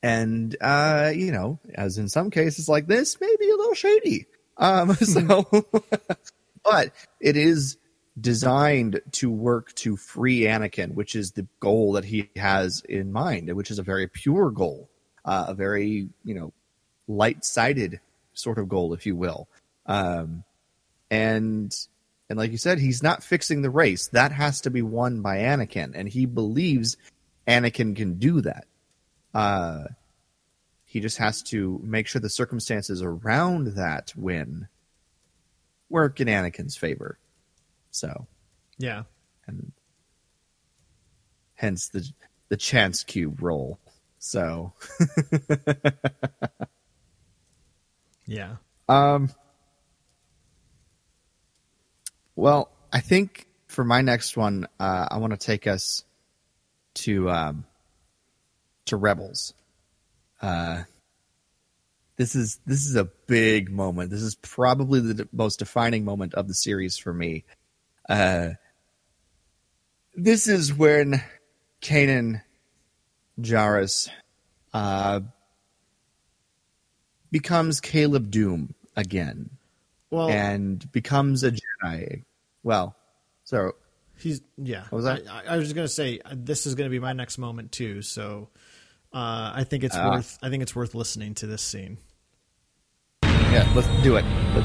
and 0.04 0.56
uh, 0.62 1.12
you 1.14 1.32
know, 1.32 1.60
as 1.76 1.98
in 1.98 2.10
some 2.10 2.30
cases 2.30 2.68
like 2.68 2.88
this, 2.88 3.20
maybe 3.20 3.50
a 3.50 3.56
little 3.56 3.74
shady. 3.74 4.28
Um, 4.58 4.94
so, 4.96 5.46
but 6.64 6.92
it 7.20 7.38
is 7.38 7.78
designed 8.20 9.02
to 9.12 9.32
work 9.32 9.74
to 9.76 9.96
free 9.96 10.42
Anakin, 10.42 10.94
which 10.94 11.16
is 11.16 11.32
the 11.32 11.48
goal 11.60 11.94
that 11.94 12.06
he 12.06 12.30
has 12.36 12.82
in 12.88 13.12
mind, 13.12 13.54
which 13.54 13.72
is 13.72 13.80
a 13.80 13.84
very 13.84 14.08
pure 14.08 14.52
goal, 14.52 14.90
uh, 15.26 15.46
a 15.50 15.54
very 15.54 16.10
you 16.24 16.36
know 16.36 16.54
light-sided 17.08 18.00
sort 18.34 18.58
of 18.58 18.70
goal, 18.70 18.94
if 18.94 19.06
you 19.06 19.16
will. 19.16 19.48
Um, 19.86 20.44
and 21.10 21.76
and 22.30 22.40
like 22.40 22.52
you 22.52 22.58
said, 22.58 22.80
he's 22.80 23.04
not 23.04 23.24
fixing 23.24 23.62
the 23.62 23.70
race. 23.70 24.08
That 24.08 24.32
has 24.32 24.62
to 24.62 24.70
be 24.70 24.82
won 24.82 25.22
by 25.22 25.40
Anakin, 25.40 25.92
and 25.94 26.08
he 26.08 26.26
believes 26.26 26.98
Anakin 27.48 27.96
can 27.96 28.16
do 28.16 28.42
that. 28.42 28.66
Uh, 29.34 29.86
he 30.86 31.00
just 31.00 31.18
has 31.18 31.42
to 31.44 31.80
make 31.84 32.08
sure 32.08 32.22
the 32.22 32.30
circumstances 32.30 33.02
around 33.02 33.68
that 33.76 34.14
win 34.16 34.68
work 35.90 36.20
in 36.20 36.28
Anakin's 36.28 36.76
favor. 36.76 37.18
So, 37.92 38.28
Yeah. 38.78 39.04
and 39.48 39.72
hence 41.56 41.90
the 41.90 42.08
the 42.50 42.58
chance 42.58 43.04
cube 43.04 43.42
roll. 43.42 43.80
So, 44.20 44.74
Yeah. 48.26 48.58
um, 48.88 49.30
well, 52.36 52.70
I 52.92 53.00
think 53.00 53.48
for 53.68 53.84
my 53.84 54.02
next 54.02 54.38
one, 54.38 54.68
uh, 54.80 55.08
I 55.10 55.18
want 55.18 55.32
to 55.32 55.38
take 55.38 55.68
us 55.68 56.04
to 56.96 57.30
um, 57.30 57.66
to 58.86 58.98
Rebels. 58.98 59.54
Uh, 60.42 60.84
this 62.18 62.36
is 62.36 62.60
this 62.66 62.86
is 62.86 62.96
a 62.96 63.06
big 63.28 63.72
moment. 63.72 64.12
This 64.12 64.22
is 64.22 64.36
probably 64.36 65.00
the 65.00 65.14
d- 65.14 65.30
most 65.32 65.60
defining 65.60 66.06
moment 66.06 66.34
of 66.34 66.48
the 66.48 66.54
series 66.54 66.98
for 66.98 67.14
me. 67.14 67.44
Uh, 68.08 68.50
this 70.16 70.48
is 70.48 70.74
when 70.74 71.24
Kanan 71.82 72.42
Jarrus 73.40 74.10
uh, 74.74 75.22
becomes 77.32 77.80
Caleb 77.80 78.30
Dume 78.30 78.74
again, 78.96 79.50
Well, 80.10 80.30
and 80.30 80.92
becomes 80.92 81.44
a 81.44 81.52
Jedi. 81.52 82.24
Well, 82.64 82.96
so 83.46 83.74
he's 84.20 84.42
yeah. 84.58 84.84
Was 84.92 85.06
that? 85.06 85.24
I, 85.30 85.54
I 85.54 85.58
was 85.58 85.66
just 85.66 85.76
gonna 85.76 85.88
say 85.88 86.20
uh, 86.24 86.36
this 86.36 86.66
is 86.66 86.76
gonna 86.76 86.90
be 86.90 87.00
my 87.00 87.14
next 87.14 87.38
moment 87.38 87.72
too. 87.72 88.02
So 88.02 88.50
uh, 89.14 89.52
I 89.56 89.64
think 89.64 89.84
it's 89.84 89.96
Ah. 89.96 90.10
worth. 90.12 90.38
I 90.42 90.50
think 90.50 90.64
it's 90.64 90.76
worth 90.76 90.96
listening 90.96 91.34
to 91.36 91.48
this 91.48 91.62
scene. 91.62 91.98
yeah, 93.24 93.70
let's 93.76 93.88
do 94.04 94.16
it. 94.16 94.24
Carl, 94.24 94.64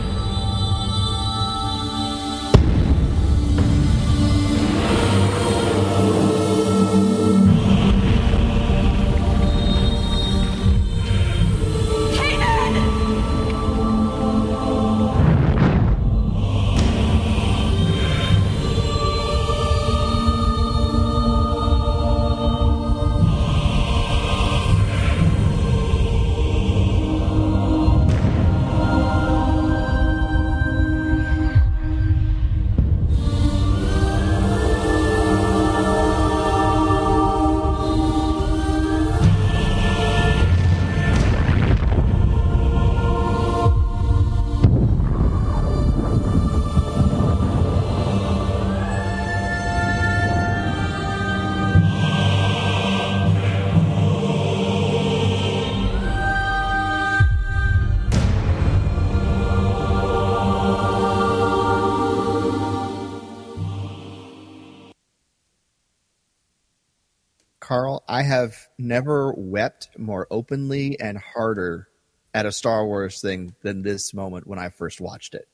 never 68.87 69.32
wept 69.37 69.91
more 69.99 70.26
openly 70.30 70.99
and 71.01 71.18
harder 71.18 71.89
at 72.32 72.47
a 72.47 72.53
Star 72.53 72.84
Wars 72.87 73.20
thing 73.20 73.55
than 73.62 73.82
this 73.82 74.12
moment 74.14 74.47
when 74.47 74.59
I 74.59 74.68
first 74.68 75.01
watched 75.01 75.34
it. 75.34 75.49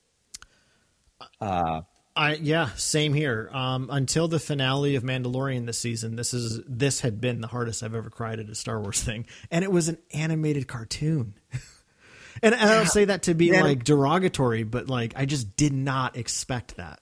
Uh, 1.41 1.83
I 2.15 2.35
yeah, 2.35 2.71
same 2.77 3.15
here. 3.15 3.49
Um, 3.53 3.89
until 3.91 4.29
the 4.29 4.39
finale 4.39 4.97
of 4.97 5.03
Mandalorian 5.03 5.67
this 5.67 5.79
season, 5.79 6.17
this 6.17 6.35
is 6.35 6.61
this 6.67 7.01
had 7.01 7.21
been 7.21 7.41
the 7.41 7.47
hardest 7.47 7.83
I've 7.83 7.95
ever 7.95 8.11
cried 8.11 8.41
at 8.41 8.49
a 8.49 8.55
Star 8.55 8.81
Wars 8.81 9.03
thing, 9.03 9.27
and 9.51 9.65
it 9.65 9.73
was 9.73 9.89
an 9.89 9.99
animated 10.13 10.69
cartoon. 10.69 11.35
and, 12.43 12.55
and 12.55 12.63
I 12.63 12.75
don't 12.75 12.89
say 12.89 13.07
that 13.07 13.23
to 13.25 13.35
be 13.35 13.47
Yeah. 13.47 13.63
like 13.63 13.85
derogatory, 13.85 14.65
but 14.65 14.89
like 14.89 15.15
I 15.17 15.25
just 15.25 15.57
did 15.57 15.73
not 15.73 16.17
expect 16.17 16.77
that. 16.77 17.01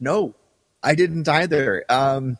No, 0.00 0.34
I 0.82 0.94
didn't 0.94 1.28
either. 1.28 1.84
Um, 1.88 2.36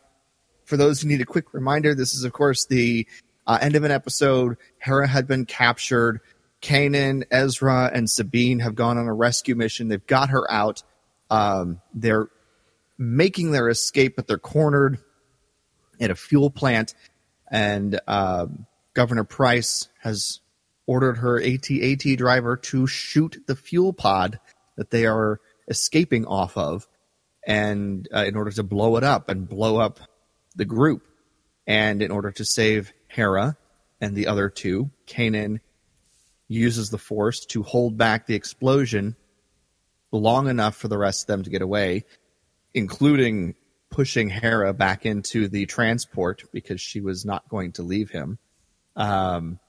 for 0.67 0.77
those 0.77 1.01
who 1.01 1.07
need 1.07 1.21
a 1.21 1.25
quick 1.25 1.53
reminder, 1.53 1.95
this 1.95 2.13
is, 2.13 2.25
of 2.25 2.33
course, 2.33 2.65
the 2.65 3.07
uh, 3.47 3.57
end 3.61 3.75
of 3.75 3.85
an 3.85 3.91
episode. 3.91 4.57
Hera 4.79 5.07
had 5.07 5.25
been 5.25 5.45
captured. 5.45 6.19
Kanan, 6.61 7.23
Ezra, 7.31 7.89
and 7.93 8.09
Sabine 8.09 8.59
have 8.59 8.75
gone 8.75 8.97
on 8.97 9.07
a 9.07 9.13
rescue 9.13 9.55
mission. 9.55 9.87
They've 9.87 10.05
got 10.05 10.29
her 10.29 10.49
out. 10.51 10.83
Um, 11.29 11.81
they're 11.93 12.27
making 12.97 13.51
their 13.51 13.69
escape, 13.69 14.17
but 14.17 14.27
they're 14.27 14.37
cornered 14.37 14.99
at 16.01 16.11
a 16.11 16.15
fuel 16.15 16.49
plant. 16.49 16.93
And 17.49 17.99
um, 18.05 18.65
Governor 18.93 19.23
Price 19.23 19.87
has 20.01 20.41
ordered 20.85 21.19
her 21.19 21.41
AT-AT 21.41 22.17
driver 22.17 22.57
to 22.57 22.87
shoot 22.87 23.37
the 23.47 23.55
fuel 23.55 23.93
pod 23.93 24.39
that 24.75 24.91
they 24.91 25.05
are 25.05 25.39
escaping 25.69 26.25
off 26.25 26.57
of 26.57 26.87
and 27.45 28.09
uh, 28.13 28.25
in 28.25 28.35
order 28.35 28.51
to 28.51 28.63
blow 28.63 28.97
it 28.97 29.03
up 29.05 29.29
and 29.29 29.47
blow 29.47 29.77
up 29.77 30.01
the 30.57 30.65
group. 30.65 31.07
And 31.65 32.01
in 32.01 32.11
order 32.11 32.31
to 32.31 32.45
save 32.45 32.91
Hera 33.07 33.57
and 34.01 34.15
the 34.15 34.27
other 34.27 34.49
two, 34.49 34.91
Kanan 35.05 35.59
uses 36.47 36.89
the 36.89 36.97
Force 36.97 37.45
to 37.47 37.63
hold 37.63 37.97
back 37.97 38.25
the 38.25 38.35
explosion 38.35 39.15
long 40.11 40.47
enough 40.47 40.75
for 40.75 40.87
the 40.87 40.97
rest 40.97 41.23
of 41.23 41.27
them 41.27 41.43
to 41.43 41.49
get 41.49 41.61
away, 41.61 42.05
including 42.73 43.55
pushing 43.89 44.29
Hera 44.29 44.73
back 44.73 45.05
into 45.05 45.47
the 45.47 45.65
transport 45.65 46.43
because 46.51 46.81
she 46.81 47.01
was 47.01 47.25
not 47.25 47.47
going 47.49 47.73
to 47.73 47.83
leave 47.83 48.09
him 48.09 48.37
um, 48.95 49.59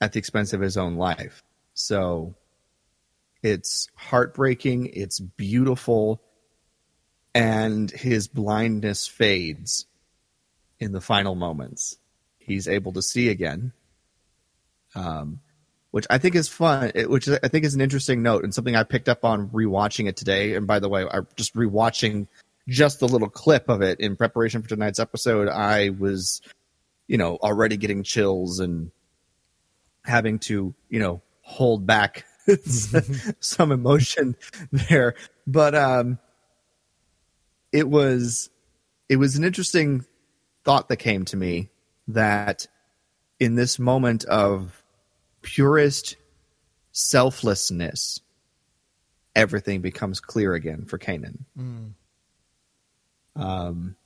at 0.00 0.12
the 0.12 0.18
expense 0.18 0.52
of 0.52 0.60
his 0.60 0.76
own 0.76 0.96
life. 0.96 1.42
So 1.74 2.34
it's 3.42 3.88
heartbreaking, 3.94 4.86
it's 4.86 5.20
beautiful, 5.20 6.22
and 7.34 7.90
his 7.90 8.28
blindness 8.28 9.06
fades 9.06 9.86
in 10.78 10.92
the 10.92 11.00
final 11.00 11.34
moments. 11.34 11.98
He's 12.38 12.68
able 12.68 12.92
to 12.92 13.02
see 13.02 13.28
again, 13.28 13.72
um, 14.94 15.40
which 15.90 16.06
I 16.10 16.18
think 16.18 16.36
is 16.36 16.48
fun. 16.48 16.92
Which 16.94 17.28
I 17.28 17.48
think 17.48 17.64
is 17.64 17.74
an 17.74 17.80
interesting 17.80 18.22
note 18.22 18.44
and 18.44 18.54
something 18.54 18.76
I 18.76 18.84
picked 18.84 19.08
up 19.08 19.24
on 19.24 19.48
rewatching 19.48 20.08
it 20.08 20.16
today. 20.16 20.54
And 20.54 20.66
by 20.66 20.78
the 20.78 20.88
way, 20.88 21.04
I 21.04 21.20
just 21.36 21.54
rewatching 21.54 22.28
just 22.68 23.00
the 23.00 23.08
little 23.08 23.28
clip 23.28 23.68
of 23.68 23.82
it 23.82 24.00
in 24.00 24.16
preparation 24.16 24.62
for 24.62 24.68
tonight's 24.68 25.00
episode. 25.00 25.48
I 25.48 25.90
was, 25.90 26.40
you 27.08 27.18
know, 27.18 27.36
already 27.36 27.76
getting 27.76 28.02
chills 28.02 28.60
and 28.60 28.90
having 30.04 30.38
to, 30.38 30.74
you 30.88 31.00
know, 31.00 31.22
hold 31.40 31.86
back 31.86 32.24
some 33.40 33.72
emotion 33.72 34.36
there. 34.70 35.14
But 35.46 35.74
um 35.74 36.18
it 37.74 37.90
was 37.90 38.50
it 39.08 39.16
was 39.16 39.36
an 39.36 39.44
interesting 39.44 40.06
thought 40.62 40.88
that 40.88 40.96
came 40.96 41.24
to 41.26 41.36
me 41.36 41.68
that 42.08 42.68
in 43.40 43.56
this 43.56 43.78
moment 43.80 44.24
of 44.24 44.82
purest 45.42 46.16
selflessness 46.92 48.20
everything 49.34 49.80
becomes 49.80 50.20
clear 50.20 50.54
again 50.54 50.84
for 50.84 50.98
Kanan. 50.98 51.44
Um 53.34 53.96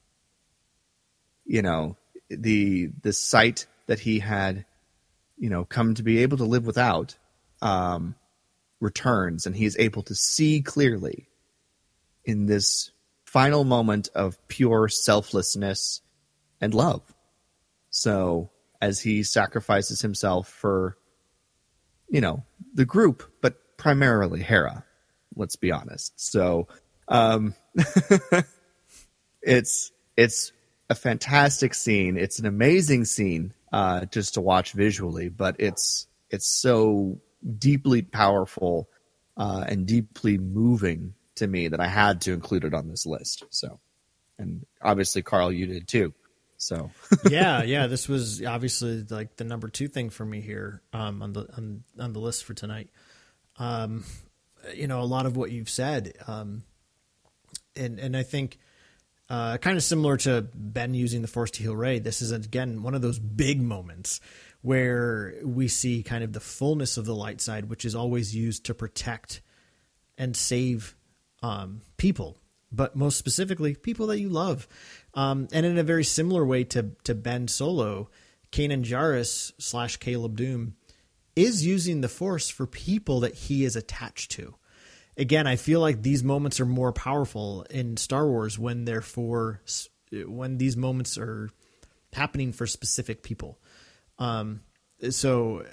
you 1.44 1.60
know, 1.60 1.96
the 2.30 2.86
the 3.02 3.12
sight 3.12 3.66
that 3.86 4.00
he 4.00 4.18
had 4.18 4.64
you 5.36 5.50
know 5.50 5.66
come 5.66 5.94
to 5.94 6.02
be 6.02 6.22
able 6.22 6.38
to 6.38 6.44
live 6.44 6.64
without 6.66 7.18
um 7.60 8.14
returns 8.80 9.44
and 9.44 9.54
he 9.54 9.66
is 9.66 9.76
able 9.78 10.02
to 10.04 10.14
see 10.14 10.62
clearly 10.62 11.28
in 12.24 12.46
this 12.46 12.92
final 13.28 13.62
moment 13.62 14.08
of 14.14 14.38
pure 14.48 14.88
selflessness 14.88 16.00
and 16.62 16.72
love. 16.72 17.02
So 17.90 18.50
as 18.80 19.00
he 19.00 19.22
sacrifices 19.22 20.00
himself 20.00 20.48
for, 20.48 20.96
you 22.08 22.22
know, 22.22 22.42
the 22.72 22.86
group, 22.86 23.30
but 23.42 23.76
primarily 23.76 24.42
Hera, 24.42 24.82
let's 25.36 25.56
be 25.56 25.70
honest. 25.70 26.18
So, 26.18 26.68
um, 27.06 27.54
it's, 29.42 29.92
it's 30.16 30.52
a 30.88 30.94
fantastic 30.94 31.74
scene. 31.74 32.16
It's 32.16 32.38
an 32.38 32.46
amazing 32.46 33.04
scene, 33.04 33.52
uh, 33.74 34.06
just 34.06 34.34
to 34.34 34.40
watch 34.40 34.72
visually, 34.72 35.28
but 35.28 35.56
it's, 35.58 36.06
it's 36.30 36.48
so 36.48 37.20
deeply 37.58 38.00
powerful, 38.00 38.88
uh, 39.36 39.66
and 39.68 39.86
deeply 39.86 40.38
moving 40.38 41.12
to 41.38 41.46
me 41.46 41.68
that 41.68 41.80
I 41.80 41.88
had 41.88 42.22
to 42.22 42.32
include 42.32 42.64
it 42.64 42.74
on 42.74 42.88
this 42.88 43.06
list. 43.06 43.44
So, 43.50 43.80
and 44.38 44.64
obviously 44.82 45.22
Carl, 45.22 45.52
you 45.52 45.66
did 45.66 45.88
too. 45.88 46.14
So 46.58 46.90
yeah, 47.30 47.62
yeah. 47.62 47.86
This 47.86 48.08
was 48.08 48.42
obviously 48.44 49.04
like 49.08 49.36
the 49.36 49.44
number 49.44 49.68
two 49.68 49.88
thing 49.88 50.10
for 50.10 50.24
me 50.24 50.40
here 50.40 50.82
um, 50.92 51.22
on 51.22 51.32
the 51.32 51.46
on, 51.56 51.84
on 51.98 52.12
the 52.12 52.18
list 52.18 52.44
for 52.44 52.54
tonight. 52.54 52.90
Um, 53.58 54.04
you 54.74 54.86
know, 54.86 55.00
a 55.00 55.04
lot 55.04 55.26
of 55.26 55.36
what 55.36 55.50
you've 55.50 55.70
said, 55.70 56.14
um, 56.26 56.64
and 57.76 57.98
and 57.98 58.16
I 58.16 58.24
think 58.24 58.58
uh, 59.30 59.58
kind 59.58 59.76
of 59.76 59.82
similar 59.82 60.16
to 60.18 60.48
Ben 60.54 60.94
using 60.94 61.22
the 61.22 61.28
Force 61.28 61.52
to 61.52 61.62
heal 61.62 61.76
Rey. 61.76 62.00
This 62.00 62.22
is 62.22 62.32
again 62.32 62.82
one 62.82 62.94
of 62.94 63.02
those 63.02 63.18
big 63.18 63.60
moments 63.60 64.20
where 64.62 65.34
we 65.44 65.68
see 65.68 66.02
kind 66.02 66.24
of 66.24 66.32
the 66.32 66.40
fullness 66.40 66.96
of 66.96 67.04
the 67.04 67.14
light 67.14 67.40
side, 67.40 67.66
which 67.66 67.84
is 67.84 67.94
always 67.94 68.34
used 68.34 68.64
to 68.64 68.74
protect 68.74 69.42
and 70.16 70.36
save 70.36 70.96
um, 71.42 71.82
people 71.96 72.38
but 72.70 72.94
most 72.96 73.16
specifically, 73.16 73.74
people 73.74 74.08
that 74.08 74.20
you 74.20 74.28
love. 74.28 74.68
Um, 75.14 75.48
and 75.52 75.64
in 75.64 75.78
a 75.78 75.82
very 75.82 76.04
similar 76.04 76.44
way 76.44 76.64
to 76.64 76.90
to 77.04 77.14
Ben 77.14 77.48
Solo, 77.48 78.10
Kanan 78.52 78.84
Jarrus 78.84 79.52
slash 79.58 79.96
Caleb 79.96 80.36
Dume 80.36 80.74
is 81.34 81.64
using 81.64 82.00
the 82.00 82.08
Force 82.08 82.48
for 82.48 82.66
people 82.66 83.20
that 83.20 83.34
he 83.34 83.64
is 83.64 83.76
attached 83.76 84.32
to. 84.32 84.54
Again, 85.16 85.46
I 85.46 85.56
feel 85.56 85.80
like 85.80 86.02
these 86.02 86.22
moments 86.22 86.60
are 86.60 86.66
more 86.66 86.92
powerful 86.92 87.62
in 87.70 87.96
Star 87.96 88.26
Wars 88.28 88.58
when 88.58 88.84
they're 88.84 89.00
for 89.00 89.62
when 90.12 90.58
these 90.58 90.76
moments 90.76 91.18
are 91.18 91.50
happening 92.12 92.52
for 92.52 92.66
specific 92.66 93.22
people. 93.22 93.58
Um, 94.18 94.60
so, 95.10 95.64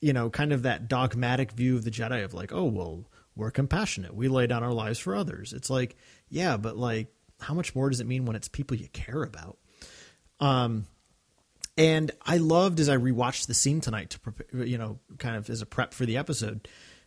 you 0.00 0.12
know, 0.12 0.30
kind 0.30 0.52
of 0.52 0.62
that 0.62 0.88
dogmatic 0.88 1.52
view 1.52 1.76
of 1.76 1.84
the 1.84 1.90
Jedi 1.90 2.24
of 2.24 2.34
like, 2.34 2.52
oh 2.52 2.64
well, 2.64 3.04
we're 3.38 3.52
compassionate, 3.52 4.14
we 4.14 4.28
lay 4.28 4.48
down 4.48 4.64
our 4.64 4.72
lives 4.72 4.98
for 4.98 5.14
others. 5.14 5.52
It's 5.52 5.70
like, 5.70 5.96
yeah, 6.28 6.56
but 6.56 6.76
like, 6.76 7.06
how 7.40 7.54
much 7.54 7.74
more 7.74 7.88
does 7.88 8.00
it 8.00 8.06
mean 8.06 8.26
when 8.26 8.34
it's 8.34 8.48
people 8.48 8.76
you 8.76 8.88
care 8.88 9.22
about? 9.22 9.58
Um, 10.40 10.86
and 11.76 12.10
I 12.26 12.38
loved 12.38 12.80
as 12.80 12.88
I 12.88 12.96
rewatched 12.96 13.46
the 13.46 13.54
scene 13.54 13.80
tonight 13.80 14.10
to 14.10 14.20
prepare, 14.20 14.64
you 14.64 14.76
know, 14.76 14.98
kind 15.18 15.36
of 15.36 15.48
as 15.48 15.62
a 15.62 15.66
prep 15.66 15.94
for 15.94 16.04
the 16.04 16.16
episode. 16.16 16.66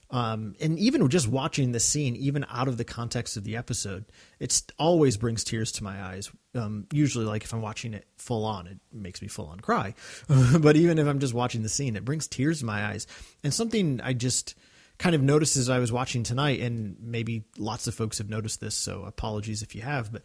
Um, 0.10 0.56
and 0.62 0.80
even 0.80 1.08
just 1.10 1.28
watching 1.28 1.74
the 1.74 1.80
scene, 1.82 2.16
even 2.16 2.46
out 2.50 2.70
of 2.70 2.78
the 2.78 2.86
context 2.86 3.36
of 3.36 3.44
the 3.44 3.58
episode, 3.58 4.06
it 4.40 4.62
always 4.80 5.18
brings 5.18 5.44
tears 5.44 5.74
to 5.74 5.84
my 5.84 6.02
eyes. 6.02 6.32
Um, 6.56 6.88
usually, 6.94 7.26
like 7.26 7.44
if 7.44 7.54
I'm 7.54 7.62
watching 7.62 7.94
it 7.94 8.06
full 8.18 8.46
on, 8.46 8.68
it 8.68 8.80
makes 8.94 9.22
me 9.22 9.28
full 9.28 9.48
on 9.48 9.60
cry. 9.60 9.96
but 10.60 10.78
even 10.78 10.98
if 10.98 11.08
I'm 11.08 11.20
just 11.20 11.34
watching 11.34 11.62
the 11.62 11.70
scene, 11.70 11.98
it 11.98 12.06
brings 12.06 12.28
tears 12.28 12.60
to 12.60 12.66
my 12.66 12.86
eyes. 12.86 13.08
And 13.44 13.54
something 13.54 14.00
I 14.02 14.14
just 14.14 14.56
kind 15.02 15.16
of 15.16 15.22
noticed 15.24 15.58
as 15.58 15.68
I 15.68 15.80
was 15.80 15.92
watching 15.92 16.22
tonight, 16.22 16.60
and 16.60 16.96
maybe 17.02 17.44
lots 17.58 17.88
of 17.88 17.96
folks 17.96 18.20
have 18.20 18.30
noticed 18.30 18.62
this, 18.62 18.76
so 18.76 19.04
apologies 19.04 19.64
if 19.64 19.74
you 19.74 19.82
have, 19.82 20.12
but 20.12 20.24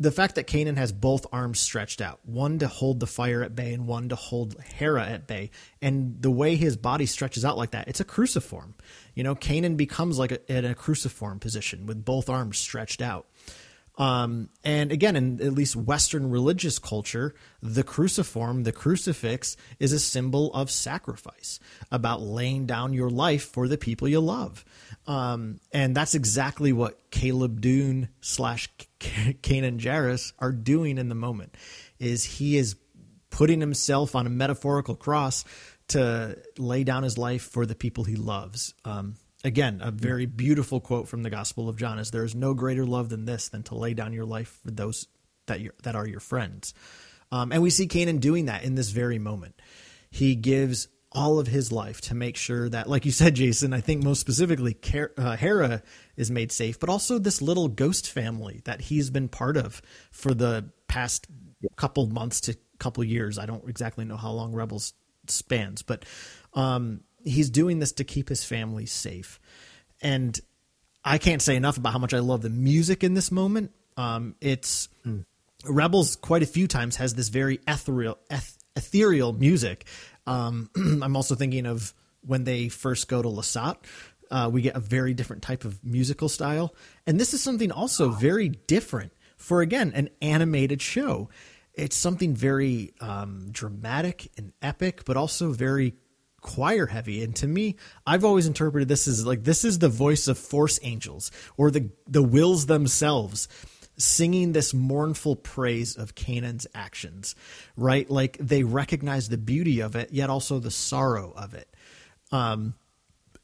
the 0.00 0.10
fact 0.10 0.34
that 0.34 0.48
Kanan 0.48 0.76
has 0.76 0.92
both 0.92 1.24
arms 1.32 1.60
stretched 1.60 2.00
out, 2.00 2.18
one 2.24 2.58
to 2.58 2.66
hold 2.66 2.98
the 2.98 3.06
fire 3.06 3.42
at 3.44 3.54
bay 3.54 3.72
and 3.72 3.86
one 3.86 4.08
to 4.08 4.16
hold 4.16 4.60
Hera 4.60 5.06
at 5.06 5.28
bay, 5.28 5.50
and 5.80 6.20
the 6.20 6.32
way 6.32 6.56
his 6.56 6.76
body 6.76 7.06
stretches 7.06 7.44
out 7.44 7.56
like 7.56 7.70
that, 7.70 7.86
it's 7.86 8.00
a 8.00 8.04
cruciform. 8.04 8.74
You 9.14 9.22
know, 9.22 9.36
Kanan 9.36 9.76
becomes 9.76 10.18
like 10.18 10.32
a, 10.32 10.52
in 10.52 10.64
a 10.64 10.74
cruciform 10.74 11.38
position 11.38 11.86
with 11.86 12.04
both 12.04 12.28
arms 12.28 12.58
stretched 12.58 13.00
out. 13.00 13.26
Um, 13.98 14.48
and 14.64 14.92
again, 14.92 15.16
in 15.16 15.42
at 15.42 15.52
least 15.52 15.76
Western 15.76 16.30
religious 16.30 16.78
culture, 16.78 17.34
the 17.60 17.82
cruciform, 17.82 18.62
the 18.62 18.72
crucifix, 18.72 19.56
is 19.78 19.92
a 19.92 19.98
symbol 19.98 20.52
of 20.54 20.70
sacrifice, 20.70 21.60
about 21.90 22.22
laying 22.22 22.66
down 22.66 22.94
your 22.94 23.10
life 23.10 23.44
for 23.44 23.68
the 23.68 23.76
people 23.76 24.08
you 24.08 24.20
love. 24.20 24.64
Um, 25.06 25.60
and 25.72 25.94
that's 25.94 26.14
exactly 26.14 26.72
what 26.72 27.10
Caleb 27.10 27.60
Dume 27.60 28.08
slash 28.20 28.68
Kanan 29.00 29.78
Jarrus 29.78 30.32
are 30.38 30.52
doing 30.52 30.96
in 30.96 31.08
the 31.08 31.14
moment. 31.14 31.56
Is 31.98 32.24
he 32.24 32.56
is 32.56 32.76
putting 33.30 33.60
himself 33.60 34.14
on 34.14 34.26
a 34.26 34.30
metaphorical 34.30 34.94
cross 34.94 35.44
to 35.88 36.38
lay 36.58 36.84
down 36.84 37.02
his 37.02 37.18
life 37.18 37.42
for 37.42 37.66
the 37.66 37.74
people 37.74 38.04
he 38.04 38.16
loves. 38.16 38.74
Um, 38.84 39.16
again, 39.44 39.80
a 39.82 39.90
very 39.90 40.26
beautiful 40.26 40.80
quote 40.80 41.08
from 41.08 41.22
the 41.22 41.30
Gospel 41.30 41.68
of 41.68 41.76
John 41.76 41.98
is 41.98 42.10
there 42.10 42.24
is 42.24 42.34
no 42.34 42.54
greater 42.54 42.84
love 42.84 43.08
than 43.08 43.24
this 43.24 43.48
than 43.48 43.62
to 43.64 43.74
lay 43.74 43.94
down 43.94 44.12
your 44.12 44.24
life 44.24 44.60
for 44.62 44.70
those 44.70 45.06
that 45.46 45.60
you 45.60 45.72
that 45.82 45.96
are 45.96 46.06
your 46.06 46.20
friends. 46.20 46.74
Um, 47.32 47.52
and 47.52 47.62
we 47.62 47.70
see 47.70 47.86
Kanan 47.86 48.20
doing 48.20 48.46
that 48.46 48.64
in 48.64 48.74
this 48.74 48.90
very 48.90 49.18
moment. 49.18 49.60
He 50.10 50.34
gives 50.34 50.88
all 51.12 51.38
of 51.38 51.46
his 51.46 51.72
life 51.72 52.00
to 52.00 52.14
make 52.14 52.36
sure 52.36 52.68
that, 52.68 52.88
like 52.88 53.04
you 53.04 53.12
said, 53.12 53.34
Jason, 53.34 53.72
I 53.72 53.80
think 53.80 54.02
most 54.02 54.20
specifically, 54.20 54.76
uh, 55.16 55.36
Hera 55.36 55.82
is 56.16 56.30
made 56.30 56.52
safe, 56.52 56.78
but 56.78 56.88
also 56.88 57.18
this 57.18 57.42
little 57.42 57.68
ghost 57.68 58.10
family 58.10 58.62
that 58.64 58.80
he's 58.80 59.10
been 59.10 59.28
part 59.28 59.56
of 59.56 59.82
for 60.10 60.34
the 60.34 60.70
past 60.88 61.26
couple 61.76 62.06
months 62.06 62.40
to 62.42 62.56
couple 62.78 63.04
years. 63.04 63.38
I 63.38 63.46
don't 63.46 63.68
exactly 63.68 64.04
know 64.04 64.16
how 64.16 64.30
long 64.30 64.52
Rebels 64.52 64.94
spans, 65.28 65.82
but 65.82 66.04
um, 66.54 67.00
he's 67.24 67.50
doing 67.50 67.78
this 67.78 67.92
to 67.92 68.04
keep 68.04 68.28
his 68.28 68.44
family 68.44 68.86
safe. 68.86 69.40
And 70.02 70.38
I 71.04 71.18
can't 71.18 71.42
say 71.42 71.56
enough 71.56 71.76
about 71.76 71.92
how 71.92 71.98
much 71.98 72.14
I 72.14 72.18
love 72.18 72.42
the 72.42 72.50
music 72.50 73.04
in 73.04 73.14
this 73.14 73.30
moment. 73.30 73.72
Um, 73.96 74.34
it's 74.40 74.88
mm. 75.06 75.24
Rebels 75.64 76.16
quite 76.16 76.42
a 76.42 76.46
few 76.46 76.66
times 76.66 76.96
has 76.96 77.14
this 77.14 77.28
very 77.28 77.60
ethereal, 77.66 78.18
eth- 78.30 78.58
ethereal 78.76 79.32
music. 79.32 79.86
Um, 80.26 80.70
I'm 80.76 81.16
also 81.16 81.34
thinking 81.34 81.66
of 81.66 81.92
when 82.22 82.44
they 82.44 82.68
first 82.68 83.08
go 83.08 83.22
to 83.22 83.28
Lasat. 83.28 83.76
Uh, 84.30 84.48
we 84.52 84.62
get 84.62 84.76
a 84.76 84.80
very 84.80 85.12
different 85.12 85.42
type 85.42 85.64
of 85.64 85.82
musical 85.84 86.28
style, 86.28 86.74
and 87.06 87.18
this 87.18 87.34
is 87.34 87.42
something 87.42 87.72
also 87.72 88.10
very 88.10 88.48
different 88.48 89.12
for 89.36 89.60
again 89.60 89.92
an 89.94 90.08
animated 90.22 90.80
show. 90.80 91.28
It's 91.74 91.96
something 91.96 92.34
very 92.34 92.94
um, 93.00 93.48
dramatic 93.50 94.30
and 94.36 94.52
epic, 94.62 95.04
but 95.04 95.16
also 95.16 95.52
very 95.52 95.94
choir 96.40 96.86
heavy. 96.86 97.22
And 97.22 97.34
to 97.36 97.46
me 97.46 97.76
i've 98.06 98.24
always 98.24 98.46
interpreted 98.46 98.88
this 98.88 99.06
as 99.08 99.26
like 99.26 99.44
this 99.44 99.64
is 99.64 99.78
the 99.78 99.88
voice 99.88 100.28
of 100.28 100.38
force 100.38 100.78
angels 100.82 101.30
or 101.56 101.70
the 101.70 101.90
the 102.06 102.22
Whills 102.22 102.66
themselves 102.66 103.48
singing 103.96 104.52
this 104.52 104.72
mournful 104.72 105.36
praise 105.36 105.96
of 105.96 106.14
Kanan's 106.14 106.66
actions 106.74 107.34
right? 107.76 108.08
Like 108.10 108.38
they 108.38 108.64
recognize 108.64 109.28
the 109.28 109.38
beauty 109.38 109.80
of 109.80 109.96
it 109.96 110.12
yet 110.12 110.30
also 110.30 110.58
the 110.58 110.70
sorrow 110.70 111.32
of 111.36 111.54
it. 111.54 111.68
Um 112.32 112.74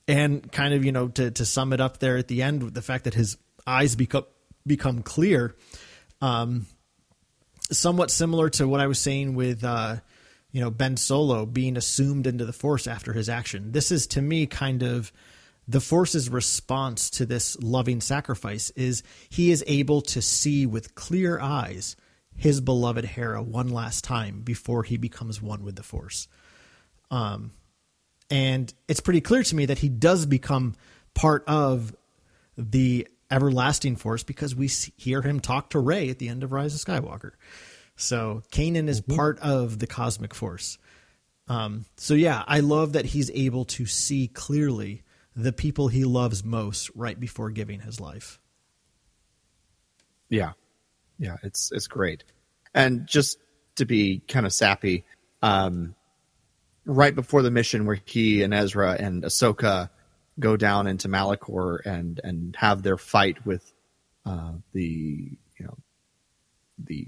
and 0.09 0.51
kind 0.53 0.75
of 0.75 0.85
you 0.85 0.93
know 0.93 1.09
to 1.09 1.31
to 1.31 1.45
sum 1.45 1.73
it 1.73 1.81
up 1.81 1.99
there 1.99 2.17
at 2.17 2.29
the 2.29 2.43
end 2.43 2.63
with 2.63 2.75
the 2.75 2.83
fact 2.83 3.05
that 3.05 3.15
his 3.15 3.37
eyes 3.67 3.97
become 3.97 4.25
become 4.67 5.03
clear 5.03 5.55
um 6.21 6.67
somewhat 7.71 8.11
similar 8.11 8.49
to 8.49 8.69
what 8.69 8.81
i 8.81 8.87
was 8.87 9.01
saying 9.01 9.35
with 9.35 9.65
uh 9.65 9.97
you 10.57 10.63
know, 10.63 10.71
Ben 10.71 10.97
Solo 10.97 11.45
being 11.45 11.77
assumed 11.77 12.27
into 12.27 12.47
the 12.47 12.53
Force 12.53 12.87
after 12.87 13.13
his 13.13 13.29
action. 13.29 13.73
This 13.73 13.93
is 13.93 14.07
to 14.07 14.23
me 14.23 14.47
kind 14.47 14.83
of 14.83 15.13
the 15.69 15.83
Force's 15.83 16.31
response 16.31 17.11
to 17.11 17.27
this 17.27 17.61
loving 17.63 18.01
sacrifice 18.01 18.71
is 18.71 19.03
he 19.29 19.51
is 19.51 19.63
able 19.67 20.01
to 20.01 20.23
see 20.23 20.65
with 20.65 20.95
clear 20.95 21.39
eyes 21.39 21.95
his 22.35 22.63
beloved 22.63 23.05
Hera 23.05 23.43
one 23.43 23.69
last 23.69 24.03
time 24.03 24.41
before 24.41 24.83
he 24.83 24.97
becomes 24.97 25.43
one 25.43 25.63
with 25.63 25.77
the 25.77 25.83
Force. 25.83 26.27
Um, 27.11 27.53
and 28.31 28.73
it's 28.89 29.01
pretty 29.01 29.21
clear 29.21 29.43
to 29.43 29.55
me 29.55 29.67
that 29.67 29.81
he 29.81 29.91
does 29.91 30.25
become 30.25 30.75
part 31.13 31.45
of 31.47 31.95
the 32.57 33.07
everlasting 33.31 33.97
Force 33.97 34.23
because 34.23 34.57
we 34.57 34.69
hear 34.97 35.21
him 35.21 35.41
talk 35.41 35.69
to 35.71 35.79
Rey 35.81 36.09
at 36.09 36.19
the 36.19 36.31
end 36.31 36.43
of 36.43 36.51
Rise 36.51 36.75
of 36.75 36.81
Skywalker. 36.81 37.33
So 37.97 38.43
Kanan 38.53 38.89
is 38.89 39.01
mm-hmm. 39.01 39.17
part 39.17 39.39
of 39.41 39.79
the 39.79 39.87
cosmic 39.87 40.35
force. 40.35 40.79
Um, 41.49 41.87
so 41.97 42.15
yeah, 42.15 42.45
I 42.47 42.61
love 42.61 42.93
that 42.93 43.07
he's 43.07 43.31
able 43.33 43.65
to 43.67 43.87
see 43.87 44.29
clearly 44.29 45.03
the 45.35 45.53
people 45.53 45.89
he 45.89 46.05
loves 46.05 46.45
most 46.45 46.91
right 46.95 47.19
before 47.19 47.51
giving 47.51 47.81
his 47.81 48.01
life. 48.01 48.41
Yeah, 50.29 50.53
yeah, 51.19 51.37
it's 51.45 51.71
it's 51.71 51.87
great, 51.87 52.25
and 52.75 53.07
just 53.07 53.39
to 53.77 53.85
be 53.85 54.23
kind 54.27 54.45
of 54.45 54.53
sappy, 54.53 55.05
um, 55.41 55.95
right 56.85 57.15
before 57.15 57.43
the 57.43 57.51
mission 57.51 57.87
where 57.87 58.01
he 58.05 58.43
and 58.43 58.53
Ezra 58.53 58.97
and 58.99 59.23
Ahsoka 59.23 59.89
go 60.41 60.57
down 60.57 60.89
into 60.89 61.09
Malachor 61.09 61.79
and 61.85 62.21
and 62.25 62.57
have 62.57 62.83
their 62.83 62.97
fight 62.97 63.47
with 63.47 63.73
uh, 64.25 64.53
the 64.73 65.39
you 65.59 65.65
know 65.65 65.77
the 66.79 67.07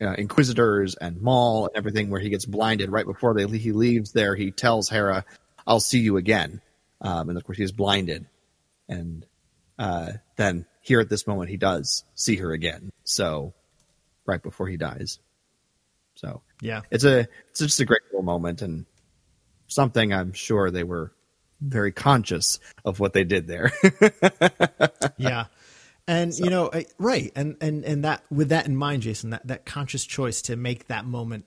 uh, 0.00 0.14
Inquisitors 0.14 0.94
and 0.94 1.20
Maul 1.20 1.66
and 1.66 1.76
everything, 1.76 2.10
where 2.10 2.20
he 2.20 2.30
gets 2.30 2.46
blinded 2.46 2.90
right 2.90 3.06
before 3.06 3.34
they, 3.34 3.46
he 3.58 3.72
leaves 3.72 4.12
there. 4.12 4.34
He 4.34 4.50
tells 4.50 4.88
Hera, 4.88 5.24
"I'll 5.66 5.80
see 5.80 6.00
you 6.00 6.16
again," 6.16 6.60
um, 7.00 7.28
and 7.28 7.38
of 7.38 7.44
course 7.44 7.58
he's 7.58 7.72
blinded. 7.72 8.26
And 8.88 9.26
uh, 9.78 10.12
then 10.36 10.66
here 10.80 11.00
at 11.00 11.08
this 11.08 11.26
moment, 11.26 11.50
he 11.50 11.56
does 11.56 12.04
see 12.14 12.36
her 12.36 12.52
again. 12.52 12.90
So 13.04 13.54
right 14.26 14.42
before 14.42 14.68
he 14.68 14.76
dies. 14.76 15.18
So 16.14 16.42
yeah, 16.60 16.82
it's 16.90 17.04
a 17.04 17.28
it's 17.50 17.60
just 17.60 17.80
a 17.80 17.84
great 17.84 18.02
little 18.10 18.22
moment 18.22 18.62
and 18.62 18.86
something 19.68 20.12
I'm 20.12 20.32
sure 20.32 20.70
they 20.70 20.84
were 20.84 21.12
very 21.60 21.92
conscious 21.92 22.58
of 22.84 23.00
what 23.00 23.12
they 23.12 23.24
did 23.24 23.46
there. 23.46 23.72
yeah. 25.16 25.46
And 26.10 26.34
so. 26.34 26.42
you 26.42 26.50
know, 26.50 26.72
right, 26.98 27.30
and 27.36 27.56
and 27.60 27.84
and 27.84 28.04
that 28.04 28.24
with 28.32 28.48
that 28.48 28.66
in 28.66 28.74
mind, 28.74 29.02
Jason, 29.02 29.30
that 29.30 29.46
that 29.46 29.64
conscious 29.64 30.04
choice 30.04 30.42
to 30.42 30.56
make 30.56 30.88
that 30.88 31.04
moment 31.04 31.44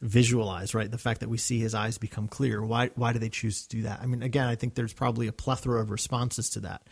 visualize, 0.00 0.74
right? 0.74 0.90
The 0.90 0.98
fact 0.98 1.20
that 1.20 1.28
we 1.28 1.38
see 1.38 1.60
his 1.60 1.76
eyes 1.76 1.96
become 1.96 2.26
clear. 2.26 2.60
Why 2.60 2.90
why 2.96 3.12
do 3.12 3.20
they 3.20 3.28
choose 3.28 3.68
to 3.68 3.76
do 3.76 3.82
that? 3.82 4.00
I 4.02 4.06
mean, 4.06 4.24
again, 4.24 4.48
I 4.48 4.56
think 4.56 4.74
there's 4.74 4.92
probably 4.92 5.28
a 5.28 5.32
plethora 5.32 5.80
of 5.80 5.92
responses 5.92 6.50
to 6.50 6.60
that. 6.60 6.82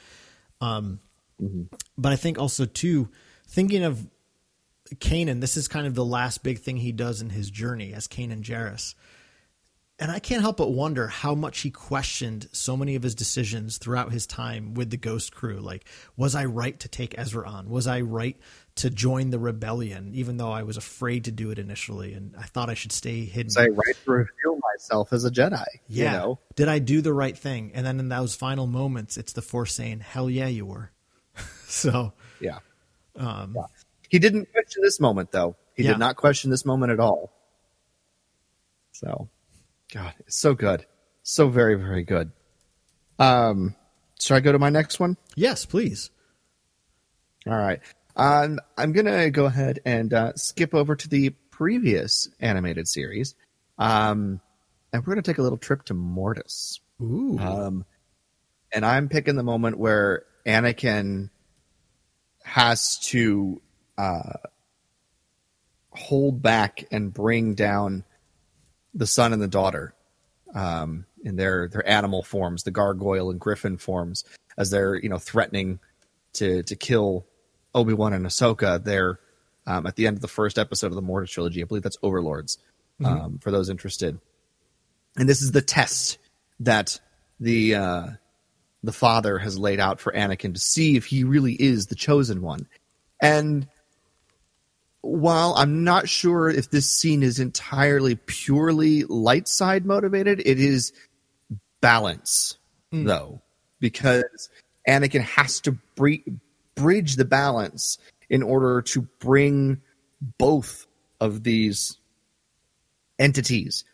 Um, 0.60 1.00
mm-hmm. 1.42 1.62
but 1.96 2.12
I 2.12 2.16
think 2.16 2.38
also 2.38 2.66
too, 2.66 3.08
thinking 3.48 3.82
of 3.82 4.06
Kanan, 4.94 5.40
this 5.40 5.56
is 5.56 5.66
kind 5.66 5.88
of 5.88 5.96
the 5.96 6.04
last 6.04 6.44
big 6.44 6.60
thing 6.60 6.76
he 6.76 6.92
does 6.92 7.20
in 7.20 7.30
his 7.30 7.50
journey 7.50 7.92
as 7.94 8.06
Kanan 8.06 8.42
Jarrus. 8.42 8.94
And 9.98 10.10
I 10.12 10.18
can't 10.20 10.42
help 10.42 10.58
but 10.58 10.70
wonder 10.70 11.08
how 11.08 11.34
much 11.34 11.60
he 11.60 11.70
questioned 11.70 12.48
so 12.52 12.76
many 12.76 12.94
of 12.94 13.02
his 13.02 13.14
decisions 13.14 13.78
throughout 13.78 14.12
his 14.12 14.26
time 14.26 14.74
with 14.74 14.90
the 14.90 14.96
Ghost 14.96 15.34
Crew. 15.34 15.58
Like, 15.58 15.86
was 16.16 16.34
I 16.34 16.44
right 16.44 16.78
to 16.80 16.88
take 16.88 17.18
Ezra 17.18 17.48
on? 17.48 17.68
Was 17.68 17.86
I 17.86 18.00
right 18.02 18.36
to 18.76 18.90
join 18.90 19.30
the 19.30 19.40
rebellion, 19.40 20.12
even 20.14 20.36
though 20.36 20.52
I 20.52 20.62
was 20.62 20.76
afraid 20.76 21.24
to 21.24 21.32
do 21.32 21.50
it 21.50 21.58
initially, 21.58 22.12
and 22.14 22.34
I 22.38 22.44
thought 22.44 22.70
I 22.70 22.74
should 22.74 22.92
stay 22.92 23.24
hidden? 23.24 23.46
Was 23.46 23.56
I 23.56 23.66
right 23.68 23.96
to 24.04 24.10
reveal 24.10 24.60
myself 24.72 25.12
as 25.12 25.24
a 25.24 25.30
Jedi? 25.32 25.64
Yeah. 25.88 26.12
You 26.12 26.18
know? 26.18 26.38
Did 26.54 26.68
I 26.68 26.78
do 26.78 27.00
the 27.00 27.12
right 27.12 27.36
thing? 27.36 27.72
And 27.74 27.84
then 27.84 27.98
in 27.98 28.08
those 28.08 28.36
final 28.36 28.68
moments, 28.68 29.16
it's 29.16 29.32
the 29.32 29.42
Force 29.42 29.74
saying, 29.74 30.00
"Hell 30.00 30.30
yeah, 30.30 30.46
you 30.46 30.64
were." 30.64 30.92
so 31.66 32.12
Yeah. 32.40 32.58
um, 33.16 33.54
Yeah. 33.56 33.62
He 34.08 34.18
didn't 34.20 34.50
question 34.52 34.82
this 34.82 35.00
moment, 35.00 35.32
though. 35.32 35.56
He 35.74 35.82
Yeah. 35.82 35.90
did 35.90 35.98
not 35.98 36.14
question 36.16 36.50
this 36.50 36.64
moment 36.64 36.92
at 36.92 37.00
all. 37.00 37.32
So, 38.92 39.28
God, 39.92 40.14
it's 40.20 40.38
so 40.38 40.54
good. 40.54 40.86
So 41.22 41.48
very, 41.48 41.74
very 41.76 42.04
good. 42.04 42.30
Um, 43.18 43.74
should 44.20 44.34
I 44.34 44.40
go 44.40 44.52
to 44.52 44.58
my 44.58 44.70
next 44.70 45.00
one? 45.00 45.16
yes, 45.34 45.64
please. 45.64 46.10
All 47.46 47.56
right. 47.56 47.80
Um, 48.16 48.58
I'm 48.76 48.92
going 48.92 49.06
to 49.06 49.30
go 49.30 49.46
ahead 49.46 49.80
and 49.84 50.12
uh, 50.12 50.32
skip 50.34 50.74
over 50.74 50.96
to 50.96 51.08
the 51.08 51.30
previous 51.50 52.28
animated 52.40 52.88
series. 52.88 53.34
Um, 53.78 54.40
and 54.92 55.02
we're 55.02 55.14
going 55.14 55.22
to 55.22 55.30
take 55.30 55.38
a 55.38 55.42
little 55.42 55.58
trip 55.58 55.84
to 55.84 55.94
Mortis. 55.94 56.80
Ooh. 57.00 57.38
Um, 57.38 57.84
and 58.72 58.84
I'm 58.84 59.08
picking 59.08 59.36
the 59.36 59.42
moment 59.42 59.78
where 59.78 60.24
Anakin 60.44 61.30
has 62.42 62.98
to 63.04 63.62
uh, 63.96 64.32
hold 65.90 66.42
back 66.42 66.84
and 66.90 67.12
bring 67.12 67.54
down 67.54 68.04
the 68.98 69.06
son 69.06 69.32
and 69.32 69.40
the 69.40 69.48
daughter 69.48 69.94
um, 70.54 71.06
in 71.22 71.36
their 71.36 71.68
their 71.68 71.88
animal 71.88 72.22
forms, 72.22 72.64
the 72.64 72.70
gargoyle 72.70 73.30
and 73.30 73.40
griffin 73.40 73.78
forms, 73.78 74.24
as 74.58 74.70
they're 74.70 74.96
you 74.96 75.08
know 75.08 75.18
threatening 75.18 75.78
to 76.34 76.62
to 76.64 76.76
kill 76.76 77.26
Obi 77.74 77.94
Wan 77.94 78.12
and 78.12 78.26
Ahsoka. 78.26 78.82
They're 78.82 79.20
um, 79.66 79.86
at 79.86 79.96
the 79.96 80.06
end 80.06 80.16
of 80.16 80.22
the 80.22 80.28
first 80.28 80.58
episode 80.58 80.88
of 80.88 80.94
the 80.94 81.02
Mortis 81.02 81.30
trilogy. 81.30 81.62
I 81.62 81.64
believe 81.64 81.82
that's 81.82 81.98
Overlords. 82.02 82.58
Um, 83.04 83.38
for 83.38 83.52
those 83.52 83.68
interested, 83.68 84.18
and 85.16 85.28
this 85.28 85.40
is 85.40 85.52
the 85.52 85.62
test 85.62 86.18
that 86.58 86.98
the 87.38 87.76
uh, 87.76 88.06
the 88.82 88.92
father 88.92 89.38
has 89.38 89.56
laid 89.56 89.78
out 89.78 90.00
for 90.00 90.12
Anakin 90.12 90.54
to 90.54 90.60
see 90.60 90.96
if 90.96 91.06
he 91.06 91.22
really 91.22 91.52
is 91.54 91.86
the 91.86 91.94
chosen 91.94 92.42
one. 92.42 92.66
And 93.22 93.68
while 95.02 95.54
I'm 95.56 95.84
not 95.84 96.08
sure 96.08 96.48
if 96.48 96.70
this 96.70 96.90
scene 96.90 97.22
is 97.22 97.38
entirely 97.38 98.16
purely 98.16 99.04
light 99.04 99.48
side 99.48 99.86
motivated, 99.86 100.40
it 100.44 100.58
is 100.58 100.92
balance 101.80 102.58
though, 103.06 103.42
because 103.80 104.48
Anakin 104.88 105.20
has 105.20 105.60
to 105.60 105.72
bre- 105.94 106.30
bridge 106.74 107.16
the 107.16 107.24
balance 107.24 107.98
in 108.30 108.42
order 108.42 108.82
to 108.82 109.02
bring 109.20 109.80
both 110.38 110.86
of 111.20 111.42
these 111.44 111.96
entities 113.18 113.84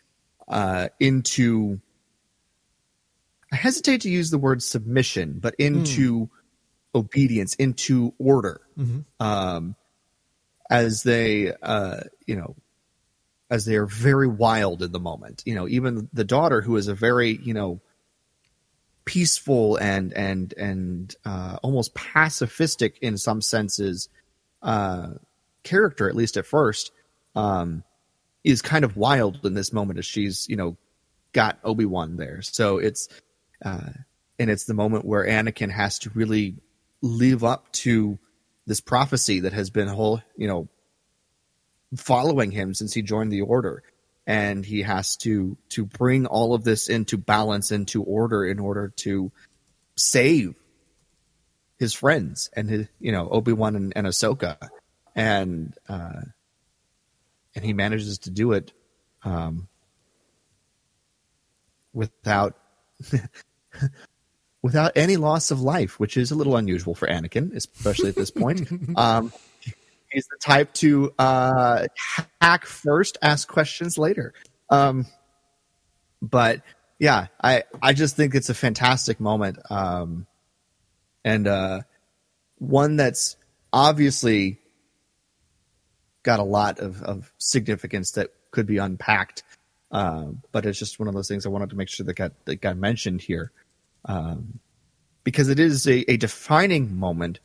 uh, 0.49 0.89
into 1.01 1.81
I 3.53 3.57
hesitate 3.57 4.01
to 4.03 4.11
use 4.11 4.31
the 4.31 4.39
word 4.39 4.63
submission, 4.63 5.39
but 5.41 5.55
into 5.59 6.29
obedience, 6.95 7.55
into 7.55 8.13
order, 8.19 8.61
um, 9.21 9.77
as 10.71 11.03
they, 11.03 11.53
uh, 11.63 12.01
you 12.27 12.37
know, 12.37 12.57
as 13.51 13.65
they 13.65 13.77
are 13.77 13.87
very 13.87 14.27
wild 14.27 14.83
in 14.83 14.93
the 14.93 15.01
moment. 15.01 15.43
You 15.45 15.55
know, 15.55 15.69
even 15.69 16.09
the 16.13 16.25
daughter, 16.25 16.61
who 16.63 16.77
is 16.77 16.89
a 16.89 16.95
very, 16.95 17.39
you 17.43 17.55
know, 17.55 17.81
peaceful 19.05 19.77
and 19.77 20.13
and 20.15 20.55
and 20.55 21.15
uh, 21.25 21.59
almost 21.63 21.95
pacifistic 21.95 22.99
in 23.01 23.19
some 23.19 23.41
senses 23.41 24.09
uh, 24.63 25.11
character, 25.63 26.09
at 26.09 26.17
least 26.17 26.37
at 26.37 26.47
first, 26.47 26.91
um, 27.35 27.85
is 28.43 28.63
kind 28.63 28.85
of 28.85 28.97
wild 28.97 29.45
in 29.45 29.55
this 29.55 29.73
moment 29.73 29.99
as 29.99 30.07
she's, 30.07 30.49
you 30.49 30.57
know, 30.57 30.77
got 31.33 31.59
Obi 31.65 31.85
Wan 31.85 32.17
there. 32.17 32.41
So 32.43 32.79
it's 32.79 33.09
uh, 33.65 33.91
and 34.39 34.51
it's 34.51 34.65
the 34.65 34.75
moment 34.75 35.05
where 35.05 35.27
Anakin 35.27 35.71
has 35.71 35.99
to 36.01 36.11
really 36.11 36.57
live 37.03 37.45
up 37.45 37.71
to 37.73 38.19
this 38.67 38.81
prophecy 38.81 39.41
that 39.41 39.53
has 39.53 39.71
been 39.71 39.89
whole, 39.89 40.23
you 40.37 40.49
know, 40.49 40.69
following 41.97 42.51
him 42.51 42.75
since 42.75 42.93
he 42.93 43.03
joined 43.03 43.33
the 43.33 43.43
Order, 43.43 43.83
and 44.27 44.65
he 44.65 44.83
has 44.83 45.17
to 45.19 45.57
to 45.71 45.85
bring 45.85 46.27
all 46.27 46.55
of 46.55 46.65
this 46.65 46.89
into 46.89 47.17
balance, 47.19 47.71
into 47.71 48.03
order, 48.03 48.45
in 48.45 48.59
order 48.59 48.93
to 48.97 49.31
save 49.97 50.55
his 51.79 51.93
friends 51.93 52.51
and 52.55 52.71
his, 52.71 52.89
you 53.01 53.13
know, 53.13 53.29
Obi 53.29 53.53
Wan 53.53 53.77
and, 53.77 53.93
and 53.95 54.07
Ahsoka, 54.07 54.57
and 55.15 55.75
uh, 55.89 56.23
and 57.55 57.65
he 57.65 57.73
manages 57.73 58.19
to 58.19 58.31
do 58.31 58.53
it 58.53 58.73
um, 59.25 59.69
without 61.93 62.57
without 64.65 64.93
any 64.97 65.19
loss 65.19 65.51
of 65.51 65.61
life, 65.61 66.01
which 66.01 66.17
is 66.17 66.31
a 66.31 66.35
little 66.35 66.57
unusual 66.57 66.95
for 66.95 67.07
Anakin, 67.07 67.55
especially 67.55 68.09
at 68.09 68.15
this 68.15 68.31
point. 68.31 68.67
um, 68.97 69.31
he's 70.11 70.27
the 70.29 70.39
type 70.41 70.73
to 70.73 71.13
uh, 71.19 71.87
hack 72.41 72.65
first, 72.65 73.19
ask 73.21 73.47
questions 73.47 73.99
later. 73.99 74.33
Um, 74.71 75.05
but 76.23 76.63
yeah, 76.99 77.27
I 77.43 77.65
I 77.83 77.93
just 77.93 78.17
think 78.17 78.35
it's 78.35 78.49
a 78.49 78.55
fantastic 78.55 79.21
moment, 79.21 79.59
um, 79.69 80.27
and 81.27 81.47
uh, 81.47 81.81
one 82.57 82.97
that's 82.97 83.37
obviously 83.71 84.61
got 86.23 86.41
a 86.41 86.45
lot 86.45 86.79
of, 86.79 87.03
of 87.03 87.31
significance 87.37 88.13
that 88.13 88.31
could 88.51 88.67
be 88.67 88.79
unpacked. 88.79 89.43
Um, 89.91 90.43
but 90.53 90.65
it's 90.65 90.79
just 90.79 90.99
one 90.99 91.07
of 91.07 91.13
those 91.13 91.29
things 91.29 91.45
I 91.45 91.51
wanted 91.51 91.69
to 91.69 91.77
make 91.77 91.91
sure 91.91 92.07
that 92.07 92.15
got 92.15 92.33
that 92.47 92.63
got 92.63 92.79
mentioned 92.79 93.21
here, 93.21 93.53
um, 94.05 94.59
because 95.23 95.49
it 95.49 95.59
is 95.59 95.87
a, 95.87 96.11
a 96.11 96.17
defining 96.17 96.97
moment 96.97 97.41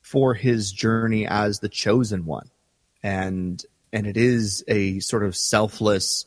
for 0.00 0.34
his 0.34 0.72
journey 0.72 1.26
as 1.26 1.58
the 1.58 1.68
chosen 1.68 2.24
one, 2.24 2.50
and 3.02 3.64
and 3.92 4.06
it 4.06 4.16
is 4.16 4.64
a 4.68 5.00
sort 5.00 5.24
of 5.24 5.36
selfless 5.36 6.26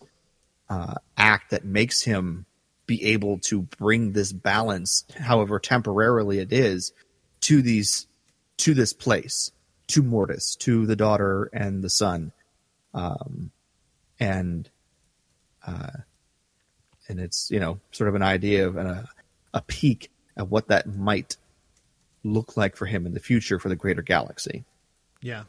uh, 0.69 0.95
act 1.17 1.51
that 1.51 1.65
makes 1.65 2.01
him 2.01 2.45
be 2.85 3.03
able 3.05 3.39
to 3.39 3.61
bring 3.61 4.11
this 4.11 4.31
balance, 4.31 5.05
however 5.17 5.59
temporarily 5.59 6.39
it 6.39 6.51
is, 6.51 6.91
to 7.41 7.61
these 7.61 8.07
to 8.57 8.73
this 8.73 8.93
place, 8.93 9.51
to 9.87 10.03
Mortis, 10.03 10.55
to 10.57 10.85
the 10.85 10.95
daughter 10.95 11.49
and 11.53 11.83
the 11.83 11.89
son, 11.89 12.31
um, 12.93 13.51
and 14.19 14.69
uh, 15.65 15.91
and 17.07 17.19
it's 17.19 17.49
you 17.49 17.59
know 17.59 17.79
sort 17.91 18.09
of 18.09 18.15
an 18.15 18.21
idea 18.21 18.67
of 18.67 18.77
a, 18.77 19.07
a 19.53 19.61
peek 19.61 20.11
at 20.37 20.49
what 20.49 20.67
that 20.67 20.87
might 20.87 21.37
look 22.23 22.55
like 22.55 22.75
for 22.75 22.85
him 22.85 23.05
in 23.05 23.13
the 23.13 23.19
future 23.19 23.59
for 23.59 23.69
the 23.69 23.75
greater 23.75 24.01
galaxy. 24.01 24.63
Yeah. 25.21 25.43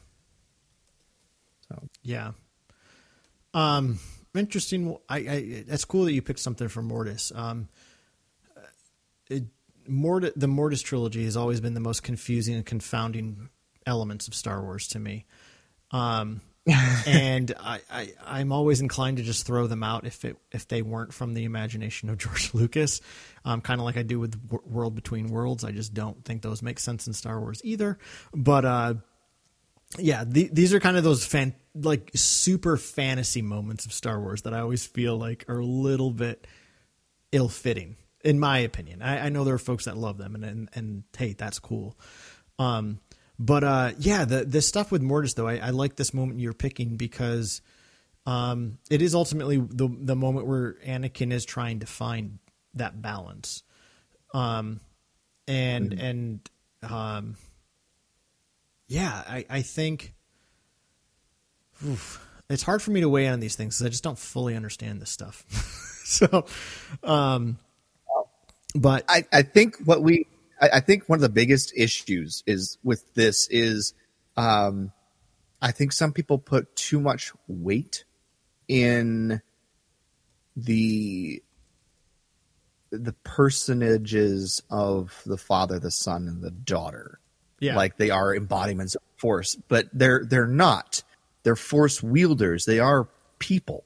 So 1.69 1.89
Yeah. 2.03 2.33
Um, 3.55 3.99
interesting. 4.35 4.97
I, 5.09 5.17
I 5.17 5.65
that's 5.67 5.85
cool 5.85 6.05
that 6.05 6.13
you 6.13 6.23
picked 6.23 6.41
something 6.41 6.69
from 6.69 6.87
Mortis. 6.87 7.33
Um, 7.35 7.69
it, 9.29 9.45
Mort 9.87 10.33
the 10.37 10.49
Mortis 10.49 10.83
trilogy 10.83 11.25
has 11.25 11.37
always 11.37 11.61
been 11.61 11.75
the 11.75 11.81
most 11.81 12.03
confusing 12.03 12.55
and 12.55 12.65
confounding 12.65 13.49
elements 13.87 14.29
of 14.29 14.35
Star 14.35 14.63
Wars 14.63 14.87
to 14.89 14.99
me. 14.99 15.27
Um, 15.91 16.41
and 16.67 17.53
I, 17.59 17.81
I 17.91 18.13
I'm 18.25 18.53
always 18.53 18.81
inclined 18.81 19.17
to 19.17 19.23
just 19.25 19.47
throw 19.47 19.67
them 19.67 19.83
out 19.83 20.07
if 20.07 20.25
it 20.25 20.37
if 20.53 20.69
they 20.69 20.81
weren't 20.83 21.13
from 21.13 21.35
the 21.35 21.45
imagination 21.45 22.09
of 22.09 22.19
George 22.19 22.55
Lucas, 22.55 23.01
um, 23.45 23.61
kind 23.61 23.81
of 23.81 23.85
like 23.85 23.97
I 23.97 24.03
do 24.03 24.21
with 24.21 24.41
World 24.65 24.95
Between 24.95 25.29
Worlds. 25.29 25.65
I 25.65 25.73
just 25.73 25.93
don't 25.93 26.25
think 26.25 26.43
those 26.43 26.63
make 26.63 26.79
sense 26.79 27.07
in 27.07 27.15
Star 27.15 27.41
Wars 27.41 27.61
either. 27.65 27.99
But 28.33 28.65
uh, 28.65 28.95
yeah, 29.99 30.25
the, 30.25 30.51
these 30.53 30.73
are 30.73 30.79
kind 30.79 30.97
of 30.97 31.03
those 31.03 31.27
fan 31.27 31.55
like 31.75 32.11
super 32.15 32.77
fantasy 32.77 33.43
moments 33.43 33.85
of 33.85 33.93
Star 33.93 34.21
Wars 34.21 34.43
that 34.43 34.55
I 34.55 34.61
always 34.61 34.87
feel 34.87 35.17
like 35.17 35.45
are 35.49 35.59
a 35.59 35.67
little 35.67 36.13
bit 36.13 36.47
ill 37.33 37.49
fitting, 37.49 37.97
in 38.25 38.39
my 38.39 38.59
opinion. 38.59 39.03
I, 39.03 39.27
I 39.27 39.29
know 39.31 39.43
there 39.43 39.55
are 39.55 39.59
folks 39.59 39.87
that 39.87 39.97
love 39.97 40.17
them, 40.17 40.37
and 40.37 40.45
and, 40.45 40.69
and 40.75 41.05
hey, 41.17 41.33
that's 41.33 41.59
cool. 41.59 41.99
Um, 42.61 43.01
but 43.45 43.65
uh, 43.65 43.91
yeah, 43.99 44.25
the 44.25 44.45
the 44.45 44.63
stuff 44.63 44.93
with 44.93 45.03
Mortis 45.03 45.35
though, 45.35 45.49
I, 45.49 45.57
I 45.57 45.71
like 45.71 45.97
this 45.97 46.15
moment 46.15 46.39
you're 46.39 46.53
picking 46.53 46.97
because 46.97 47.61
um, 48.25 48.79
it 48.89 49.03
is 49.03 49.17
ultimately 49.17 49.57
the 49.57 49.89
the 49.89 50.15
moment 50.15 50.47
where 50.47 50.75
Anakin 50.87 51.33
is 51.33 51.45
trying 51.45 51.81
to 51.81 51.87
find 51.87 52.39
that 52.75 53.03
balance, 53.03 53.65
um, 54.33 54.79
and 55.49 55.93
and 55.93 56.51
um, 56.89 57.35
yeah, 58.87 59.25
I 59.27 59.45
I 59.51 59.63
think 59.63 60.15
oof, 61.85 62.25
it's 62.49 62.63
hard 62.63 62.81
for 62.81 62.93
me 62.93 63.01
to 63.01 63.09
weigh 63.09 63.27
in 63.27 63.33
on 63.33 63.41
these 63.41 63.57
things 63.57 63.75
because 63.75 63.87
I 63.87 63.91
just 63.91 64.05
don't 64.05 64.19
fully 64.19 64.55
understand 64.55 65.03
this 65.03 65.11
stuff. 65.11 65.45
so, 66.05 66.47
um, 67.03 67.59
but 68.77 69.05
I, 69.09 69.25
I 69.33 69.43
think 69.43 69.79
what 69.85 70.01
we 70.01 70.27
I, 70.63 70.69
I 70.75 70.81
think 70.81 71.09
one 71.09 71.19
of 71.19 71.23
the 71.23 71.29
biggest 71.29 71.73
issues 71.77 72.43
is 72.47 72.79
with 72.83 73.13
this 73.15 73.49
is 73.51 73.93
um 74.37 74.93
I 75.61 75.73
think 75.73 75.93
some 75.93 76.13
people 76.13 76.39
put 76.39 76.75
too 76.75 77.01
much 77.01 77.33
weight 77.47 78.05
in 78.69 79.43
the 80.57 81.43
the 82.91 83.13
personages 83.25 84.63
of 84.71 85.23
the 85.25 85.39
father, 85.39 85.79
the 85.79 85.91
son, 85.91 86.29
and 86.29 86.43
the 86.43 86.51
daughter. 86.51 87.19
Yeah. 87.61 87.77
Like 87.77 87.97
they 87.97 88.11
are 88.11 88.35
embodiments 88.35 88.97
of 88.97 89.03
force, 89.17 89.57
but 89.69 89.89
they're 89.93 90.25
they're 90.25 90.47
not. 90.47 91.03
They're 91.45 91.57
force 91.57 92.03
wielders. 92.03 92.65
They 92.65 92.81
are 92.81 93.09
people, 93.39 93.85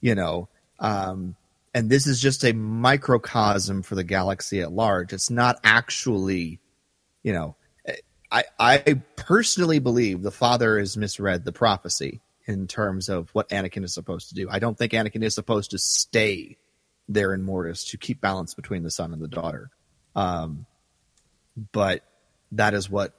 you 0.00 0.14
know. 0.14 0.48
Um, 0.78 1.36
and 1.74 1.88
this 1.88 2.06
is 2.06 2.20
just 2.20 2.44
a 2.44 2.52
microcosm 2.52 3.82
for 3.82 3.94
the 3.94 4.04
galaxy 4.04 4.60
at 4.60 4.72
large. 4.72 5.12
It's 5.12 5.30
not 5.30 5.60
actually, 5.62 6.60
you 7.22 7.32
know, 7.32 7.56
I 8.30 8.44
I 8.58 9.00
personally 9.16 9.78
believe 9.78 10.22
the 10.22 10.30
father 10.30 10.78
has 10.78 10.96
misread 10.96 11.44
the 11.44 11.52
prophecy 11.52 12.20
in 12.46 12.66
terms 12.66 13.08
of 13.08 13.30
what 13.30 13.48
Anakin 13.50 13.84
is 13.84 13.94
supposed 13.94 14.28
to 14.28 14.34
do. 14.34 14.48
I 14.50 14.58
don't 14.58 14.76
think 14.76 14.92
Anakin 14.92 15.22
is 15.22 15.34
supposed 15.34 15.72
to 15.72 15.78
stay 15.78 16.56
there 17.08 17.34
in 17.34 17.42
Mortis 17.42 17.84
to 17.86 17.98
keep 17.98 18.20
balance 18.20 18.54
between 18.54 18.82
the 18.82 18.90
son 18.90 19.12
and 19.12 19.20
the 19.20 19.28
daughter. 19.28 19.70
Um, 20.14 20.66
but 21.72 22.04
that 22.52 22.74
is 22.74 22.88
what 22.88 23.16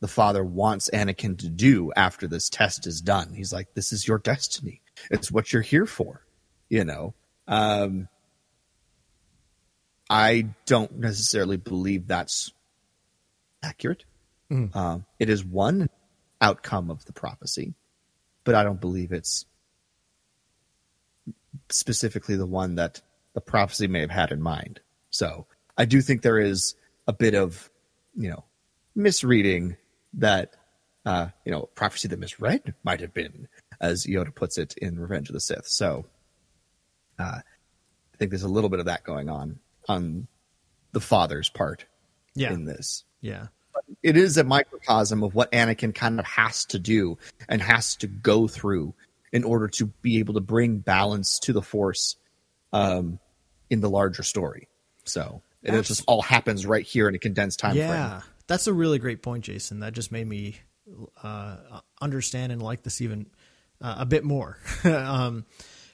the 0.00 0.08
father 0.08 0.44
wants 0.44 0.90
Anakin 0.92 1.38
to 1.38 1.48
do 1.48 1.92
after 1.94 2.26
this 2.26 2.48
test 2.48 2.86
is 2.86 3.00
done. 3.00 3.34
He's 3.34 3.52
like, 3.52 3.74
"This 3.74 3.92
is 3.92 4.06
your 4.06 4.18
destiny. 4.18 4.80
It's 5.10 5.30
what 5.30 5.52
you're 5.52 5.62
here 5.62 5.86
for," 5.86 6.26
you 6.68 6.84
know. 6.84 7.14
Um, 7.48 8.08
I 10.08 10.48
don't 10.66 10.98
necessarily 10.98 11.56
believe 11.56 12.06
that's 12.06 12.52
accurate. 13.62 14.04
Um, 14.74 15.04
it 15.18 15.28
is 15.28 15.44
one 15.44 15.88
outcome 16.40 16.90
of 16.90 17.04
the 17.04 17.12
prophecy, 17.12 17.74
but 18.44 18.54
I 18.54 18.62
don't 18.62 18.80
believe 18.80 19.12
it's 19.12 19.44
specifically 21.70 22.36
the 22.36 22.46
one 22.46 22.76
that 22.76 23.02
the 23.34 23.40
prophecy 23.40 23.88
may 23.88 24.00
have 24.00 24.10
had 24.10 24.30
in 24.30 24.40
mind. 24.40 24.80
So 25.10 25.46
I 25.76 25.84
do 25.84 26.00
think 26.00 26.22
there 26.22 26.38
is 26.38 26.74
a 27.08 27.12
bit 27.12 27.34
of, 27.34 27.70
you 28.16 28.30
know, 28.30 28.44
misreading 28.94 29.76
that, 30.14 30.54
uh, 31.04 31.28
you 31.44 31.52
know, 31.52 31.68
prophecy 31.74 32.08
that 32.08 32.18
misread 32.18 32.74
might 32.84 33.00
have 33.00 33.12
been, 33.12 33.48
as 33.80 34.06
Yoda 34.06 34.34
puts 34.34 34.58
it 34.58 34.74
in 34.78 34.98
Revenge 34.98 35.28
of 35.28 35.34
the 35.34 35.40
Sith. 35.40 35.66
So 35.66 36.06
uh, 37.18 37.40
I 37.40 38.16
think 38.18 38.30
there's 38.30 38.42
a 38.42 38.48
little 38.48 38.70
bit 38.70 38.80
of 38.80 38.86
that 38.86 39.04
going 39.04 39.28
on 39.28 39.58
on 39.88 40.26
the 40.92 41.00
father's 41.00 41.48
part 41.48 41.84
Yeah. 42.34 42.52
in 42.52 42.64
this. 42.64 43.04
yeah, 43.20 43.48
It 44.02 44.16
is 44.16 44.36
a 44.38 44.44
microcosm 44.44 45.22
of 45.22 45.34
what 45.34 45.52
Anakin 45.52 45.94
kind 45.94 46.18
of 46.18 46.26
has 46.26 46.64
to 46.66 46.78
do 46.78 47.18
and 47.48 47.60
has 47.60 47.96
to 47.96 48.06
go 48.06 48.48
through 48.48 48.94
in 49.32 49.44
order 49.44 49.68
to 49.68 49.86
be 50.02 50.18
able 50.18 50.34
to 50.34 50.40
bring 50.40 50.78
balance 50.78 51.38
to 51.40 51.52
the 51.52 51.62
Force 51.62 52.16
um, 52.72 53.18
in 53.68 53.80
the 53.80 53.90
larger 53.90 54.22
story. 54.22 54.68
So 55.04 55.42
and 55.62 55.76
it 55.76 55.82
just 55.82 56.04
all 56.06 56.22
happens 56.22 56.64
right 56.64 56.84
here 56.84 57.08
in 57.08 57.14
a 57.14 57.18
condensed 57.18 57.58
time 57.58 57.76
yeah, 57.76 58.20
frame. 58.20 58.30
that's 58.46 58.66
a 58.66 58.72
really 58.72 58.98
great 58.98 59.22
point, 59.22 59.44
Jason. 59.44 59.80
That 59.80 59.92
just 59.92 60.10
made 60.12 60.26
me 60.26 60.56
uh, 61.22 61.56
understand 62.00 62.52
and 62.52 62.62
like 62.62 62.82
this 62.82 63.00
even 63.00 63.26
uh, 63.80 63.96
a 63.98 64.06
bit 64.06 64.24
more. 64.24 64.58
um, 64.84 65.44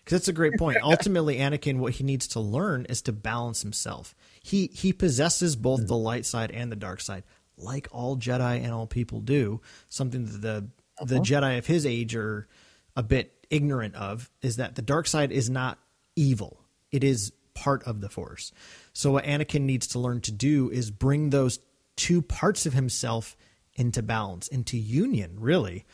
because 0.04 0.18
that's 0.18 0.28
a 0.28 0.32
great 0.32 0.58
point. 0.58 0.78
Ultimately, 0.82 1.38
Anakin, 1.38 1.78
what 1.78 1.94
he 1.94 2.04
needs 2.04 2.26
to 2.28 2.40
learn 2.40 2.86
is 2.86 3.02
to 3.02 3.12
balance 3.12 3.62
himself. 3.62 4.14
He 4.42 4.70
he 4.72 4.92
possesses 4.92 5.56
both 5.56 5.86
the 5.86 5.96
light 5.96 6.26
side 6.26 6.50
and 6.50 6.70
the 6.70 6.76
dark 6.76 7.00
side, 7.00 7.24
like 7.56 7.88
all 7.92 8.16
Jedi 8.16 8.62
and 8.62 8.72
all 8.72 8.86
people 8.86 9.20
do. 9.20 9.60
Something 9.88 10.26
that 10.26 10.42
the 10.42 10.68
the 11.04 11.20
Jedi 11.20 11.58
of 11.58 11.66
his 11.66 11.86
age 11.86 12.14
are 12.14 12.48
a 12.96 13.02
bit 13.02 13.46
ignorant 13.50 13.94
of 13.94 14.30
is 14.40 14.56
that 14.56 14.74
the 14.74 14.82
dark 14.82 15.06
side 15.06 15.32
is 15.32 15.48
not 15.48 15.78
evil. 16.16 16.60
It 16.90 17.04
is 17.04 17.32
part 17.54 17.84
of 17.84 18.00
the 18.00 18.08
Force. 18.08 18.52
So 18.92 19.12
what 19.12 19.24
Anakin 19.24 19.62
needs 19.62 19.86
to 19.88 19.98
learn 19.98 20.20
to 20.22 20.32
do 20.32 20.70
is 20.70 20.90
bring 20.90 21.30
those 21.30 21.58
two 21.96 22.22
parts 22.22 22.66
of 22.66 22.72
himself 22.72 23.36
into 23.74 24.02
balance, 24.02 24.48
into 24.48 24.76
union, 24.76 25.36
really, 25.38 25.84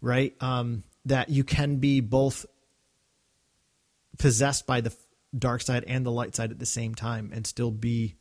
right? 0.00 0.34
Um, 0.40 0.84
that 1.04 1.28
you 1.28 1.44
can 1.44 1.76
be 1.76 2.00
both 2.00 2.46
possessed 4.18 4.66
by 4.66 4.80
the 4.80 4.94
dark 5.36 5.60
side 5.62 5.84
and 5.86 6.04
the 6.04 6.10
light 6.10 6.34
side 6.34 6.50
at 6.50 6.58
the 6.58 6.66
same 6.66 6.94
time 6.94 7.30
and 7.34 7.46
still 7.46 7.70
be 7.70 8.16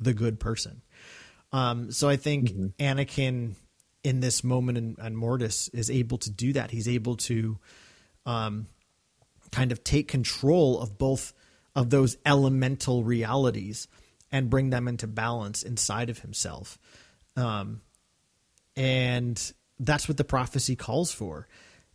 the 0.00 0.12
good 0.12 0.38
person. 0.38 0.82
Um, 1.52 1.90
so 1.90 2.08
I 2.08 2.16
think 2.16 2.50
Anakin 2.78 3.54
in 4.04 4.20
this 4.20 4.44
moment 4.44 4.78
in, 4.78 4.96
in 5.02 5.16
Mortis 5.16 5.68
is 5.68 5.90
able 5.90 6.18
to 6.18 6.30
do 6.30 6.52
that. 6.52 6.70
He's 6.70 6.88
able 6.88 7.16
to 7.16 7.58
um, 8.26 8.66
kind 9.50 9.72
of 9.72 9.82
take 9.82 10.08
control 10.08 10.80
of 10.80 10.98
both 10.98 11.32
of 11.74 11.90
those 11.90 12.16
elemental 12.26 13.04
realities 13.04 13.88
and 14.30 14.50
bring 14.50 14.70
them 14.70 14.88
into 14.88 15.06
balance 15.06 15.62
inside 15.62 16.10
of 16.10 16.18
himself. 16.18 16.78
Um, 17.36 17.80
and 18.76 19.52
that's 19.78 20.08
what 20.08 20.16
the 20.16 20.24
prophecy 20.24 20.76
calls 20.76 21.12
for. 21.12 21.48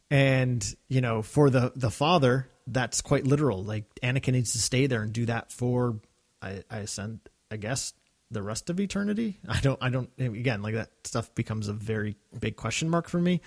And 0.10 0.64
you 0.88 1.02
know, 1.02 1.22
for 1.22 1.50
the 1.50 1.72
the 1.76 1.90
father, 1.90 2.48
that's 2.68 3.02
quite 3.02 3.26
literal. 3.26 3.64
Like 3.64 3.86
Anakin 4.02 4.34
needs 4.34 4.54
to 4.54 4.60
stay 4.60 4.88
there 4.88 5.02
and 5.02 5.12
do 5.14 5.26
that 5.26 5.52
for, 5.52 6.00
I, 6.42 6.64
I 6.70 6.86
send, 6.86 7.20
I 7.52 7.58
guess, 7.58 7.94
the 8.32 8.42
rest 8.42 8.70
of 8.70 8.80
eternity. 8.80 9.40
I 9.48 9.60
don't, 9.60 9.78
I 9.82 9.90
don't. 9.90 10.10
Again, 10.18 10.62
like 10.62 10.74
that 10.76 10.90
stuff 11.04 11.34
becomes 11.36 11.68
a 11.68 11.74
very 11.74 12.16
big 12.40 12.56
question 12.56 12.90
mark 12.90 13.08
for 13.10 13.20
me. 13.20 13.42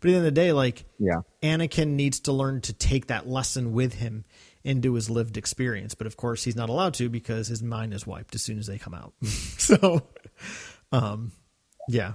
But 0.00 0.08
at 0.08 0.12
the 0.12 0.16
end 0.18 0.26
of 0.26 0.34
the 0.34 0.40
day, 0.40 0.52
like 0.52 0.84
Yeah. 0.98 1.20
Anakin 1.42 1.90
needs 1.90 2.20
to 2.20 2.32
learn 2.32 2.60
to 2.62 2.72
take 2.72 3.06
that 3.06 3.28
lesson 3.28 3.72
with 3.72 3.94
him 3.94 4.24
into 4.64 4.94
his 4.94 5.08
lived 5.08 5.36
experience. 5.36 5.94
But 5.94 6.06
of 6.06 6.16
course, 6.16 6.42
he's 6.44 6.56
not 6.56 6.68
allowed 6.68 6.94
to 6.94 7.08
because 7.08 7.48
his 7.48 7.62
mind 7.62 7.94
is 7.94 8.06
wiped 8.06 8.34
as 8.34 8.42
soon 8.42 8.58
as 8.58 8.66
they 8.66 8.78
come 8.78 8.94
out. 8.94 9.12
so, 9.22 10.02
um, 10.90 11.32
yeah. 11.88 12.14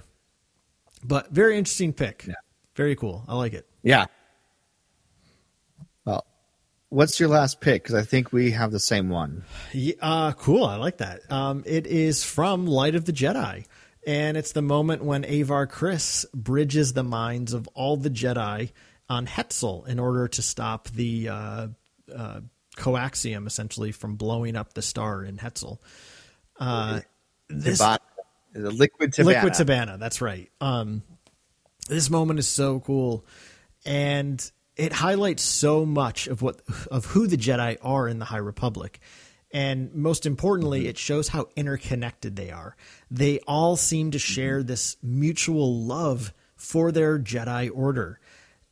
But 1.02 1.30
very 1.30 1.56
interesting 1.56 1.92
pick. 1.92 2.24
Yeah. 2.28 2.34
Very 2.74 2.96
cool. 2.96 3.24
I 3.26 3.34
like 3.36 3.54
it. 3.54 3.66
Yeah. 3.82 4.06
What's 6.90 7.18
your 7.18 7.28
last 7.28 7.60
pick? 7.60 7.82
Because 7.82 7.94
I 7.94 8.02
think 8.02 8.32
we 8.32 8.50
have 8.50 8.72
the 8.72 8.80
same 8.80 9.08
one. 9.08 9.44
Yeah, 9.72 9.94
uh, 10.00 10.32
cool. 10.32 10.64
I 10.64 10.76
like 10.76 10.98
that. 10.98 11.20
Um, 11.30 11.62
it 11.66 11.86
is 11.86 12.24
from 12.24 12.66
Light 12.66 12.94
of 12.94 13.04
the 13.04 13.12
Jedi. 13.12 13.64
And 14.06 14.36
it's 14.36 14.52
the 14.52 14.62
moment 14.62 15.04
when 15.04 15.24
Avar 15.24 15.66
Kriss 15.66 16.24
bridges 16.34 16.92
the 16.92 17.04
minds 17.04 17.52
of 17.52 17.68
all 17.74 17.96
the 17.96 18.10
Jedi 18.10 18.72
on 19.08 19.26
Hetzal 19.26 19.86
in 19.86 19.98
order 19.98 20.26
to 20.28 20.42
stop 20.42 20.88
the 20.88 21.28
uh, 21.28 21.68
uh, 22.14 22.40
coaxium, 22.76 23.46
essentially, 23.46 23.92
from 23.92 24.16
blowing 24.16 24.56
up 24.56 24.74
the 24.74 24.82
star 24.82 25.22
in 25.22 25.36
Hetzal. 25.36 25.78
Uh, 26.58 27.00
this. 27.48 27.78
The 28.52 28.70
liquid 28.70 29.12
Tibanna. 29.12 29.24
Liquid 29.26 29.52
Tibanna, 29.52 29.98
that's 29.98 30.20
right. 30.20 30.50
Um, 30.60 31.02
this 31.88 32.10
moment 32.10 32.40
is 32.40 32.48
so 32.48 32.80
cool, 32.80 33.24
and 33.84 34.50
it 34.80 34.92
highlights 34.94 35.42
so 35.42 35.84
much 35.84 36.26
of 36.26 36.40
what 36.40 36.60
of 36.90 37.04
who 37.04 37.26
the 37.26 37.36
Jedi 37.36 37.76
are 37.82 38.08
in 38.08 38.18
the 38.18 38.24
High 38.24 38.38
Republic, 38.38 38.98
and 39.52 39.94
most 39.94 40.24
importantly, 40.24 40.80
mm-hmm. 40.80 40.90
it 40.90 40.98
shows 40.98 41.28
how 41.28 41.48
interconnected 41.54 42.36
they 42.36 42.50
are. 42.50 42.76
They 43.10 43.40
all 43.40 43.76
seem 43.76 44.10
to 44.12 44.18
mm-hmm. 44.18 44.32
share 44.32 44.62
this 44.62 44.96
mutual 45.02 45.84
love 45.84 46.32
for 46.56 46.92
their 46.92 47.18
Jedi 47.18 47.70
Order, 47.72 48.20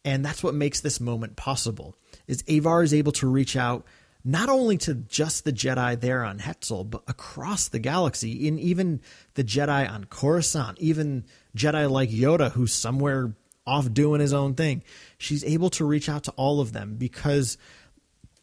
and 0.05 0.25
that's 0.25 0.43
what 0.43 0.55
makes 0.55 0.81
this 0.81 0.99
moment 0.99 1.37
possible. 1.37 1.95
Is 2.27 2.43
Avar 2.49 2.83
is 2.83 2.95
able 2.95 3.13
to 3.13 3.29
reach 3.29 3.55
out 3.55 3.85
not 4.25 4.49
only 4.49 4.79
to 4.79 4.95
just 4.95 5.45
the 5.45 5.53
Jedi 5.53 6.01
there 6.01 6.25
on 6.25 6.39
Hetzal, 6.39 6.89
but 6.89 7.03
across 7.07 7.69
the 7.69 7.79
galaxy, 7.79 8.49
in 8.49 8.59
even 8.59 9.01
the 9.35 9.45
Jedi 9.45 9.91
on 9.91 10.05
Coruscant, 10.05 10.79
even 10.79 11.25
Jedi 11.57 11.91
like 11.91 12.11
Yoda, 12.11 12.53
who's 12.53 12.73
somewhere 12.73 13.35
off 13.69 13.93
doing 13.93 14.21
his 14.21 14.33
own 14.33 14.55
thing. 14.55 14.83
She's 15.19 15.45
able 15.45 15.71
to 15.71 15.85
reach 15.85 16.09
out 16.09 16.25
to 16.25 16.33
all 16.33 16.61
of 16.61 16.73
them 16.73 16.97
because 16.97 17.59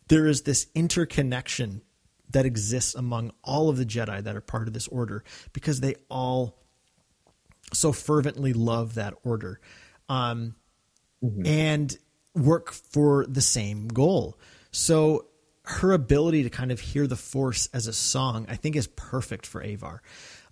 there 0.08 0.28
is 0.28 0.44
this 0.44 0.68
interconnection 0.76 1.82
that 2.32 2.46
exists 2.46 2.96
among 2.96 3.32
all 3.44 3.70
of 3.70 3.78
the 3.78 3.86
Jedi 3.86 4.24
that 4.24 4.36
are 4.36 4.42
part 4.42 4.68
of 4.68 4.74
this 4.74 4.88
order 4.88 5.24
because 5.54 5.80
they 5.80 5.96
all 6.10 6.58
so 7.74 7.92
fervently 7.92 8.54
love 8.54 8.96
that 8.96 9.14
order 9.24 9.60
um, 10.10 10.56
and 11.44 11.98
work 12.36 12.72
for 12.72 13.26
the 13.26 13.42
same 13.42 13.88
goal. 13.88 14.38
So 14.72 15.28
her 15.64 15.94
ability 15.94 16.44
to 16.44 16.50
kind 16.50 16.72
of 16.72 16.80
hear 16.80 17.08
the 17.08 17.16
force 17.16 17.68
as 17.74 17.88
a 17.88 17.94
song, 17.94 18.46
I 18.50 18.56
think, 18.56 18.76
is 18.76 18.88
perfect 18.88 19.46
for 19.48 19.62
Avar 19.62 20.02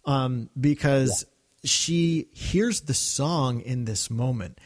um, 0.05 0.49
because 0.59 1.25
she 1.63 2.27
hears 2.31 2.81
the 2.81 2.93
song 2.93 3.61
in 3.61 3.85
this 3.85 4.09
moment, 4.09 4.59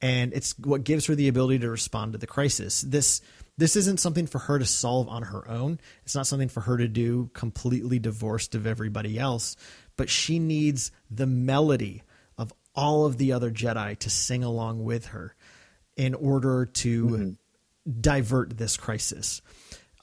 and 0.00 0.32
it's 0.32 0.58
what 0.58 0.84
gives 0.84 1.06
her 1.06 1.14
the 1.14 1.28
ability 1.28 1.60
to 1.60 1.70
respond 1.70 2.12
to 2.12 2.18
the 2.18 2.26
crisis. 2.26 2.82
This 2.82 3.20
this 3.58 3.74
isn't 3.76 4.00
something 4.00 4.26
for 4.26 4.38
her 4.38 4.58
to 4.58 4.66
solve 4.66 5.08
on 5.08 5.22
her 5.22 5.48
own. 5.48 5.80
It's 6.04 6.14
not 6.14 6.26
something 6.26 6.48
for 6.48 6.60
her 6.60 6.76
to 6.76 6.88
do 6.88 7.30
completely 7.32 7.98
divorced 7.98 8.54
of 8.54 8.66
everybody 8.66 9.18
else, 9.18 9.56
but 9.96 10.10
she 10.10 10.38
needs 10.38 10.92
the 11.10 11.26
melody 11.26 12.02
of 12.36 12.52
all 12.74 13.06
of 13.06 13.16
the 13.16 13.32
other 13.32 13.50
Jedi 13.50 13.98
to 14.00 14.10
sing 14.10 14.44
along 14.44 14.84
with 14.84 15.06
her 15.06 15.34
in 15.96 16.14
order 16.14 16.66
to 16.66 17.06
mm-hmm. 17.06 18.00
divert 18.00 18.58
this 18.58 18.76
crisis. 18.76 19.40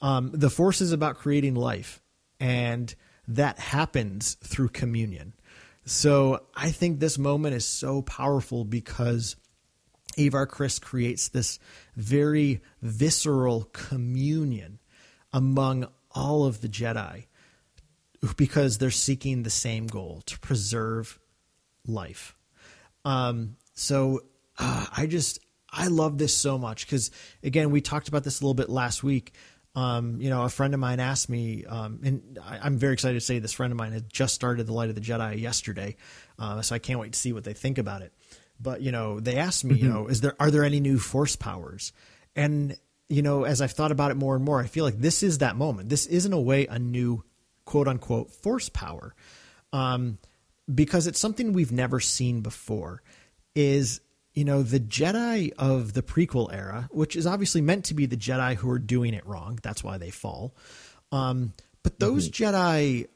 Um, 0.02 0.32
the 0.34 0.50
Force 0.50 0.80
is 0.80 0.90
about 0.90 1.18
creating 1.18 1.54
life, 1.54 2.02
and 2.40 2.92
that 3.28 3.60
happens 3.60 4.34
through 4.42 4.68
communion. 4.70 5.32
So 5.84 6.46
I 6.54 6.70
think 6.70 6.98
this 6.98 7.18
moment 7.18 7.54
is 7.54 7.66
so 7.66 8.02
powerful 8.02 8.64
because 8.64 9.36
Avar 10.18 10.46
Kriss 10.46 10.80
creates 10.80 11.28
this 11.28 11.58
very 11.96 12.62
visceral 12.80 13.64
communion 13.72 14.78
among 15.32 15.86
all 16.12 16.44
of 16.44 16.60
the 16.60 16.68
Jedi 16.68 17.26
because 18.36 18.78
they're 18.78 18.90
seeking 18.90 19.42
the 19.42 19.50
same 19.50 19.86
goal 19.86 20.22
to 20.26 20.38
preserve 20.38 21.18
life. 21.86 22.36
Um, 23.04 23.56
so 23.74 24.20
uh, 24.58 24.86
I 24.96 25.06
just 25.06 25.40
I 25.70 25.88
love 25.88 26.18
this 26.18 26.34
so 26.34 26.56
much 26.56 26.86
because 26.86 27.10
again 27.42 27.70
we 27.70 27.80
talked 27.80 28.08
about 28.08 28.24
this 28.24 28.40
a 28.40 28.44
little 28.44 28.54
bit 28.54 28.70
last 28.70 29.02
week. 29.02 29.34
Um, 29.76 30.20
you 30.20 30.30
know, 30.30 30.44
a 30.44 30.48
friend 30.48 30.72
of 30.72 30.78
mine 30.78 31.00
asked 31.00 31.28
me, 31.28 31.64
um, 31.64 32.00
and 32.04 32.38
I, 32.44 32.64
am 32.64 32.78
very 32.78 32.92
excited 32.92 33.14
to 33.14 33.20
say 33.20 33.40
this 33.40 33.52
friend 33.52 33.72
of 33.72 33.76
mine 33.76 33.90
had 33.92 34.08
just 34.08 34.34
started 34.34 34.68
the 34.68 34.72
Light 34.72 34.88
of 34.88 34.94
the 34.94 35.00
Jedi 35.00 35.40
yesterday, 35.40 35.96
uh, 36.38 36.62
so 36.62 36.76
I 36.76 36.78
can't 36.78 37.00
wait 37.00 37.12
to 37.12 37.18
see 37.18 37.32
what 37.32 37.42
they 37.42 37.54
think 37.54 37.78
about 37.78 38.02
it. 38.02 38.12
But 38.60 38.82
you 38.82 38.92
know, 38.92 39.18
they 39.18 39.36
asked 39.36 39.64
me, 39.64 39.74
mm-hmm. 39.74 39.84
you 39.84 39.92
know, 39.92 40.06
is 40.06 40.20
there 40.20 40.36
are 40.38 40.50
there 40.50 40.62
any 40.62 40.78
new 40.78 40.98
Force 40.98 41.34
powers? 41.34 41.92
And 42.36 42.76
you 43.08 43.22
know, 43.22 43.44
as 43.44 43.60
I've 43.60 43.72
thought 43.72 43.90
about 43.90 44.12
it 44.12 44.16
more 44.16 44.36
and 44.36 44.44
more, 44.44 44.60
I 44.60 44.66
feel 44.66 44.84
like 44.84 44.98
this 44.98 45.22
is 45.22 45.38
that 45.38 45.56
moment. 45.56 45.88
This 45.88 46.06
is 46.06 46.24
in 46.24 46.32
a 46.32 46.40
way 46.40 46.66
a 46.66 46.78
new 46.78 47.24
quote 47.64 47.88
unquote 47.88 48.30
Force 48.30 48.68
power, 48.68 49.14
um, 49.72 50.18
because 50.72 51.08
it's 51.08 51.18
something 51.18 51.52
we've 51.52 51.72
never 51.72 51.98
seen 51.98 52.42
before. 52.42 53.02
Is 53.56 54.00
you 54.34 54.44
know, 54.44 54.62
the 54.62 54.80
Jedi 54.80 55.52
of 55.58 55.92
the 55.92 56.02
prequel 56.02 56.52
era, 56.52 56.88
which 56.90 57.14
is 57.14 57.26
obviously 57.26 57.60
meant 57.60 57.84
to 57.86 57.94
be 57.94 58.06
the 58.06 58.16
Jedi 58.16 58.56
who 58.56 58.68
are 58.70 58.80
doing 58.80 59.14
it 59.14 59.26
wrong. 59.26 59.58
That's 59.62 59.84
why 59.84 59.96
they 59.98 60.10
fall. 60.10 60.54
Um, 61.12 61.52
but 61.82 62.00
those 62.00 62.28
mm-hmm. 62.28 62.56
Jedi, 62.56 63.06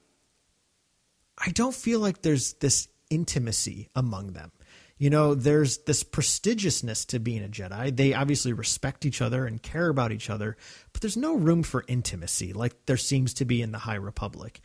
I 1.36 1.50
don't 1.50 1.74
feel 1.74 1.98
like 1.98 2.22
there's 2.22 2.54
this 2.54 2.88
intimacy 3.10 3.88
among 3.96 4.32
them. 4.32 4.52
You 4.98 5.10
know, 5.10 5.34
there's 5.34 5.78
this 5.78 6.02
prestigiousness 6.02 7.06
to 7.06 7.20
being 7.20 7.44
a 7.44 7.48
Jedi. 7.48 7.94
They 7.94 8.14
obviously 8.14 8.52
respect 8.52 9.06
each 9.06 9.22
other 9.22 9.46
and 9.46 9.62
care 9.62 9.88
about 9.88 10.10
each 10.10 10.28
other, 10.28 10.56
but 10.92 11.02
there's 11.02 11.16
no 11.16 11.34
room 11.34 11.62
for 11.62 11.84
intimacy 11.86 12.52
like 12.52 12.86
there 12.86 12.96
seems 12.96 13.34
to 13.34 13.44
be 13.44 13.62
in 13.62 13.70
the 13.70 13.78
High 13.78 13.94
Republic. 13.94 14.60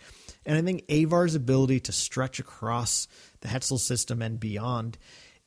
And 0.45 0.57
I 0.57 0.61
think 0.61 0.85
Avar's 0.89 1.35
ability 1.35 1.81
to 1.81 1.91
stretch 1.91 2.39
across 2.39 3.07
the 3.41 3.47
Hetzal 3.47 3.79
system 3.79 4.21
and 4.21 4.39
beyond 4.39 4.97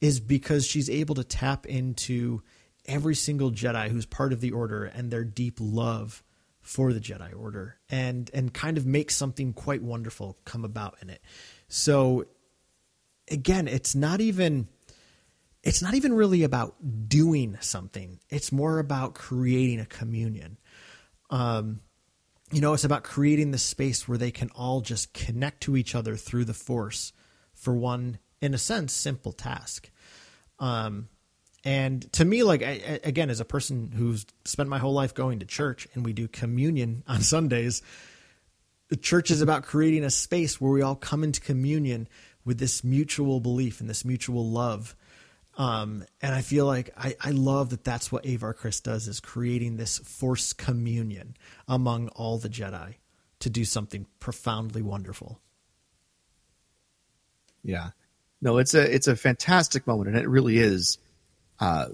is 0.00 0.20
because 0.20 0.66
she's 0.66 0.90
able 0.90 1.14
to 1.14 1.24
tap 1.24 1.66
into 1.66 2.42
every 2.84 3.14
single 3.14 3.50
Jedi 3.50 3.88
who's 3.88 4.06
part 4.06 4.32
of 4.32 4.40
the 4.40 4.52
Order 4.52 4.84
and 4.84 5.10
their 5.10 5.24
deep 5.24 5.58
love 5.60 6.22
for 6.60 6.92
the 6.92 7.00
Jedi 7.00 7.38
Order, 7.38 7.78
and 7.88 8.30
and 8.34 8.52
kind 8.52 8.76
of 8.76 8.86
make 8.86 9.10
something 9.10 9.52
quite 9.52 9.82
wonderful 9.82 10.38
come 10.44 10.64
about 10.64 10.96
in 11.00 11.10
it. 11.10 11.22
So 11.68 12.26
again, 13.30 13.68
it's 13.68 13.94
not 13.94 14.20
even 14.20 14.68
it's 15.62 15.82
not 15.82 15.94
even 15.94 16.12
really 16.12 16.44
about 16.44 17.08
doing 17.08 17.56
something. 17.60 18.20
It's 18.30 18.52
more 18.52 18.78
about 18.78 19.14
creating 19.14 19.80
a 19.80 19.86
communion. 19.86 20.58
Um, 21.30 21.80
you 22.52 22.60
know, 22.60 22.72
it's 22.72 22.84
about 22.84 23.02
creating 23.02 23.50
the 23.50 23.58
space 23.58 24.06
where 24.06 24.18
they 24.18 24.30
can 24.30 24.50
all 24.50 24.80
just 24.80 25.12
connect 25.12 25.62
to 25.62 25.76
each 25.76 25.96
other 25.96 26.14
through 26.14 26.44
the 26.44 26.54
force 26.54 27.12
for 27.52 27.74
one 27.74 28.18
in 28.40 28.54
a 28.54 28.58
sense, 28.58 28.92
simple 28.92 29.32
task. 29.32 29.90
Um, 30.58 31.08
and 31.64 32.10
to 32.12 32.24
me, 32.24 32.42
like 32.42 32.62
I, 32.62 33.00
again, 33.02 33.30
as 33.30 33.40
a 33.40 33.44
person 33.44 33.92
who's 33.92 34.24
spent 34.44 34.68
my 34.68 34.78
whole 34.78 34.92
life 34.92 35.14
going 35.14 35.40
to 35.40 35.46
church 35.46 35.88
and 35.94 36.04
we 36.04 36.12
do 36.12 36.28
communion 36.28 37.02
on 37.08 37.20
Sundays, 37.20 37.82
the 38.88 38.96
church 38.96 39.30
is 39.30 39.42
about 39.42 39.64
creating 39.64 40.04
a 40.04 40.10
space 40.10 40.60
where 40.60 40.70
we 40.70 40.82
all 40.82 40.94
come 40.94 41.24
into 41.24 41.40
communion 41.40 42.08
with 42.44 42.58
this 42.58 42.84
mutual 42.84 43.40
belief 43.40 43.80
and 43.80 43.90
this 43.90 44.04
mutual 44.04 44.48
love. 44.48 44.94
Um, 45.58 46.04
and 46.22 46.34
I 46.34 46.42
feel 46.42 46.66
like 46.66 46.90
I, 46.96 47.16
I 47.20 47.30
love 47.30 47.70
that 47.70 47.82
that's 47.82 48.12
what 48.12 48.26
Avar 48.26 48.54
Kriss 48.54 48.80
does 48.80 49.08
is 49.08 49.18
creating 49.18 49.76
this 49.76 49.98
force 49.98 50.52
communion 50.52 51.36
among 51.66 52.08
all 52.08 52.38
the 52.38 52.50
Jedi 52.50 52.96
to 53.40 53.50
do 53.50 53.64
something 53.64 54.06
profoundly 54.20 54.82
wonderful. 54.82 55.40
Yeah 57.64 57.90
no, 58.40 58.58
it's 58.58 58.74
a 58.74 58.94
it's 58.94 59.08
a 59.08 59.16
fantastic 59.16 59.86
moment, 59.86 60.08
and 60.08 60.18
it 60.18 60.28
really 60.28 60.58
is 60.58 60.98
uh, 61.60 61.86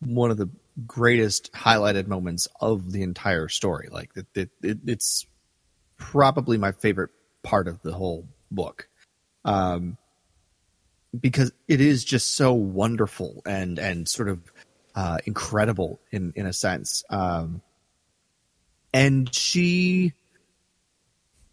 one 0.00 0.30
of 0.30 0.36
the 0.36 0.48
greatest 0.86 1.52
highlighted 1.52 2.06
moments 2.06 2.48
of 2.60 2.92
the 2.92 3.02
entire 3.02 3.48
story. 3.48 3.88
Like 3.90 4.10
it, 4.16 4.26
it, 4.34 4.50
it, 4.62 4.78
it's 4.86 5.26
probably 5.96 6.58
my 6.58 6.72
favorite 6.72 7.10
part 7.42 7.68
of 7.68 7.80
the 7.82 7.92
whole 7.92 8.26
book, 8.50 8.88
um, 9.44 9.96
because 11.18 11.52
it 11.66 11.80
is 11.80 12.04
just 12.04 12.36
so 12.36 12.52
wonderful 12.52 13.42
and 13.46 13.78
and 13.78 14.08
sort 14.08 14.28
of 14.28 14.40
uh, 14.94 15.18
incredible 15.24 16.00
in 16.10 16.32
in 16.36 16.46
a 16.46 16.52
sense. 16.52 17.04
Um, 17.10 17.62
and 18.92 19.32
she 19.34 20.12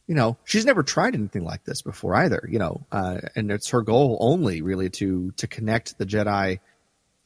you 0.08 0.16
know, 0.16 0.38
she's 0.46 0.66
never 0.66 0.84
tried 0.84 1.16
anything 1.16 1.44
like 1.44 1.66
this 1.66 1.82
before 1.82 2.16
either, 2.16 2.48
you 2.50 2.60
know, 2.60 2.86
uh, 2.92 3.20
and 3.36 3.52
it's 3.52 3.70
her 3.72 3.82
goal 3.82 4.18
only 4.22 4.62
really 4.62 4.90
to, 4.90 5.32
to 5.32 5.48
connect 5.48 5.98
the 5.98 6.06
Jedi, 6.06 6.60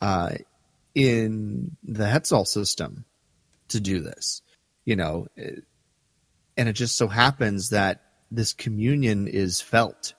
uh, 0.01 0.31
in 0.95 1.77
the 1.83 2.05
Hetzal 2.05 2.45
system 2.45 3.05
to 3.69 3.79
do 3.79 4.01
this, 4.01 4.41
you 4.83 4.95
know, 4.95 5.27
and 5.37 6.69
it 6.69 6.73
just 6.73 6.97
so 6.97 7.07
happens 7.07 7.69
that 7.69 8.01
this 8.31 8.53
communion 8.53 9.27
is 9.27 9.61
felt 9.61 10.13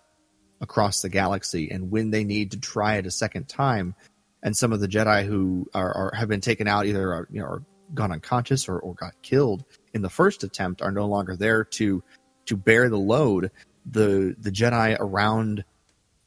across 0.60 1.02
the 1.02 1.08
galaxy. 1.08 1.70
And 1.70 1.90
when 1.90 2.10
they 2.10 2.24
need 2.24 2.52
to 2.52 2.60
try 2.60 2.96
it 2.96 3.06
a 3.06 3.10
second 3.10 3.48
time, 3.48 3.94
and 4.42 4.56
some 4.56 4.72
of 4.72 4.80
the 4.80 4.88
Jedi 4.88 5.26
who 5.26 5.68
are, 5.74 5.92
are 5.94 6.12
have 6.16 6.28
been 6.28 6.40
taken 6.40 6.68
out 6.68 6.86
either 6.86 7.12
are, 7.12 7.28
you 7.30 7.40
know, 7.40 7.46
are 7.46 7.62
gone 7.94 8.12
unconscious 8.12 8.68
or, 8.68 8.78
or 8.78 8.94
got 8.94 9.20
killed 9.22 9.64
in 9.92 10.02
the 10.02 10.08
first 10.08 10.44
attempt 10.44 10.80
are 10.80 10.92
no 10.92 11.06
longer 11.06 11.36
there 11.36 11.64
to 11.64 12.02
to 12.46 12.56
bear 12.56 12.88
the 12.88 12.98
load, 12.98 13.50
the 13.84 14.36
the 14.38 14.50
Jedi 14.50 14.96
around 14.98 15.64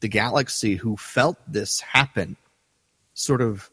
the 0.00 0.08
galaxy 0.08 0.76
who 0.76 0.96
felt 0.96 1.38
this 1.48 1.80
happen 1.80 2.36
sort 3.14 3.40
of 3.40 3.70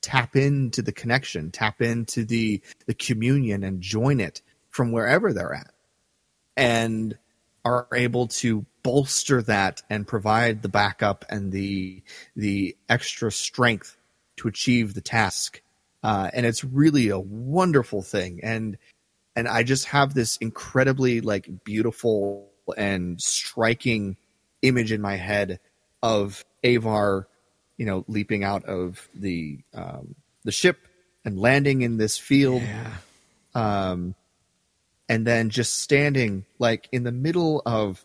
tap 0.00 0.36
into 0.36 0.82
the 0.82 0.92
connection, 0.92 1.50
tap 1.50 1.82
into 1.82 2.24
the 2.24 2.60
the 2.86 2.94
communion 2.94 3.64
and 3.64 3.80
join 3.80 4.20
it 4.20 4.42
from 4.68 4.92
wherever 4.92 5.32
they're 5.32 5.54
at. 5.54 5.72
And 6.56 7.18
are 7.66 7.88
able 7.92 8.28
to 8.28 8.64
bolster 8.84 9.42
that 9.42 9.82
and 9.90 10.06
provide 10.06 10.62
the 10.62 10.68
backup 10.68 11.24
and 11.28 11.50
the 11.50 12.00
the 12.36 12.76
extra 12.88 13.32
strength 13.32 13.96
to 14.36 14.46
achieve 14.46 14.94
the 14.94 15.00
task. 15.00 15.60
Uh, 16.02 16.30
and 16.32 16.46
it's 16.46 16.62
really 16.62 17.08
a 17.08 17.18
wonderful 17.18 18.02
thing. 18.02 18.38
And 18.44 18.78
and 19.36 19.46
I 19.46 19.62
just 19.62 19.84
have 19.86 20.14
this 20.14 20.38
incredibly 20.38 21.20
like 21.20 21.48
beautiful 21.62 22.48
and 22.76 23.20
striking 23.20 24.16
image 24.62 24.90
in 24.90 25.02
my 25.02 25.16
head 25.16 25.60
of 26.02 26.44
Avar, 26.64 27.28
you 27.76 27.84
know, 27.84 28.04
leaping 28.08 28.42
out 28.42 28.64
of 28.64 29.06
the 29.14 29.58
um, 29.74 30.14
the 30.44 30.50
ship 30.50 30.78
and 31.24 31.38
landing 31.38 31.82
in 31.82 31.98
this 31.98 32.16
field, 32.16 32.62
yeah. 32.62 32.92
um, 33.54 34.14
and 35.08 35.26
then 35.26 35.50
just 35.50 35.80
standing 35.80 36.46
like 36.58 36.88
in 36.90 37.04
the 37.04 37.12
middle 37.12 37.62
of 37.66 38.04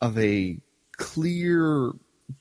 of 0.00 0.16
a 0.18 0.58
clear 0.96 1.90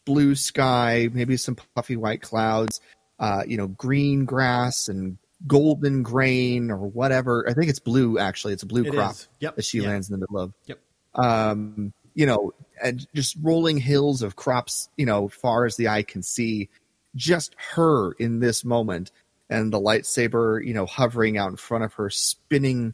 blue 0.05 0.35
sky, 0.35 1.09
maybe 1.11 1.35
some 1.37 1.57
puffy 1.73 1.95
white 1.95 2.21
clouds, 2.21 2.79
uh, 3.19 3.43
you 3.47 3.57
know, 3.57 3.67
green 3.67 4.25
grass 4.25 4.87
and 4.87 5.17
golden 5.47 6.03
grain 6.03 6.71
or 6.71 6.87
whatever. 6.87 7.47
I 7.49 7.53
think 7.53 7.69
it's 7.69 7.79
blue 7.79 8.17
actually. 8.17 8.53
It's 8.53 8.63
a 8.63 8.67
blue 8.67 8.85
it 8.85 8.91
crop 8.91 9.11
is. 9.11 9.27
Yep. 9.39 9.55
that 9.55 9.65
she 9.65 9.79
yep. 9.79 9.87
lands 9.87 10.09
in 10.09 10.13
the 10.13 10.19
middle 10.19 10.39
of. 10.39 10.53
Yep. 10.65 10.79
Um, 11.15 11.93
you 12.13 12.25
know, 12.25 12.53
and 12.81 13.05
just 13.13 13.35
rolling 13.41 13.77
hills 13.77 14.21
of 14.21 14.35
crops, 14.35 14.89
you 14.97 15.05
know, 15.05 15.27
far 15.27 15.65
as 15.65 15.75
the 15.75 15.87
eye 15.87 16.03
can 16.03 16.23
see. 16.23 16.69
Just 17.15 17.55
her 17.73 18.11
in 18.13 18.39
this 18.39 18.65
moment 18.65 19.11
and 19.49 19.71
the 19.71 19.79
lightsaber, 19.79 20.65
you 20.65 20.73
know, 20.73 20.85
hovering 20.85 21.37
out 21.37 21.49
in 21.49 21.55
front 21.55 21.83
of 21.83 21.93
her, 21.93 22.09
spinning 22.09 22.93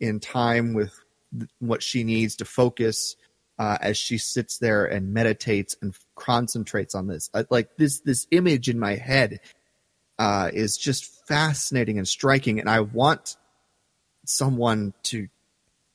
in 0.00 0.20
time 0.20 0.74
with 0.74 0.98
what 1.58 1.82
she 1.82 2.04
needs 2.04 2.36
to 2.36 2.44
focus 2.44 3.16
uh, 3.58 3.76
as 3.80 3.98
she 3.98 4.16
sits 4.16 4.58
there 4.58 4.86
and 4.86 5.12
meditates 5.12 5.76
and 5.82 5.94
concentrates 6.14 6.94
on 6.94 7.08
this. 7.08 7.28
like 7.50 7.76
this, 7.76 8.00
this 8.00 8.26
image 8.30 8.68
in 8.68 8.78
my 8.78 8.94
head 8.94 9.40
uh, 10.18 10.50
is 10.52 10.76
just 10.76 11.26
fascinating 11.26 11.98
and 11.98 12.08
striking. 12.08 12.60
And 12.60 12.68
I 12.68 12.80
want 12.80 13.36
someone 14.24 14.94
to 15.04 15.28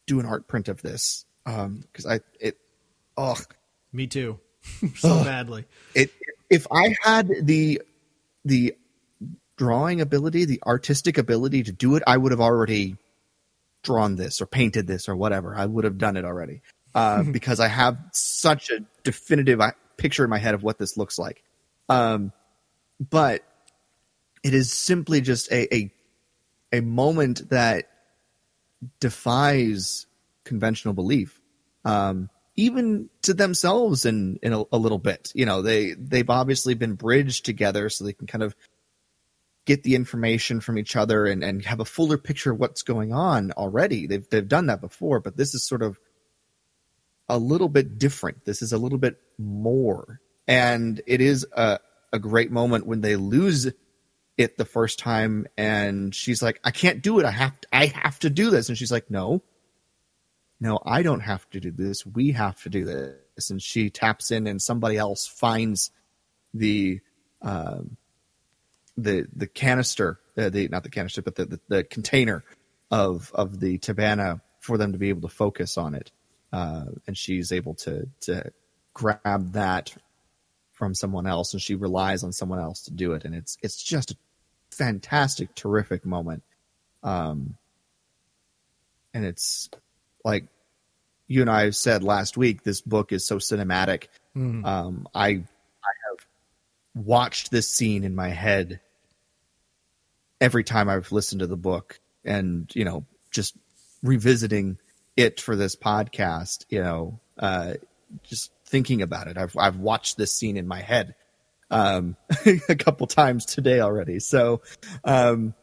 do 0.08 0.20
an 0.20 0.26
art 0.26 0.48
print 0.48 0.68
of 0.68 0.82
this 0.82 1.26
because 1.46 2.06
I 2.06 2.20
it 2.40 2.58
oh 3.18 3.38
Me 3.92 4.08
too. 4.08 4.40
so 4.96 5.24
badly. 5.24 5.66
it 5.94 6.12
if 6.50 6.68
I 6.72 6.96
had 7.04 7.30
the 7.42 7.82
the 8.46 8.76
drawing 9.58 10.02
ability, 10.02 10.46
the 10.46 10.62
artistic 10.66 11.18
ability 11.18 11.64
to 11.64 11.72
do 11.72 11.96
it, 11.96 12.04
I 12.08 12.18
would 12.18 12.32
have 12.32 12.42
already 12.42 12.98
drawn 13.84 14.16
this 14.16 14.42
or 14.42 14.46
painted 14.46 14.88
this 14.88 15.08
or 15.08 15.16
whatever. 15.16 15.56
I 15.56 15.66
would 15.66 15.84
have 15.84 15.98
done 15.98 16.18
it 16.18 16.26
already 16.26 16.62
uh, 16.96 17.24
because 17.32 17.60
I 17.60 17.68
have 17.68 17.98
such 18.12 18.70
a 18.70 18.80
definitive 19.04 19.62
uh, 19.62 19.72
picture 19.98 20.24
in 20.24 20.30
my 20.30 20.40
head 20.40 20.54
of 20.54 20.64
what 20.64 20.78
this 20.78 20.98
looks 20.98 21.20
like. 21.20 21.44
Um, 21.90 22.32
but 23.00 23.44
it 24.44 24.54
is 24.54 24.72
simply 24.72 25.22
just 25.22 25.52
a, 25.52 25.74
a 25.74 25.94
a 26.72 26.82
moment 26.82 27.50
that 27.50 27.90
defies 29.00 30.06
conventional 30.44 30.94
belief, 30.94 31.40
um, 31.86 32.30
even 32.56 33.10
to 33.22 33.34
themselves 33.34 34.06
in 34.06 34.40
in 34.44 34.54
a, 34.54 34.64
a 34.72 34.78
little 34.78 35.00
bit. 35.00 35.32
You 35.34 35.46
know, 35.46 35.62
they 35.62 35.94
they've 35.94 36.30
obviously 36.30 36.74
been 36.74 36.96
bridged 36.96 37.46
together 37.46 37.90
so 37.90 38.04
they 38.04 38.14
can 38.14 38.28
kind 38.28 38.44
of 38.44 38.56
get 39.66 39.84
the 39.84 39.96
information 39.96 40.60
from 40.60 40.78
each 40.78 40.98
other 40.98 41.26
and, 41.26 41.42
and 41.42 41.64
have 41.64 41.80
a 41.80 41.86
fuller 41.86 42.18
picture 42.18 42.52
of 42.52 42.60
what's 42.60 42.82
going 42.82 43.14
on 43.14 43.52
already. 43.54 44.08
They've 44.08 44.28
they've 44.30 44.48
done 44.48 44.68
that 44.68 44.82
before, 44.82 45.20
but 45.20 45.38
this 45.38 45.54
is 45.54 45.66
sort 45.66 45.82
of 45.82 46.00
a 47.30 47.38
little 47.38 47.70
bit 47.70 47.98
different. 47.98 48.46
This 48.46 48.62
is 48.62 48.74
a 48.74 48.78
little 48.78 48.98
bit 48.98 49.18
more. 49.38 50.20
And 50.48 51.02
it 51.08 51.22
is 51.22 51.48
a, 51.54 51.80
a 52.12 52.20
great 52.20 52.52
moment 52.52 52.86
when 52.86 53.00
they 53.02 53.16
lose 53.16 53.72
it 54.38 54.58
the 54.58 54.66
first 54.66 55.00
time 55.00 55.48
and 55.58 56.14
she's 56.14 56.42
like, 56.42 56.60
I 56.64 56.72
can't 56.72 57.02
do 57.02 57.20
it. 57.20 57.26
I 57.26 57.32
have 57.32 57.60
to, 57.62 57.68
I 57.72 57.86
have 57.88 58.20
to 58.20 58.30
do 58.30 58.50
this. 58.50 58.70
And 58.70 58.78
she's 58.78 58.92
like, 58.92 59.10
No, 59.12 59.44
no, 60.60 60.80
I 60.86 61.04
don't 61.04 61.20
have 61.22 61.50
to 61.52 61.60
do 61.60 61.72
this. 61.72 62.06
We 62.06 62.32
have 62.32 62.62
to 62.64 62.70
do 62.70 62.86
this. 62.86 63.50
And 63.50 63.62
she 63.62 63.90
taps 63.90 64.32
in 64.32 64.48
and 64.48 64.62
somebody 64.62 64.98
else 64.98 65.28
finds 65.28 65.92
the 66.54 67.02
um 67.42 67.98
the 68.98 69.28
the 69.36 69.48
canister, 69.48 70.20
uh, 70.38 70.50
the 70.50 70.68
not 70.68 70.84
the 70.84 70.90
canister, 70.90 71.22
but 71.22 71.36
the, 71.36 71.46
the, 71.46 71.60
the 71.68 71.84
container 71.84 72.44
of 72.92 73.32
of 73.34 73.60
the 73.60 73.78
tibanna 73.80 74.42
for 74.60 74.78
them 74.78 74.94
to 74.94 74.98
be 74.98 75.10
able 75.10 75.28
to 75.28 75.36
focus 75.36 75.78
on 75.78 75.96
it, 75.96 76.12
uh, 76.52 76.86
and 77.08 77.18
she's 77.18 77.52
able 77.52 77.74
to 77.74 78.08
to 78.22 78.52
grab 78.94 79.54
that 79.54 79.96
from 80.84 80.94
someone 80.94 81.26
else, 81.26 81.54
and 81.54 81.62
she 81.62 81.76
relies 81.76 82.26
on 82.26 82.34
someone 82.34 82.60
else 82.60 82.82
to 82.82 82.92
do 82.92 83.14
it, 83.14 83.24
and 83.24 83.34
it's 83.34 83.58
it's 83.64 83.82
just 83.82 84.12
a 84.12 84.18
fantastic, 84.70 85.56
terrific 85.56 86.06
moment, 86.06 86.44
um, 87.04 87.56
and 89.14 89.24
it's 89.24 89.70
like 90.26 90.44
you 91.30 91.40
and 91.40 91.50
I 91.50 91.70
said 91.70 92.04
last 92.04 92.36
week, 92.36 92.64
this 92.64 92.82
book 92.82 93.14
is 93.14 93.26
so 93.26 93.38
cinematic. 93.38 94.08
Mhm. 94.36 94.66
Um, 94.66 95.08
I 95.16 95.28
I 95.30 95.94
have 96.10 96.26
watched 96.94 97.50
this 97.50 97.70
scene 97.70 98.04
in 98.04 98.14
my 98.14 98.28
head 98.28 98.82
every 100.42 100.66
time 100.66 100.90
I've 100.90 101.14
listened 101.14 101.40
to 101.40 101.48
the 101.48 101.56
book, 101.56 101.98
and 102.26 102.70
you 102.76 102.84
know, 102.84 103.06
just 103.32 103.56
revisiting 104.02 104.80
it 105.16 105.40
for 105.40 105.56
this 105.56 105.78
podcast. 105.78 106.66
You 106.68 106.84
know, 106.84 107.20
uh, 107.40 107.76
just 108.22 108.52
thinking 108.66 109.02
about 109.02 109.28
it. 109.28 109.38
I've 109.38 109.56
I've 109.58 109.78
watched 109.78 110.18
this 110.18 110.32
scene 110.32 110.58
in 110.58 110.68
my 110.68 110.82
head 110.82 111.16
um, 111.72 112.16
a 112.70 112.76
couple 112.76 113.08
times 113.08 113.46
today 113.46 113.80
already. 113.80 114.20
So 114.20 114.62
um, 115.04 115.54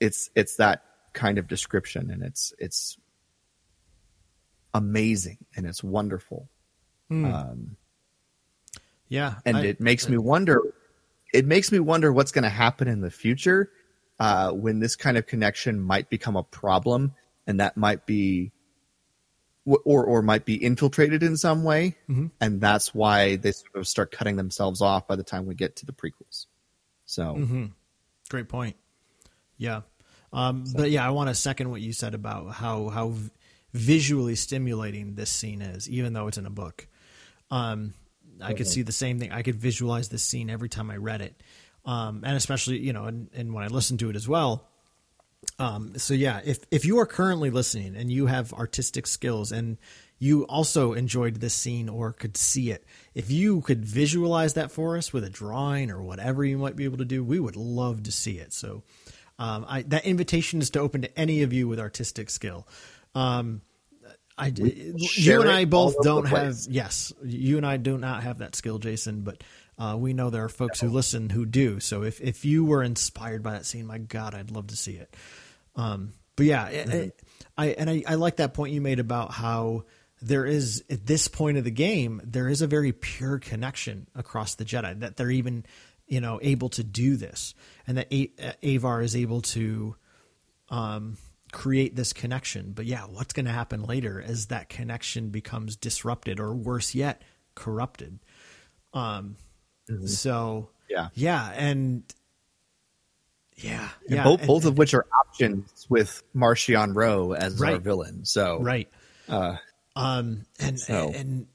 it's 0.00 0.30
it's 0.34 0.56
that 0.56 0.84
kind 1.12 1.38
of 1.38 1.48
description, 1.48 2.10
and 2.10 2.22
it's 2.22 2.52
it's 2.58 2.98
amazing 4.72 5.38
and 5.56 5.66
it's 5.66 5.82
wonderful. 5.82 6.48
Hmm. 7.08 7.24
Um, 7.24 7.76
Yeah. 9.08 9.36
and 9.44 9.56
I- 9.58 9.64
it 9.66 9.80
makes 9.80 10.08
me 10.08 10.18
wonder. 10.18 10.60
It 11.32 11.46
makes 11.46 11.72
me 11.72 11.80
wonder 11.80 12.12
what's 12.12 12.30
going 12.30 12.44
to 12.44 12.48
happen 12.48 12.86
in 12.86 13.00
the 13.00 13.10
future 13.10 13.70
uh, 14.20 14.52
when 14.52 14.78
this 14.78 14.94
kind 14.94 15.16
of 15.18 15.26
connection 15.26 15.80
might 15.80 16.08
become 16.08 16.36
a 16.36 16.44
problem, 16.44 17.12
and 17.46 17.58
that 17.58 17.76
might 17.76 18.06
be, 18.06 18.52
or 19.66 20.04
or 20.04 20.22
might 20.22 20.44
be 20.44 20.54
infiltrated 20.62 21.22
in 21.22 21.36
some 21.36 21.64
way, 21.64 21.96
Mhm. 22.08 22.30
and 22.40 22.60
that's 22.60 22.94
why 22.94 23.36
they 23.36 23.52
sort 23.52 23.74
of 23.76 23.88
start 23.88 24.10
cutting 24.10 24.36
themselves 24.36 24.80
off 24.82 25.06
by 25.06 25.16
the 25.16 25.22
time 25.24 25.46
we 25.46 25.54
get 25.54 25.76
to 25.76 25.86
the 25.86 25.92
prequels. 25.92 26.46
So 27.06 27.34
hmm 27.34 27.66
Great 28.28 28.48
point. 28.48 28.76
Yeah. 29.58 29.82
Um, 30.32 30.64
But 30.74 30.90
yeah, 30.90 31.06
I 31.06 31.10
want 31.10 31.28
to 31.28 31.34
second 31.34 31.70
what 31.70 31.80
you 31.80 31.92
said 31.92 32.14
about 32.14 32.52
how 32.54 32.88
how 32.88 33.14
visually 33.72 34.34
stimulating 34.34 35.14
this 35.14 35.30
scene 35.30 35.60
is, 35.62 35.88
even 35.90 36.12
though 36.12 36.26
it's 36.28 36.38
in 36.38 36.46
a 36.46 36.50
book. 36.50 36.86
Um, 37.50 37.94
I 38.40 38.52
could 38.54 38.66
Mhm. 38.66 38.70
see 38.70 38.82
the 38.82 38.92
same 38.92 39.18
thing. 39.20 39.30
I 39.32 39.42
could 39.42 39.54
visualize 39.56 40.08
this 40.08 40.22
scene 40.22 40.50
every 40.50 40.68
time 40.68 40.90
I 40.90 40.96
read 40.96 41.20
it, 41.20 41.40
um, 41.84 42.22
and 42.24 42.36
especially 42.36 42.78
you 42.78 42.92
know, 42.92 43.04
and, 43.04 43.28
and 43.32 43.52
when 43.54 43.62
I 43.64 43.68
listen 43.68 43.96
to 43.98 44.10
it 44.10 44.16
as 44.16 44.26
well. 44.28 44.68
Um, 45.58 45.98
so 45.98 46.14
yeah, 46.14 46.40
if 46.44 46.58
if 46.70 46.84
you 46.84 46.98
are 46.98 47.06
currently 47.06 47.50
listening 47.50 47.96
and 47.96 48.10
you 48.10 48.26
have 48.26 48.52
artistic 48.52 49.06
skills 49.06 49.52
and 49.52 49.78
you 50.18 50.44
also 50.44 50.92
enjoyed 50.92 51.36
this 51.36 51.54
scene 51.54 51.88
or 51.88 52.12
could 52.12 52.36
see 52.36 52.70
it, 52.70 52.84
if 53.14 53.30
you 53.30 53.60
could 53.60 53.84
visualize 53.84 54.54
that 54.54 54.70
for 54.70 54.96
us 54.96 55.12
with 55.12 55.24
a 55.24 55.30
drawing 55.30 55.90
or 55.90 56.02
whatever 56.02 56.44
you 56.44 56.58
might 56.58 56.76
be 56.76 56.84
able 56.84 56.98
to 56.98 57.04
do, 57.04 57.22
we 57.22 57.38
would 57.38 57.56
love 57.56 58.02
to 58.04 58.12
see 58.12 58.38
it. 58.38 58.52
So 58.52 58.82
um, 59.38 59.66
I, 59.68 59.82
that 59.82 60.04
invitation 60.06 60.60
is 60.60 60.70
to 60.70 60.80
open 60.80 61.02
to 61.02 61.18
any 61.18 61.42
of 61.42 61.52
you 61.52 61.68
with 61.68 61.80
artistic 61.80 62.30
skill. 62.30 62.66
Um, 63.14 63.62
I, 64.36 64.52
you 64.56 65.40
and 65.40 65.50
I 65.50 65.64
both 65.64 65.94
don't 66.02 66.26
have 66.26 66.56
yes, 66.68 67.12
you 67.22 67.56
and 67.56 67.64
I 67.64 67.76
do 67.76 67.96
not 67.96 68.24
have 68.24 68.38
that 68.38 68.56
skill, 68.56 68.78
Jason, 68.78 69.20
but 69.20 69.44
uh, 69.78 69.96
we 69.98 70.12
know 70.12 70.30
there 70.30 70.44
are 70.44 70.48
folks 70.48 70.80
who 70.80 70.88
listen 70.88 71.30
who 71.30 71.46
do. 71.46 71.80
So 71.80 72.02
if, 72.02 72.20
if 72.20 72.44
you 72.44 72.64
were 72.64 72.82
inspired 72.82 73.42
by 73.42 73.52
that 73.52 73.66
scene, 73.66 73.86
my 73.86 73.98
God, 73.98 74.34
I'd 74.34 74.50
love 74.50 74.68
to 74.68 74.76
see 74.76 74.92
it. 74.92 75.14
Um, 75.76 76.12
but 76.36 76.46
yeah, 76.46 76.64
I- 76.64 76.72
I, 76.92 77.12
I 77.56 77.66
and 77.70 77.90
I, 77.90 78.02
I 78.06 78.14
like 78.16 78.36
that 78.36 78.54
point 78.54 78.72
you 78.72 78.80
made 78.80 78.98
about 79.00 79.32
how 79.32 79.84
there 80.22 80.46
is 80.46 80.82
at 80.88 81.04
this 81.06 81.28
point 81.28 81.58
of 81.58 81.64
the 81.64 81.70
game 81.70 82.20
there 82.24 82.48
is 82.48 82.62
a 82.62 82.66
very 82.66 82.92
pure 82.92 83.38
connection 83.38 84.06
across 84.14 84.54
the 84.54 84.64
Jedi 84.64 84.98
that 85.00 85.16
they're 85.16 85.30
even 85.30 85.66
you 86.06 86.20
know 86.20 86.38
able 86.42 86.68
to 86.70 86.84
do 86.84 87.16
this, 87.16 87.54
and 87.86 87.98
that 87.98 88.12
A- 88.12 88.32
uh, 88.42 88.52
Avar 88.62 89.02
is 89.02 89.14
able 89.16 89.42
to 89.42 89.96
um, 90.70 91.16
create 91.52 91.94
this 91.96 92.12
connection. 92.12 92.72
But 92.72 92.86
yeah, 92.86 93.02
what's 93.02 93.32
going 93.32 93.46
to 93.46 93.52
happen 93.52 93.82
later 93.84 94.22
as 94.24 94.46
that 94.46 94.68
connection 94.68 95.30
becomes 95.30 95.76
disrupted, 95.76 96.40
or 96.40 96.54
worse 96.54 96.94
yet, 96.94 97.22
corrupted? 97.54 98.18
Um, 98.92 99.36
So 100.06 100.70
Yeah. 100.88 101.08
yeah, 101.14 101.50
and 101.54 102.02
yeah, 103.56 103.88
and 104.06 104.16
yeah, 104.16 104.24
both 104.24 104.40
and- 104.40 104.46
both 104.48 104.64
of 104.64 104.78
which 104.78 104.94
are 104.94 105.06
options 105.20 105.86
with 105.88 106.22
Marchion 106.34 106.94
Ro 106.94 107.32
as 107.32 107.60
our 107.62 107.78
villain. 107.78 108.24
So 108.24 108.60
right. 108.60 108.88
uh, 109.28 109.56
Um, 109.96 110.44
and 110.58 110.78
So- 110.80 111.12
and 111.14 111.46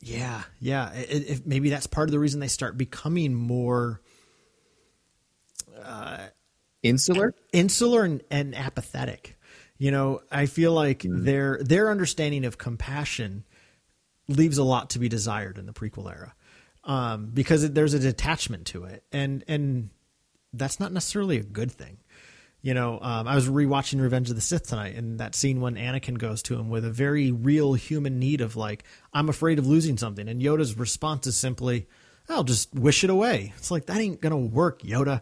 yeah, 0.00 0.42
yeah. 0.60 0.92
It, 0.92 1.30
it, 1.30 1.46
maybe 1.46 1.70
that's 1.70 1.86
part 1.86 2.08
of 2.08 2.12
the 2.12 2.18
reason 2.18 2.40
they 2.40 2.48
start 2.48 2.76
becoming 2.76 3.34
more 3.34 4.00
Uh, 5.82 6.28
insular. 6.82 7.34
insular 7.52 8.04
and, 8.04 8.22
and 8.30 8.54
apathetic. 8.54 9.38
You 9.78 9.90
know, 9.90 10.20
I 10.30 10.46
feel 10.46 10.72
like 10.72 11.04
their 11.04 11.58
their 11.62 11.90
understanding 11.90 12.44
of 12.44 12.58
compassion 12.58 13.44
leaves 14.28 14.56
a 14.58 14.62
lot 14.64 14.90
to 14.90 14.98
be 14.98 15.08
desired 15.08 15.58
in 15.58 15.66
the 15.66 15.72
prequel 15.72 16.10
era, 16.10 16.34
um, 16.84 17.30
because 17.32 17.64
it, 17.64 17.74
there's 17.74 17.94
a 17.94 17.98
detachment 17.98 18.66
to 18.68 18.84
it, 18.84 19.04
and 19.12 19.44
and 19.48 19.90
that's 20.52 20.78
not 20.78 20.92
necessarily 20.92 21.38
a 21.38 21.42
good 21.42 21.72
thing. 21.72 21.98
You 22.62 22.72
know, 22.72 22.98
um, 23.02 23.28
I 23.28 23.34
was 23.34 23.46
rewatching 23.48 24.00
Revenge 24.00 24.30
of 24.30 24.36
the 24.36 24.42
Sith 24.42 24.68
tonight, 24.68 24.94
and 24.96 25.20
that 25.20 25.34
scene 25.34 25.60
when 25.60 25.74
Anakin 25.74 26.16
goes 26.16 26.42
to 26.44 26.54
him 26.54 26.70
with 26.70 26.84
a 26.86 26.90
very 26.90 27.30
real 27.30 27.74
human 27.74 28.18
need 28.18 28.40
of 28.40 28.56
like, 28.56 28.84
I'm 29.12 29.28
afraid 29.28 29.58
of 29.58 29.66
losing 29.66 29.98
something, 29.98 30.28
and 30.28 30.40
Yoda's 30.40 30.78
response 30.78 31.26
is 31.26 31.36
simply, 31.36 31.88
"I'll 32.26 32.42
just 32.42 32.72
wish 32.74 33.04
it 33.04 33.10
away." 33.10 33.52
It's 33.58 33.70
like 33.70 33.84
that 33.86 33.98
ain't 33.98 34.22
gonna 34.22 34.38
work, 34.38 34.80
Yoda. 34.80 35.20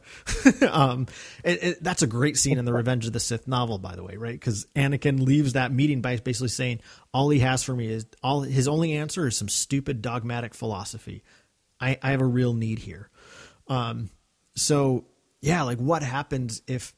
um, 0.73 1.09
it, 1.43 1.63
it, 1.65 1.83
that's 1.83 2.03
a 2.03 2.07
great 2.07 2.37
scene 2.37 2.59
in 2.59 2.65
the 2.65 2.73
Revenge 2.73 3.07
of 3.07 3.13
the 3.13 3.19
Sith 3.19 3.49
novel, 3.49 3.79
by 3.79 3.97
the 3.97 4.05
way, 4.05 4.17
right? 4.17 4.39
Because 4.39 4.67
Anakin 4.77 5.21
leaves 5.21 5.55
that 5.55 5.73
meeting 5.73 6.01
by 6.01 6.19
basically 6.19 6.47
saying, 6.47 6.81
"All 7.13 7.29
he 7.29 7.41
has 7.41 7.65
for 7.65 7.75
me 7.75 7.89
is 7.89 8.07
all 8.23 8.43
his 8.43 8.69
only 8.69 8.93
answer 8.93 9.27
is 9.27 9.37
some 9.37 9.49
stupid 9.49 10.01
dogmatic 10.01 10.55
philosophy. 10.55 11.25
I, 11.83 11.99
I 12.03 12.13
have 12.13 12.21
a 12.21 12.27
real 12.27 12.55
need 12.55 12.79
here." 12.79 13.11
Um, 13.69 14.11
so 14.55 15.07
yeah, 15.41 15.63
like 15.63 15.79
what 15.79 16.03
happens 16.03 16.63
if 16.67 16.95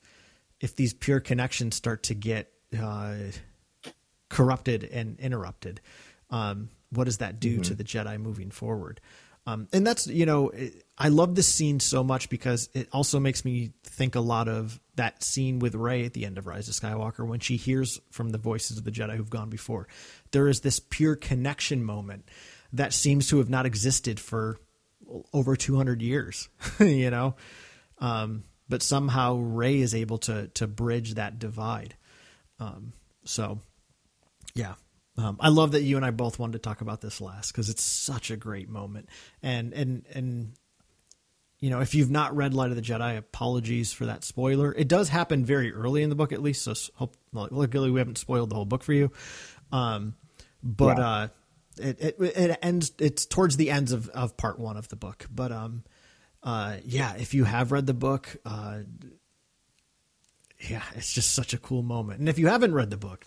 if 0.61 0.77
these 0.77 0.95
pure 0.95 1.21
connections 1.21 1.75
start 1.75 2.05
to 2.05 2.15
get 2.15 2.53
uh, 2.79 3.15
corrupted 4.29 4.85
and 4.85 5.19
interrupted? 5.19 5.81
Um, 6.31 6.71
what 6.91 7.05
does 7.05 7.19
that 7.19 7.41
do 7.41 7.61
to 7.61 7.75
the 7.75 7.85
Jedi 7.85 8.19
moving 8.21 8.51
forward? 8.51 9.01
Um, 9.47 9.69
and 9.73 9.87
that's 9.87 10.07
you 10.07 10.27
know 10.27 10.51
it, 10.51 10.85
I 10.97 11.09
love 11.09 11.35
this 11.35 11.49
scene 11.49 11.81
so 11.81 12.03
much 12.03 12.31
because 12.31 12.71
it 12.73 12.89
also 12.93 13.21
makes 13.21 13.45
me 13.45 13.73
think 13.83 14.15
a 14.15 14.21
lot 14.21 14.49
of 14.49 14.81
that 14.97 15.23
scene 15.23 15.59
with 15.59 15.75
Rey 15.75 16.05
at 16.07 16.15
the 16.15 16.25
end 16.25 16.39
of 16.39 16.47
Rise 16.47 16.69
of 16.69 16.75
Skywalker 16.75 17.27
when 17.27 17.41
she 17.41 17.57
hears 17.57 18.01
from 18.11 18.31
the 18.31 18.39
voices 18.39 18.79
of 18.79 18.85
the 18.85 18.91
Jedi 18.91 19.17
who've 19.17 19.29
gone 19.29 19.51
before. 19.51 19.87
There 20.31 20.49
is 20.49 20.61
this 20.61 20.81
pure 20.81 21.15
connection 21.15 21.85
moment 21.85 22.29
that 22.73 22.93
seems 22.93 23.29
to 23.29 23.39
have 23.39 23.51
not 23.51 23.67
existed 23.67 24.19
for 24.19 24.59
over 25.33 25.57
200 25.57 26.03
years, 26.03 26.49
you 26.81 27.11
know. 27.11 27.37
Um, 27.99 28.45
but 28.69 28.83
somehow 28.83 29.37
Rey 29.37 29.81
is 29.81 29.95
able 29.95 30.19
to 30.19 30.49
to 30.49 30.67
bridge 30.67 31.15
that 31.15 31.39
divide. 31.39 31.95
Um, 32.59 32.93
so, 33.25 33.61
yeah, 34.55 34.75
um, 35.17 35.37
I 35.41 35.49
love 35.49 35.73
that 35.73 35.83
you 35.83 35.97
and 35.97 36.05
I 36.05 36.11
both 36.11 36.39
wanted 36.39 36.55
to 36.55 36.59
talk 36.59 36.81
about 36.81 37.01
this 37.01 37.21
last 37.21 37.53
because 37.53 37.69
it's 37.69 37.83
such 37.83 38.31
a 38.31 38.37
great 38.37 38.69
moment. 38.69 39.09
And 39.43 39.73
and 39.73 40.07
and 40.13 40.53
you 41.61 41.71
know, 41.71 41.81
if 41.81 41.95
you've 41.95 42.11
not 42.11 42.37
read 42.37 42.53
Light 42.53 42.71
of 42.71 42.77
the 42.77 42.83
Jedi, 42.83 43.17
apologies 43.17 43.93
for 43.93 44.07
that 44.07 44.25
spoiler. 44.25 44.75
It 44.75 44.89
does 44.89 45.09
happen 45.09 45.45
very 45.45 45.73
early 45.73 46.03
in 46.03 46.11
the 46.11 46.17
book, 46.17 46.33
at 46.33 46.43
least. 46.43 46.63
So 46.63 46.75
hope, 46.95 47.17
luckily, 47.33 47.91
we 47.91 48.01
haven't 48.01 48.19
spoiled 48.19 48.51
the 48.51 48.55
whole 48.55 48.65
book 48.65 48.83
for 48.83 48.93
you. 48.93 49.11
Um, 49.73 50.15
but 50.63 50.99
yeah. 50.99 51.09
uh, 51.09 51.29
it, 51.79 52.01
it 52.01 52.17
it 52.19 52.59
ends. 52.63 52.93
It's 52.99 53.27
towards 53.27 53.57
the 53.57 53.71
ends 53.71 53.93
of 53.93 54.09
of 54.11 54.37
part 54.37 54.59
one 54.59 54.77
of 54.77 54.89
the 54.89 54.97
book. 54.97 55.27
But 55.33 55.53
um, 55.53 55.85
uh, 56.43 56.77
yeah, 56.85 57.15
if 57.17 57.35
you 57.35 57.45
have 57.45 57.73
read 57.73 57.87
the 57.87 57.95
book, 57.95 58.37
uh, 58.45 58.81
yeah, 60.61 60.83
it's 60.95 61.13
just 61.13 61.33
such 61.33 61.55
a 61.55 61.59
cool 61.59 61.83
moment. 61.83 62.21
And 62.21 62.29
if 62.29 62.39
you 62.39 62.49
haven't 62.49 62.75
read 62.75 62.91
the 62.91 62.97
book, 62.97 63.25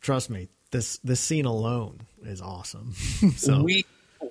trust 0.00 0.30
me, 0.30 0.48
this 0.70 0.98
this 0.98 1.20
scene 1.20 1.46
alone 1.46 2.00
is 2.22 2.40
awesome. 2.40 2.92
so 3.36 3.62
we, 3.62 3.84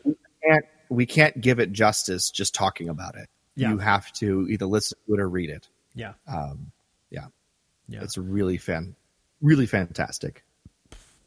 we 0.03 0.15
can't 0.43 0.65
we 0.89 1.05
can't 1.05 1.39
give 1.39 1.59
it 1.59 1.71
justice 1.71 2.31
just 2.31 2.53
talking 2.53 2.89
about 2.89 3.15
it. 3.15 3.29
Yeah. 3.55 3.71
You 3.71 3.77
have 3.79 4.11
to 4.13 4.47
either 4.49 4.65
listen 4.65 4.97
to 5.07 5.15
it 5.15 5.19
or 5.19 5.29
read 5.29 5.49
it. 5.49 5.67
Yeah. 5.93 6.13
Um, 6.27 6.71
yeah. 7.09 7.27
Yeah. 7.87 8.03
It's 8.03 8.17
really 8.17 8.57
fan, 8.57 8.95
really 9.41 9.65
fantastic. 9.65 10.43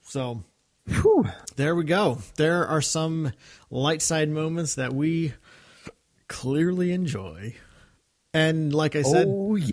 So 0.02 0.42
Whew. 0.86 1.26
there 1.56 1.74
we 1.74 1.84
go. 1.84 2.18
There 2.36 2.66
are 2.66 2.82
some 2.82 3.32
light 3.70 4.02
side 4.02 4.28
moments 4.28 4.74
that 4.76 4.92
we 4.92 5.34
clearly 6.28 6.92
enjoy. 6.92 7.54
And 8.34 8.74
like 8.74 8.96
I 8.96 9.02
said, 9.02 9.26
oh, 9.28 9.56
yeah. 9.56 9.70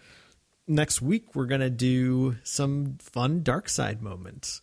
next 0.67 1.01
week 1.01 1.35
we're 1.35 1.45
going 1.45 1.61
to 1.61 1.69
do 1.69 2.37
some 2.43 2.97
fun 2.99 3.43
dark 3.43 3.69
side 3.69 4.01
moments. 4.01 4.61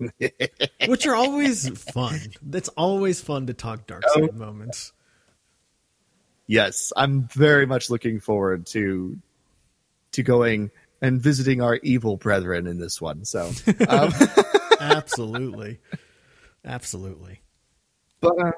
which 0.86 1.06
are 1.06 1.14
always 1.14 1.68
fun. 1.78 2.18
It's 2.52 2.68
always 2.70 3.20
fun 3.20 3.46
to 3.46 3.54
talk 3.54 3.86
dark 3.86 4.02
side 4.08 4.30
oh. 4.32 4.36
moments. 4.36 4.92
Yes, 6.46 6.92
I'm 6.96 7.28
very 7.28 7.64
much 7.64 7.90
looking 7.90 8.20
forward 8.20 8.66
to 8.68 9.18
to 10.12 10.22
going 10.22 10.70
and 11.00 11.20
visiting 11.20 11.60
our 11.60 11.76
evil 11.76 12.16
brethren 12.16 12.66
in 12.66 12.78
this 12.78 13.00
one. 13.00 13.24
So, 13.24 13.50
um. 13.88 14.12
absolutely, 14.84 15.80
absolutely. 16.64 17.40
But 18.20 18.38
uh, 18.38 18.52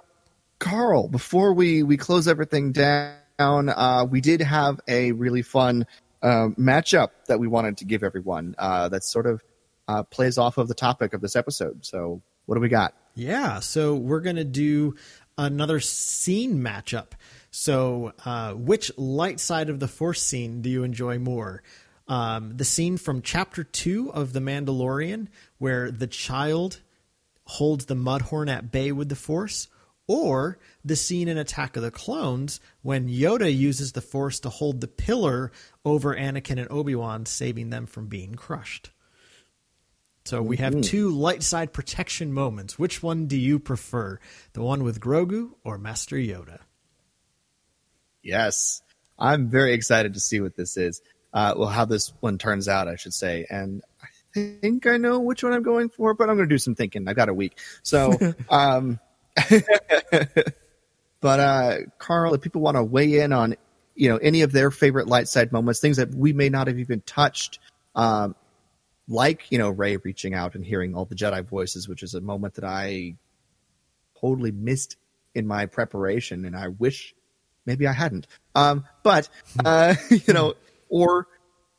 Carl, 0.59 1.09
before 1.09 1.53
we 1.53 1.83
we 1.83 1.97
close 1.97 2.29
everything 2.29 2.73
down, 2.73 3.19
uh, 3.39 4.07
we 4.09 4.21
did 4.21 4.41
have 4.41 4.81
a 4.89 5.13
really 5.13 5.43
fun 5.43 5.87
uh, 6.23 6.49
matchup 6.59 7.11
that 7.29 7.39
we 7.39 7.47
wanted 7.47 7.79
to 7.79 7.85
give 7.85 8.03
everyone. 8.03 8.55
Uh, 8.59 8.89
that's 8.89 9.11
sort 9.13 9.27
of 9.27 9.43
uh, 9.89 10.03
plays 10.05 10.39
off 10.39 10.59
of 10.59 10.69
the 10.69 10.75
topic 10.75 11.15
of 11.15 11.21
this 11.21 11.37
episode. 11.37 11.85
So, 11.85 12.23
what 12.47 12.55
do 12.57 12.61
we 12.61 12.69
got? 12.69 12.95
Yeah, 13.15 13.61
so 13.61 13.95
we're 13.95 14.21
going 14.21 14.37
to 14.37 14.45
do 14.45 14.95
another 15.39 15.81
scene 15.81 16.59
matchup. 16.59 17.13
So, 17.51 18.13
uh, 18.25 18.53
which 18.53 18.91
light 18.99 19.41
side 19.41 19.71
of 19.71 19.81
the 19.81 19.89
Force 19.89 20.23
scene 20.23 20.61
do 20.63 20.69
you 20.69 20.83
enjoy 20.83 21.19
more? 21.19 21.63
Um, 22.09 22.57
the 22.57 22.65
scene 22.65 22.97
from 22.99 23.23
Chapter 23.23 23.65
2 23.65 24.13
of 24.13 24.33
The 24.33 24.41
Mandalorian, 24.41 25.29
where 25.59 25.91
the 25.91 26.07
child 26.07 26.81
holds 27.45 27.87
the 27.87 27.97
Mudhorn 27.97 28.49
at 28.49 28.71
bay 28.71 28.93
with 28.93 29.09
the 29.09 29.17
Force, 29.17 29.69
or 30.07 30.59
the 30.85 30.97
scene 30.97 31.27
in 31.29 31.37
Attack 31.37 31.77
of 31.77 31.83
the 31.83 31.91
Clones 31.91 32.61
when 32.83 33.09
Yoda 33.09 33.55
uses 33.55 33.93
the 33.93 34.01
Force 34.01 34.39
to 34.41 34.49
hold 34.49 34.81
the 34.81 34.89
pillar 34.89 35.51
over 35.85 36.15
Anakin 36.15 36.59
and 36.59 36.71
Obi 36.71 36.95
Wan, 36.95 37.27
saving 37.27 37.71
them 37.71 37.87
from 37.87 38.07
being 38.07 38.35
crushed. 38.35 38.91
So 40.25 40.43
we 40.43 40.57
have 40.57 40.81
two 40.81 41.11
light 41.11 41.45
side 41.45 41.73
protection 41.73 42.33
moments. 42.33 42.77
Which 42.77 43.01
one 43.01 43.27
do 43.27 43.39
you 43.39 43.61
prefer? 43.61 44.19
The 44.55 44.63
one 44.63 44.83
with 44.83 44.99
Grogu 44.99 45.53
or 45.63 45.79
Master 45.79 46.17
Yoda? 46.17 46.59
Yes. 48.23 48.83
I'm 49.19 49.49
very 49.49 49.73
excited 49.73 50.15
to 50.15 50.21
see 50.21 50.41
what 50.41 50.57
this 50.57 50.77
is. 50.77 51.01
Uh, 51.33 51.55
well, 51.57 51.69
how 51.69 51.85
this 51.85 52.13
one 52.21 52.39
turns 52.39 52.69
out, 52.69 52.89
I 52.89 52.97
should 52.97 53.15
say. 53.15 53.47
And 53.51 53.83
I 54.03 54.07
think 54.33 54.87
I 54.87 54.97
know 54.97 55.21
which 55.21 55.43
one 55.43 55.53
I'm 55.53 55.63
going 55.63 55.89
for, 55.89 56.15
but 56.15 56.31
I'm 56.31 56.37
going 56.37 56.49
to 56.49 56.55
do 56.55 56.59
some 56.59 56.75
thinking. 56.75 57.07
I've 57.09 57.17
got 57.17 57.29
a 57.29 57.35
week. 57.35 57.59
So, 57.83 58.13
um, 58.49 58.99
but, 60.11 61.41
uh, 61.41 61.77
Carl, 61.99 62.35
if 62.35 62.41
people 62.41 62.63
want 62.63 62.77
to 62.77 62.85
weigh 62.85 63.21
in 63.21 63.33
on, 63.33 63.57
you 63.95 64.09
know, 64.09 64.17
any 64.17 64.43
of 64.43 64.53
their 64.53 64.71
favorite 64.71 65.09
light 65.09 65.29
side 65.29 65.53
moments, 65.53 65.81
things 65.81 65.99
that 65.99 66.15
we 66.15 66.33
may 66.33 66.49
not 66.49 66.69
have 66.69 66.79
even 66.79 67.01
touched, 67.03 67.59
um, 67.95 68.35
like 69.09 69.51
you 69.51 69.59
know 69.59 69.71
Rey 69.71 69.97
reaching 69.97 70.35
out 70.35 70.55
and 70.55 70.65
hearing 70.65 70.95
all 70.95 71.05
the 71.05 71.15
Jedi 71.15 71.45
voices, 71.45 71.89
which 71.89 72.03
is 72.03 72.15
a 72.15 72.21
moment 72.21 72.55
that 72.55 72.65
I 72.65 73.17
totally 74.21 74.53
missed 74.53 74.97
in 75.35 75.47
my 75.47 75.67
preparation, 75.67 76.45
and 76.45 76.57
I 76.57 76.69
wish 76.69 77.15
maybe 77.65 77.87
I 77.87 77.93
hadn't. 77.93 78.27
Um, 78.55 78.85
but 79.03 79.29
uh, 79.65 79.95
you 80.11 80.33
know, 80.33 80.55
or 80.97 81.29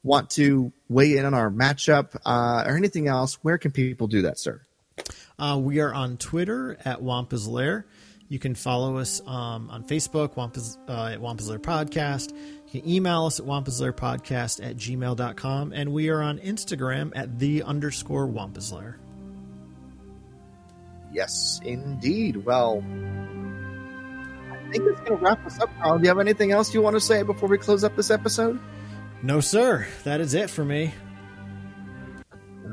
want 0.03 0.29
to 0.31 0.71
weigh 0.89 1.17
in 1.17 1.25
on 1.25 1.33
our 1.33 1.49
matchup 1.49 2.15
uh, 2.25 2.63
or 2.65 2.77
anything 2.77 3.07
else, 3.07 3.35
where 3.41 3.57
can 3.57 3.71
people 3.71 4.07
do 4.07 4.21
that, 4.23 4.37
sir? 4.37 4.61
Uh, 5.39 5.59
we 5.61 5.79
are 5.79 5.93
on 5.93 6.17
Twitter 6.17 6.77
at 6.85 7.01
Wampa's 7.01 7.47
Lair. 7.47 7.85
You 8.29 8.39
can 8.39 8.55
follow 8.55 8.97
us 8.97 9.21
um, 9.25 9.69
on 9.69 9.83
Facebook, 9.85 10.35
Wampa's, 10.35 10.77
uh, 10.87 11.11
at 11.13 11.21
Wampa's 11.21 11.49
Lair 11.49 11.59
Podcast. 11.59 12.31
You 12.71 12.81
can 12.81 12.89
email 12.89 13.25
us 13.25 13.39
at 13.39 13.45
wampaslairpodcast 13.45 14.67
at 14.67 14.75
gmail.com, 14.75 15.73
and 15.73 15.93
we 15.93 16.09
are 16.09 16.21
on 16.21 16.39
Instagram 16.39 17.13
at 17.15 17.39
the 17.39 17.63
underscore 17.63 18.27
wampaslair. 18.27 18.95
Yes, 21.13 21.61
indeed. 21.63 22.45
Well, 22.45 22.83
I 24.51 24.71
think 24.71 24.83
it's 24.85 24.99
going 24.99 25.17
to 25.17 25.25
wrap 25.25 25.45
us 25.45 25.59
up, 25.61 25.69
Carl. 25.81 25.97
Do 25.97 26.03
you 26.03 26.09
have 26.09 26.19
anything 26.19 26.51
else 26.51 26.73
you 26.73 26.81
want 26.81 26.95
to 26.95 26.99
say 26.99 27.23
before 27.23 27.47
we 27.47 27.57
close 27.57 27.85
up 27.85 27.95
this 27.95 28.11
episode? 28.11 28.59
No, 29.23 29.39
sir. 29.39 29.87
That 30.03 30.21
is 30.21 30.33
it 30.33 30.49
for 30.49 30.63
me. 30.63 30.93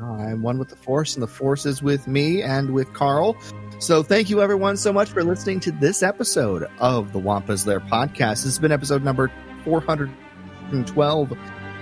I'm 0.01 0.41
one 0.41 0.57
with 0.59 0.69
the 0.69 0.75
Force, 0.75 1.15
and 1.15 1.23
the 1.23 1.27
Force 1.27 1.65
is 1.65 1.81
with 1.81 2.07
me 2.07 2.41
and 2.43 2.71
with 2.71 2.91
Carl. 2.93 3.35
So 3.79 4.03
thank 4.03 4.29
you, 4.29 4.41
everyone, 4.41 4.77
so 4.77 4.93
much 4.93 5.09
for 5.09 5.23
listening 5.23 5.59
to 5.61 5.71
this 5.71 6.03
episode 6.03 6.69
of 6.79 7.11
the 7.13 7.19
Wampa's 7.19 7.65
Lair 7.65 7.79
podcast. 7.79 8.43
This 8.43 8.43
has 8.43 8.59
been 8.59 8.71
episode 8.71 9.03
number 9.03 9.31
412 9.63 11.37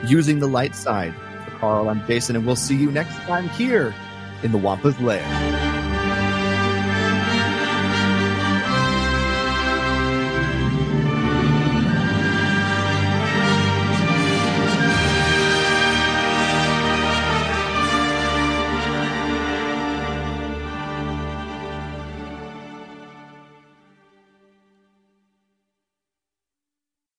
using 0.05 0.39
the 0.39 0.47
light 0.47 0.75
side. 0.75 1.13
For 1.45 1.51
Carl, 1.57 1.89
I'm 1.89 2.05
Jason, 2.07 2.35
and 2.35 2.45
we'll 2.45 2.55
see 2.55 2.75
you 2.75 2.91
next 2.91 3.15
time 3.21 3.49
here 3.49 3.93
in 4.41 4.51
the 4.51 4.57
Wampa's 4.57 4.99
Lair. 4.99 5.62